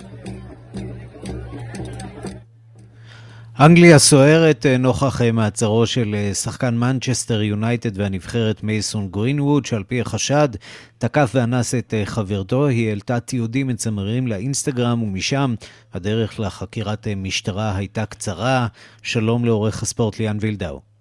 אנגליה 3.59 3.99
סוערת 3.99 4.65
אה, 4.65 4.77
נוכח 4.77 5.21
אה, 5.21 5.31
מעצרו 5.31 5.87
של 5.87 6.15
אה, 6.15 6.33
שחקן 6.33 6.77
מנצ'סטר 6.77 7.41
יונייטד 7.41 7.97
והנבחרת 7.99 8.63
מייסון 8.63 9.07
גרינווד, 9.07 9.65
שעל 9.65 9.83
פי 9.83 10.01
החשד 10.01 10.49
תקף 10.97 11.31
ואנס 11.35 11.75
את 11.75 11.93
חברתו. 12.05 12.67
היא 12.67 12.89
העלתה 12.89 13.19
תיעודים 13.19 13.67
מצמררים 13.67 14.27
לאינסטגרם, 14.27 15.03
ומשם 15.03 15.55
הדרך 15.93 16.39
לחקירת 16.39 17.07
משטרה 17.17 17.75
הייתה 17.75 18.05
קצרה. 18.05 18.67
שלום 19.01 19.45
לעורך 19.45 19.83
הספורט 19.83 20.19
ליאן 20.19 20.37
וילדאו. 20.41 20.94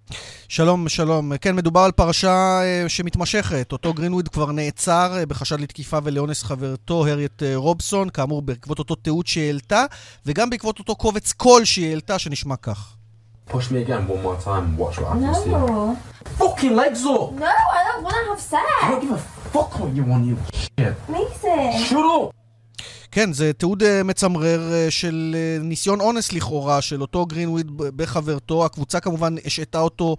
שלום, 0.48 0.88
שלום. 0.88 1.36
כן, 1.36 1.56
מדובר 1.56 1.80
על 1.80 1.92
פרשה 1.92 2.60
uh, 2.60 2.88
שמתמשכת. 2.88 3.72
אותו 3.72 3.94
גרינוויד 3.94 4.28
כבר 4.28 4.52
נעצר 4.52 5.12
uh, 5.22 5.26
בחשד 5.26 5.60
לתקיפה 5.60 5.98
ולאונס 6.04 6.42
חברתו, 6.42 7.06
הריאט 7.06 7.42
uh, 7.42 7.56
רובסון, 7.56 8.08
כאמור 8.08 8.42
בעקבות 8.42 8.78
אותו 8.78 8.94
תיעוד 8.94 9.26
שהעלתה, 9.26 9.84
וגם 10.26 10.50
בעקבות 10.50 10.78
אותו 10.78 10.96
קובץ 10.96 11.32
קול 11.32 11.64
שהיא 11.64 11.88
העלתה, 11.88 12.18
שנשמע 12.18 12.56
כך. 12.56 12.94
push 13.46 13.70
me 13.70 13.78
again 13.82 14.08
one 14.08 14.22
more 14.22 14.38
time 14.40 14.76
watch 14.76 14.98
what 14.98 15.08
happens 15.12 15.42
to 15.42 15.50
you. 15.50 15.58
No. 15.58 15.98
Fucking 16.40 16.74
legs 16.74 17.04
up! 17.04 17.32
No, 17.32 17.46
I 17.46 17.80
don't 17.88 18.02
want 18.02 18.16
to 18.16 18.30
have 18.30 18.40
sex. 18.40 18.64
I 18.82 18.90
don't 18.90 19.00
give 19.00 19.12
a 19.12 19.18
fuck 19.52 19.78
what 19.80 19.94
you 19.94 20.04
want, 20.10 20.24
you 20.28 20.38
shit. 20.52 20.94
Mason. 21.08 21.72
Shut 21.88 22.06
up! 22.16 22.43
כן, 23.14 23.32
זה 23.32 23.52
תיעוד 23.52 23.82
אה, 23.82 23.86
מצמרר 24.04 24.70
אה, 24.70 24.90
של 24.90 25.36
אה, 25.60 25.62
ניסיון 25.62 26.00
אונס 26.00 26.32
לכאורה 26.32 26.80
של 26.80 27.00
אותו 27.00 27.26
גרינוויד 27.26 27.70
בחברתו. 27.76 28.64
הקבוצה 28.64 29.00
כמובן 29.00 29.34
השעתה 29.44 29.80
אותו 29.80 30.16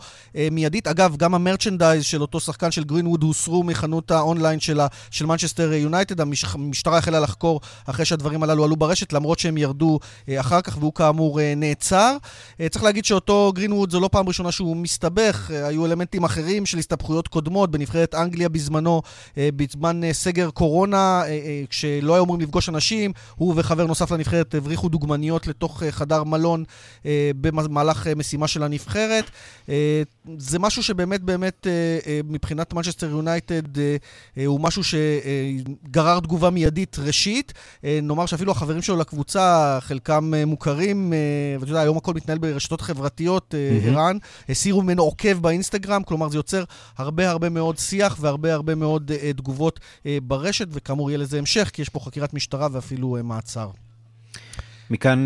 מיידית. 0.52 0.88
אגב, 0.88 1.16
גם 1.18 1.36
ה 1.36 1.41
merchandise 1.41 2.03
של 2.04 2.22
אותו 2.22 2.39
שחקן 2.39 2.72
של 2.72 2.84
גרינוויד 2.84 3.24
הוסרו 3.24 3.64
מחנות 3.64 4.12
האונליין 4.12 4.60
שלה, 4.60 4.88
של 5.12 5.26
מנצ'סטר 5.26 5.74
יונייטד. 5.74 6.22
המשטרה 6.22 6.98
החלה 6.98 7.20
לחקור 7.20 7.62
אחרי 7.86 8.06
שהדברים 8.06 8.43
הללו 8.43 8.64
עלו 8.64 8.76
ברשת, 8.76 9.14
למרות 9.14 9.39
שהם 9.39 9.58
ירדו 9.58 10.00
אחר 10.39 10.62
כך, 10.62 10.78
והוא 10.80 10.93
כאמור 10.93 11.39
נעצר. 11.56 12.18
צריך 12.70 12.84
להגיד 12.84 13.06
שאותו 13.06 13.52
גרינוויד 13.56 13.89
זו 13.89 14.00
לא 14.00 14.08
פעם 14.08 14.28
ראשונה 14.28 14.52
שהוא 14.52 14.78
מסתבך. 14.78 15.52
היו 15.52 15.86
אלמנטים 15.86 16.24
אחרים 16.24 16.66
של 16.66 16.78
הסתבכויות 16.78 17.28
קודמות 17.28 17.72
בנבחרת 17.72 18.16
אנגליה 18.16 18.50
בזמנו, 18.50 19.02
בזמן 19.38 20.02
סגר 20.12 20.50
קורונה, 20.50 21.24
כשלא 21.70 22.14
היו 22.14 22.24
אמורים 22.24 22.41
לפגוש 22.41 22.70
אנשים. 22.70 22.84
אנשים. 22.86 23.11
הוא 23.36 23.53
וחבר 23.57 23.86
נוסף 23.86 24.11
לנבחרת 24.11 24.55
הבריחו 24.55 24.89
דוגמניות 24.89 25.47
לתוך 25.47 25.83
אה, 25.83 25.91
חדר 25.91 26.23
מלון 26.23 26.63
אה, 27.05 27.31
במהלך 27.41 28.07
אה, 28.07 28.15
משימה 28.15 28.47
של 28.47 28.63
הנבחרת. 28.63 29.31
זה 30.38 30.59
משהו 30.59 30.83
שבאמת 30.83 31.21
באמת 31.21 31.67
מבחינת 32.23 32.73
מנצ'סטר 32.73 33.09
יונייטד 33.09 33.61
הוא 34.45 34.59
משהו 34.59 34.81
שגרר 34.83 36.19
תגובה 36.19 36.49
מיידית 36.49 36.99
ראשית. 36.99 37.53
נאמר 37.83 38.25
שאפילו 38.25 38.51
החברים 38.51 38.81
שלו 38.81 38.97
לקבוצה, 38.97 39.77
חלקם 39.81 40.33
מוכרים, 40.47 41.13
ואתה 41.59 41.71
יודע, 41.71 41.81
היום 41.81 41.97
הכל 41.97 42.13
מתנהל 42.13 42.38
ברשתות 42.38 42.81
חברתיות, 42.81 43.55
ערן, 43.86 44.17
mm-hmm. 44.21 44.51
הסירו 44.51 44.81
ממנו 44.81 45.03
עוקב 45.03 45.33
באינסטגרם, 45.33 46.03
כלומר 46.03 46.29
זה 46.29 46.38
יוצר 46.38 46.63
הרבה 46.97 47.29
הרבה 47.29 47.49
מאוד 47.49 47.77
שיח 47.77 48.17
והרבה 48.19 48.53
הרבה 48.53 48.75
מאוד 48.75 49.11
תגובות 49.38 49.79
ברשת, 50.23 50.67
וכאמור 50.71 51.09
יהיה 51.09 51.17
לזה 51.17 51.38
המשך, 51.38 51.69
כי 51.73 51.81
יש 51.81 51.89
פה 51.89 51.99
חקירת 51.99 52.33
משטרה 52.33 52.67
ואפילו 52.76 53.17
מעצר. 53.23 53.69
מכאן 54.89 55.26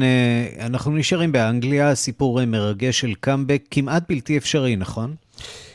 אנחנו 0.60 0.92
נשארים 0.92 1.32
באנגליה, 1.32 1.96
סיפור 1.96 2.46
מרגש 2.46 3.00
של 3.00 3.14
קאמבק 3.20 3.64
כמעט 3.72 4.04
בלתי 4.10 4.38
אפשרי, 4.38 4.76
נכון? 4.76 5.16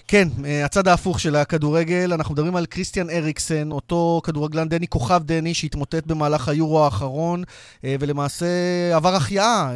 כן, 0.08 0.28
הצד 0.64 0.88
ההפוך 0.88 1.20
של 1.20 1.36
הכדורגל, 1.36 2.12
אנחנו 2.12 2.34
מדברים 2.34 2.56
על 2.56 2.66
כריסטיאן 2.66 3.10
אריקסן, 3.10 3.72
אותו 3.72 4.20
כדורגלן 4.24 4.68
דני, 4.68 4.88
כוכב 4.88 5.22
דני, 5.24 5.54
שהתמוטט 5.54 6.06
במהלך 6.06 6.48
היורו 6.48 6.84
האחרון, 6.84 7.42
ולמעשה 7.84 8.46
עבר 8.94 9.14
החייאה. 9.14 9.70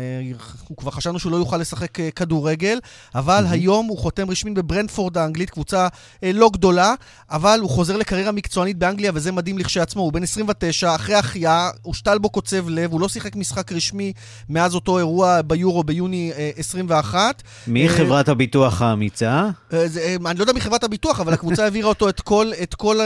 הוא 0.69 0.77
כבר 0.77 0.91
חשבנו 0.91 1.19
שהוא 1.19 1.33
לא 1.33 1.37
יוכל 1.37 1.57
לשחק 1.57 1.99
כדורגל, 2.17 2.79
אבל 3.15 3.45
mm-hmm. 3.47 3.53
היום 3.53 3.87
הוא 3.87 3.99
חותם 3.99 4.31
רשמית 4.31 4.55
בברנדפורד 4.55 5.19
האנגלית, 5.19 5.51
קבוצה 5.51 5.89
לא 6.23 6.51
גדולה, 6.53 6.95
אבל 7.31 7.59
הוא 7.63 7.71
חוזר 7.71 7.97
לקריירה 7.97 8.33
מקצוענית 8.33 8.79
באנגליה, 8.79 9.13
וזה 9.15 9.33
מדהים 9.33 9.59
לכשעצמו. 9.59 10.03
הוא 10.03 10.13
בן 10.13 10.23
29, 10.23 10.95
אחרי 10.95 11.15
החייאה, 11.15 11.71
הושתל 11.83 12.19
בו 12.19 12.31
קוצב 12.31 12.69
לב, 12.69 12.93
הוא 12.93 13.01
לא 13.01 13.09
שיחק 13.09 13.37
משחק 13.37 13.73
רשמי 13.73 14.13
מאז 14.49 14.75
אותו 14.75 14.99
אירוע 14.99 15.43
ביורו 15.43 15.85
ביוני 15.85 16.33
21. 16.57 17.43
מי 17.67 17.89
חברת 17.89 18.29
הביטוח 18.29 18.83
האמיצה? 18.83 19.49
אני 20.27 20.39
לא 20.39 20.43
יודע 20.43 20.53
מחברת 20.53 20.85
הביטוח, 20.85 21.21
אבל 21.21 21.33
הקבוצה 21.33 21.65
העבירה 21.65 21.89
אותו 21.89 22.09
את 22.09 22.21
כל, 22.21 22.53
את 22.63 22.75
כל 22.75 22.99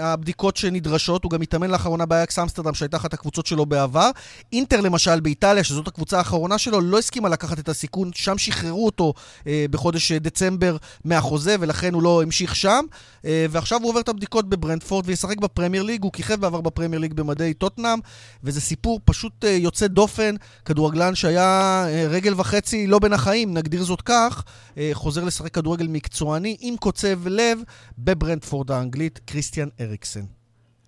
הבדיקות 0.00 0.56
שנדרשות. 0.56 1.24
הוא 1.24 1.30
גם 1.30 1.42
התאמן 1.42 1.70
לאחרונה 1.70 2.06
באייקס 2.06 2.38
אמסטרדם, 2.38 2.74
שהייתה 2.74 2.96
אחת 2.96 3.14
הקבוצות 3.14 3.46
שלו 3.46 3.66
בעבר. 3.66 4.10
אינטר 4.52 4.80
למשל 4.80 5.20
באיטליה, 5.20 5.64
שזאת 5.64 5.88
הקבוצה 5.88 6.18
האחרונה 6.18 6.58
שלו, 6.58 6.80
לא 6.80 6.98
הסכימה 6.98 7.28
לקחת 7.28 7.58
את 7.58 7.68
הסיכון. 7.68 8.10
שם 8.14 8.38
שחררו 8.38 8.86
אותו 8.86 9.14
אה, 9.46 9.64
בחודש 9.70 10.12
דצמבר 10.12 10.76
מהחוזה, 11.04 11.56
ולכן 11.60 11.94
הוא 11.94 12.02
לא 12.02 12.22
המשיך 12.22 12.56
שם. 12.56 12.84
אה, 13.24 13.46
ועכשיו 13.50 13.80
הוא 13.82 13.88
עובר 13.90 14.00
את 14.00 14.08
הבדיקות 14.08 14.48
בברנטפורד 14.48 15.04
וישחק 15.08 15.38
בפרמייר 15.38 15.82
ליג. 15.82 16.02
הוא 16.02 16.12
כיכב 16.12 16.40
בעבר 16.40 16.60
בפרמייר 16.60 17.00
ליג 17.00 17.14
במדי 17.14 17.54
טוטנאם, 17.54 17.98
וזה 18.44 18.60
סיפור 18.60 19.00
פשוט 19.04 19.44
אה, 19.44 19.50
יוצא 19.50 19.86
דופן. 19.86 20.34
כדורגלן 20.64 21.14
שהיה 21.14 21.84
אה, 21.88 22.06
רגל 22.08 22.34
וחצי 22.36 22.86
לא 22.86 22.98
בין 22.98 23.12
החיים, 23.12 23.54
נגדיר 23.54 23.84
זאת 23.84 24.02
כך, 24.02 24.44
אה, 24.78 24.90
חוזר 24.92 25.24
לשחק 25.24 25.54
כדורגל 25.54 25.86
מקצועני. 25.86 26.55
עם 26.60 26.76
קוצב 26.76 27.28
לב 27.28 27.58
בברנטפורד 27.98 28.70
האנגלית, 28.70 29.20
כריסטיאן 29.26 29.68
אריקסן. 29.80 30.24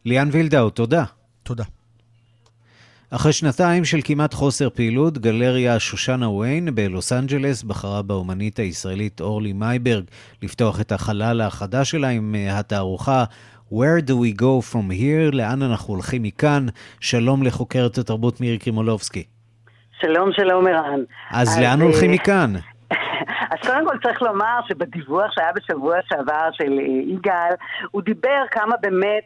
ליאן 0.05 0.29
וילדאו, 0.33 0.71
תודה. 0.71 1.05
תודה. 1.43 1.65
אחרי 3.11 3.33
שנתיים 3.33 3.85
של 3.85 3.99
כמעט 4.05 4.35
חוסר 4.35 4.71
פעילות, 4.71 5.19
גלריה 5.19 5.79
שושנה 5.79 6.31
ויין 6.31 6.75
בלוס 6.75 7.13
אנג'לס 7.13 7.63
בחרה 7.63 8.03
באומנית 8.03 8.59
הישראלית 8.59 9.21
אורלי 9.21 9.53
מייברג 9.53 10.05
לפתוח 10.43 10.81
את 10.81 10.93
החלל 10.93 11.41
החדש 11.41 11.91
שלה 11.91 12.09
עם 12.09 12.35
אה, 12.35 12.59
התערוכה 12.59 13.25
Where 13.73 14.01
do 14.07 14.13
we 14.13 14.41
go 14.41 14.73
from 14.73 14.91
here? 14.91 15.33
לאן 15.33 15.63
אנחנו 15.63 15.95
הולכים 15.95 16.23
מכאן? 16.23 16.67
שלום 17.01 17.43
לחוקרת 17.43 17.99
התרבות 17.99 18.41
מירי 18.41 18.59
קרימולובסקי. 18.59 19.25
שלום, 20.01 20.31
שלום 20.33 20.67
ערן. 20.67 21.01
אז, 21.31 21.49
אז 21.49 21.59
לאן 21.59 21.81
הולכים 21.81 22.11
מכאן? 22.11 22.53
אז 23.51 23.59
קודם 23.67 23.87
כל 23.87 23.99
צריך 24.03 24.23
לומר 24.23 24.61
שבדיווח 24.69 25.33
שהיה 25.33 25.53
בשבוע 25.53 25.97
שעבר 26.09 26.49
של 26.53 26.79
אה, 26.79 26.85
יגאל, 27.15 27.55
הוא 27.91 28.03
דיבר 28.03 28.43
כמה 28.51 28.77
באמת 28.77 29.25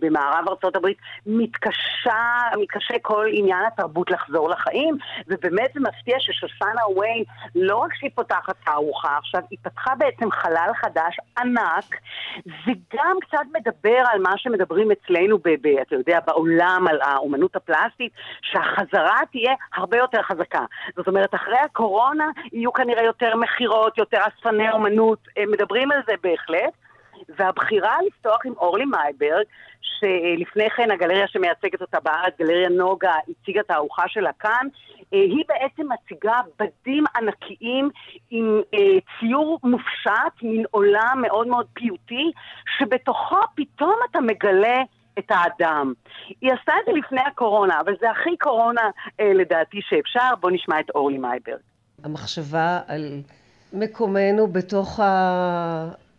במערב 0.00 0.48
ארה"ב 0.48 0.86
מתקשה, 1.26 2.38
מתקשה 2.60 2.94
כל 3.02 3.26
עניין 3.32 3.64
התרבות 3.66 4.10
לחזור 4.10 4.50
לחיים, 4.50 4.96
ובאמת 5.28 5.70
זה 5.74 5.80
מפתיע 5.80 6.16
ששושנה 6.20 6.86
וויין, 6.88 7.24
לא 7.54 7.76
רק 7.76 7.94
שהיא 7.94 8.10
פותחת 8.14 8.54
תערוכה 8.64 9.16
עכשיו, 9.18 9.40
היא 9.50 9.58
פתחה 9.62 9.94
בעצם 9.94 10.30
חלל 10.30 10.70
חדש 10.82 11.16
ענק, 11.38 12.00
זה 12.44 12.72
גם 12.94 13.16
קצת 13.20 13.46
מדבר 13.58 14.02
על 14.12 14.20
מה 14.22 14.32
שמדברים 14.36 14.88
אצלנו, 14.90 15.38
ב, 15.38 15.48
ב, 15.62 15.66
אתה 15.66 15.94
יודע, 15.94 16.18
בעולם, 16.26 16.86
על 16.90 16.98
האומנות 17.02 17.56
הפלסטית, 17.56 18.12
שהחזרה 18.42 19.18
תהיה 19.32 19.52
הרבה 19.74 19.96
יותר 19.96 20.22
חזקה. 20.22 20.64
זאת 20.96 21.08
אומרת, 21.08 21.34
אחרי 21.34 21.58
הקורונה 21.58 22.30
יהיו 22.52 22.72
כנראה 22.84 23.04
יותר 23.04 23.36
מכירות, 23.36 23.98
יותר 23.98 24.18
אספני 24.28 24.70
אומנות, 24.70 25.18
מדברים 25.46 25.92
על 25.92 26.00
זה 26.06 26.12
בהחלט. 26.22 26.72
והבחירה 27.28 27.96
לפתוח 28.06 28.46
עם 28.46 28.52
אורלי 28.56 28.84
מייברג, 28.84 29.44
שלפני 29.80 30.70
כן 30.70 30.90
הגלריה 30.90 31.28
שמייצגת 31.28 31.80
אותה 31.80 32.00
בארץ, 32.00 32.34
גלריה 32.38 32.68
נוגה, 32.68 33.12
הציגה 33.28 33.60
את 33.60 33.70
הארוחה 33.70 34.02
שלה 34.08 34.30
כאן, 34.32 34.66
אה, 35.14 35.18
היא 35.18 35.44
בעצם 35.48 35.82
מציגה 35.92 36.40
בדים 36.58 37.04
ענקיים 37.16 37.90
עם 38.30 38.60
אה, 38.74 38.98
ציור 39.20 39.58
מופשט, 39.64 40.42
מין 40.42 40.64
עולם 40.70 41.18
מאוד 41.22 41.46
מאוד 41.46 41.66
פיוטי, 41.72 42.32
שבתוכו 42.78 43.40
פתאום 43.54 43.96
אתה 44.10 44.20
מגלה 44.20 44.82
את 45.18 45.30
האדם. 45.30 45.92
היא 46.40 46.52
עשתה 46.52 46.72
את 46.80 46.86
זה 46.86 46.92
לפני 46.92 47.20
הקורונה, 47.20 47.80
אבל 47.80 47.94
זה 48.00 48.10
הכי 48.10 48.36
קורונה 48.36 48.90
אה, 49.20 49.32
לדעתי 49.34 49.80
שאפשר. 49.82 50.28
בואו 50.40 50.52
נשמע 50.54 50.80
את 50.80 50.90
אורלי 50.90 51.18
מייברג. 51.18 51.73
המחשבה 52.04 52.80
על 52.86 53.22
מקומנו 53.72 54.46
בתוך 54.46 55.00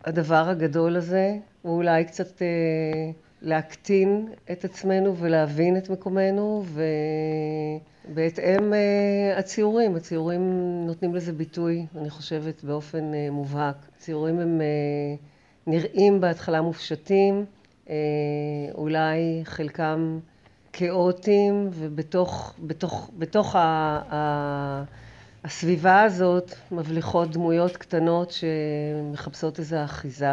הדבר 0.04 0.48
הגדול 0.48 0.96
הזה, 0.96 1.36
ואולי 1.64 2.04
קצת 2.04 2.42
אה, 2.42 2.46
להקטין 3.42 4.28
את 4.52 4.64
עצמנו 4.64 5.16
ולהבין 5.16 5.76
את 5.76 5.90
מקומנו, 5.90 6.64
ובהתאם 8.08 8.74
אה, 8.74 9.38
הציורים, 9.38 9.96
הציורים 9.96 10.42
נותנים 10.86 11.14
לזה 11.14 11.32
ביטוי, 11.32 11.86
אני 11.96 12.10
חושבת, 12.10 12.64
באופן 12.64 13.14
אה, 13.14 13.28
מובהק. 13.30 13.76
הציורים 13.96 14.38
הם 14.38 14.60
נראים 15.66 16.20
בהתחלה 16.20 16.62
מופשטים, 16.62 17.44
אולי 18.74 19.40
חלקם 19.44 20.18
כאוטיים, 20.72 21.68
ובתוך 21.72 22.54
בתוך, 22.66 23.10
בתוך 23.18 23.56
ה, 23.56 24.84
הסביבה 25.46 26.02
הזאת 26.02 26.50
מבליחות 26.72 27.30
דמויות 27.30 27.76
קטנות 27.76 28.30
שמחפשות 28.30 29.58
איזו 29.58 29.76
אחיזה. 29.84 30.32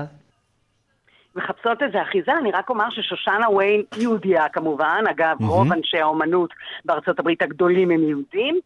מחפשות 1.35 1.83
איזה 1.83 2.01
אחיזה, 2.01 2.31
אני 2.41 2.51
רק 2.51 2.69
אומר 2.69 2.89
ששושנה 2.89 3.49
וויין 3.49 3.83
יהודייה 3.97 4.49
כמובן, 4.49 5.03
אגב, 5.11 5.37
mm-hmm. 5.39 5.45
רוב 5.45 5.73
אנשי 5.73 5.97
האומנות 5.97 6.49
בארצות 6.85 7.19
הברית 7.19 7.41
הגדולים 7.41 7.91
הם 7.91 8.03
יהודים, 8.03 8.59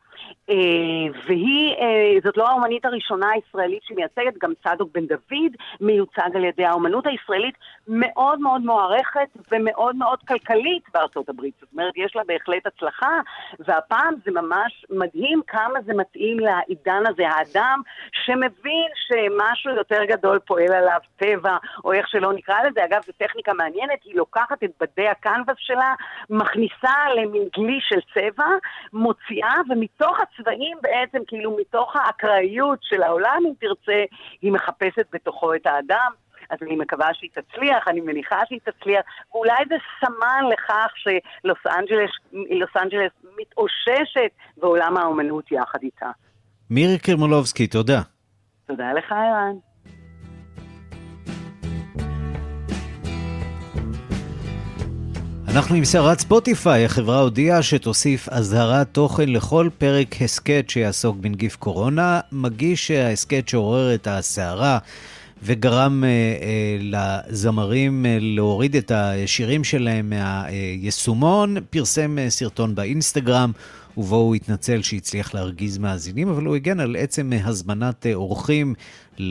והיא, 1.27 1.75
אה, 1.75 2.19
זאת 2.23 2.37
לא 2.37 2.47
האומנית 2.47 2.85
הראשונה 2.85 3.27
הישראלית 3.29 3.83
שמייצגת, 3.83 4.37
גם 4.41 4.53
צדוק 4.63 4.89
בן 4.93 5.05
דוד 5.05 5.51
מיוצג 5.81 6.35
על 6.35 6.43
ידי 6.43 6.65
האומנות 6.65 7.05
הישראלית, 7.07 7.55
מאוד 7.87 8.39
מאוד 8.39 8.61
מוערכת 8.61 9.29
ומאוד 9.51 9.95
מאוד 9.95 10.19
כלכלית 10.27 10.83
בארצות 10.93 11.29
הברית. 11.29 11.53
זאת 11.61 11.69
אומרת, 11.73 11.93
יש 11.95 12.15
לה 12.15 12.21
בהחלט 12.27 12.67
הצלחה, 12.67 13.19
והפעם 13.59 14.13
זה 14.25 14.31
ממש 14.31 14.85
מדהים 14.89 15.41
כמה 15.47 15.81
זה 15.85 15.93
מתאים 15.93 16.39
לעידן 16.39 17.03
הזה, 17.07 17.27
האדם 17.29 17.81
שמבין 18.11 18.89
שמשהו 19.07 19.71
יותר 19.71 20.03
גדול 20.05 20.39
פועל 20.39 20.73
עליו 20.73 20.99
טבע, 21.17 21.57
או 21.83 21.93
איך 21.93 22.07
שלא 22.07 22.33
נקרא 22.33 22.63
לזה. 22.63 22.85
אגב, 22.85 23.01
זו 23.05 23.11
טכניקה 23.17 23.53
מעניינת, 23.53 24.03
היא 24.03 24.15
לוקחת 24.15 24.63
את 24.63 24.71
בדי 24.81 25.07
הקנבס 25.07 25.55
שלה, 25.57 25.93
מכניסה 26.29 26.93
למין 27.15 27.43
גלי 27.57 27.79
של 27.81 27.99
צבע, 28.13 28.47
מוציאה, 28.93 29.53
ומתוך... 29.69 30.06
מתוך 30.07 30.19
הצבעים 30.19 30.77
בעצם, 30.81 31.17
כאילו 31.27 31.57
מתוך 31.59 31.95
האקראיות 31.95 32.79
של 32.81 33.03
העולם, 33.03 33.43
אם 33.47 33.53
תרצה, 33.59 34.03
היא 34.41 34.51
מחפשת 34.51 35.05
בתוכו 35.13 35.55
את 35.55 35.65
האדם. 35.65 36.11
אז 36.49 36.57
אני 36.61 36.75
מקווה 36.75 37.07
שהיא 37.13 37.29
תצליח, 37.33 37.87
אני 37.87 38.01
מניחה 38.01 38.39
שהיא 38.47 38.59
תצליח, 38.63 39.01
ואולי 39.31 39.63
זה 39.69 39.75
סמן 39.99 40.43
לכך 40.51 40.93
שלוס 40.95 41.57
אנג'לס, 41.67 42.09
אנג'לס 42.77 43.11
מתאוששת 43.37 44.31
בעולם 44.57 44.97
האומנות 44.97 45.51
יחד 45.51 45.79
איתה. 45.83 46.11
מירי 46.69 46.99
קרמולובסקי, 46.99 47.67
תודה. 47.67 48.01
תודה 48.67 48.93
לך, 48.93 49.11
ערן. 49.11 49.66
אנחנו 55.57 55.75
עם 55.75 55.85
סערת 55.85 56.19
ספוטיפיי, 56.19 56.85
החברה 56.85 57.19
הודיעה 57.19 57.63
שתוסיף 57.63 58.29
אזהרת 58.29 58.87
תוכן 58.91 59.29
לכל 59.29 59.69
פרק 59.77 60.21
הסכת 60.21 60.65
שיעסוק 60.67 61.17
בנגיף 61.17 61.55
קורונה. 61.55 62.19
מגיש 62.31 62.91
ההסכת 62.91 63.47
שעורר 63.47 63.95
את 63.95 64.07
הסערה 64.07 64.77
וגרם 65.43 66.03
אה, 66.03 66.09
אה, 66.09 66.77
לזמרים 66.79 68.05
אה, 68.05 68.17
להוריד 68.21 68.75
את 68.75 68.91
השירים 68.95 69.63
שלהם 69.63 70.09
מהיישומון, 70.09 71.55
פרסם 71.69 72.17
אה, 72.19 72.29
סרטון 72.29 72.75
באינסטגרם. 72.75 73.51
ובו 73.97 74.15
הוא 74.15 74.35
התנצל 74.35 74.81
שהצליח 74.81 75.33
להרגיז 75.33 75.77
מאזינים, 75.77 76.29
אבל 76.29 76.45
הוא 76.45 76.55
הגן 76.55 76.79
על 76.79 76.95
עצם 76.99 77.31
הזמנת 77.45 78.05
אה, 78.05 78.13
אורחים. 78.13 78.73
אה, 79.19 79.25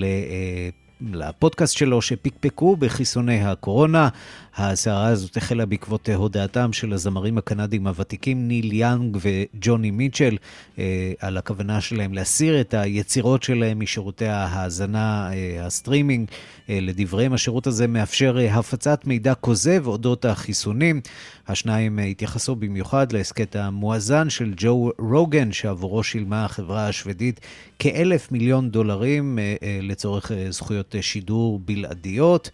לפודקאסט 1.00 1.76
שלו 1.76 2.02
שפקפקו 2.02 2.76
בחיסוני 2.76 3.44
הקורונה. 3.44 4.08
הסערה 4.56 5.06
הזאת 5.06 5.36
החלה 5.36 5.66
בעקבות 5.66 6.08
הודעתם 6.08 6.72
של 6.72 6.92
הזמרים 6.92 7.38
הקנדים 7.38 7.86
הוותיקים 7.86 8.48
ניל 8.48 8.72
יאנג 8.72 9.18
וג'וני 9.20 9.90
מיטשל 9.90 10.36
אה, 10.78 11.12
על 11.20 11.36
הכוונה 11.36 11.80
שלהם 11.80 12.14
להסיר 12.14 12.60
את 12.60 12.74
היצירות 12.74 13.42
שלהם 13.42 13.80
משירותי 13.80 14.26
ההאזנה, 14.26 15.30
אה, 15.32 15.66
הסטרימינג. 15.66 16.28
אה, 16.70 16.78
לדבריהם 16.82 17.32
השירות 17.32 17.66
הזה 17.66 17.86
מאפשר 17.86 18.36
אה, 18.38 18.54
הפצת 18.54 19.00
מידע 19.04 19.34
כוזב 19.34 19.86
אודות 19.86 20.24
החיסונים. 20.24 21.00
השניים 21.48 21.98
אה, 21.98 22.04
התייחסו 22.04 22.56
במיוחד 22.56 23.12
להסכת 23.12 23.56
המואזן 23.56 24.30
של 24.30 24.54
ג'ו 24.56 24.90
רוגן, 24.98 25.52
שעבורו 25.52 26.02
שילמה 26.02 26.44
החברה 26.44 26.88
השוודית 26.88 27.40
כאלף 27.78 28.32
מיליון 28.32 28.70
דולרים 28.70 29.38
אה, 29.38 29.54
אה, 29.62 29.78
לצורך 29.82 30.32
אה, 30.32 30.46
זכויות 30.50 30.94
אה, 30.94 31.02
שידור 31.02 31.60
בלעדיות. 31.64 32.50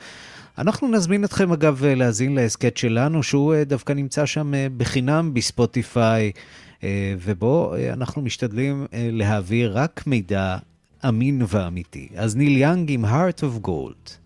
אנחנו 0.58 0.88
נזמין 0.88 1.24
אתכם 1.24 1.52
אגב 1.52 1.84
להאזין 1.84 2.34
להסכת 2.34 2.76
שלנו, 2.76 3.22
שהוא 3.22 3.54
אה, 3.54 3.64
דווקא 3.64 3.92
נמצא 3.92 4.26
שם 4.26 4.54
אה, 4.54 4.66
בחינם 4.76 5.34
בספוטיפיי, 5.34 6.32
אה, 6.84 7.14
ובו 7.20 7.74
אנחנו 7.92 8.22
משתדלים 8.22 8.86
להעביר 8.92 9.78
רק 9.78 10.06
מידע 10.06 10.56
אמין 11.08 11.42
ואמיתי. 11.48 12.08
אז 12.16 12.36
ניל 12.36 12.56
יאנג 12.56 12.92
עם 12.92 13.04
heart 13.04 13.38
of 13.40 13.66
gold. 13.66 14.21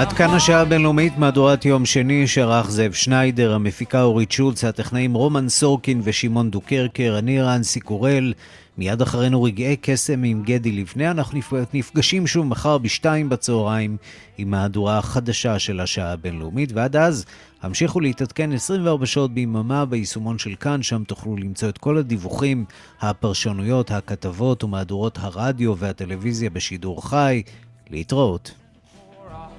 עד 0.00 0.12
כאן 0.12 0.30
השעה 0.30 0.60
הבינלאומית, 0.60 1.18
מהדורת 1.18 1.64
יום 1.64 1.86
שני 1.86 2.26
שערך 2.26 2.70
זאב 2.70 2.92
שניידר, 2.92 3.54
המפיקה 3.54 4.02
אורית 4.02 4.32
שולץ, 4.32 4.64
הטכנאים 4.64 5.14
רומן 5.14 5.48
סורקין 5.48 6.00
ושמעון 6.04 6.50
דוקרקר, 6.50 7.16
אני 7.18 7.42
רנסי 7.42 7.80
קורל. 7.80 8.34
מיד 8.78 9.02
אחרינו 9.02 9.42
רגעי 9.42 9.76
קסם 9.76 10.22
עם 10.22 10.42
גדי 10.42 10.72
לבנה, 10.72 11.10
אנחנו 11.10 11.40
נפגשים 11.74 12.26
שוב 12.26 12.46
מחר 12.46 12.78
בשתיים 12.78 13.28
בצהריים 13.28 13.96
עם 14.38 14.50
מהדורה 14.50 14.98
החדשה 14.98 15.58
של 15.58 15.80
השעה 15.80 16.12
הבינלאומית, 16.12 16.72
ועד 16.72 16.96
אז 16.96 17.24
המשיכו 17.62 18.00
להתעדכן 18.00 18.52
24 18.52 19.06
שעות 19.06 19.34
ביממה 19.34 19.84
ביישומון 19.84 20.38
של 20.38 20.54
כאן, 20.60 20.82
שם 20.82 21.04
תוכלו 21.04 21.36
למצוא 21.36 21.68
את 21.68 21.78
כל 21.78 21.98
הדיווחים, 21.98 22.64
הפרשנויות, 23.00 23.90
הכתבות 23.90 24.64
ומהדורות 24.64 25.18
הרדיו 25.20 25.76
והטלוויזיה 25.76 26.50
בשידור 26.50 27.08
חי. 27.08 27.42
להתראות. 27.90 28.52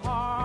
Heart. 0.03 0.40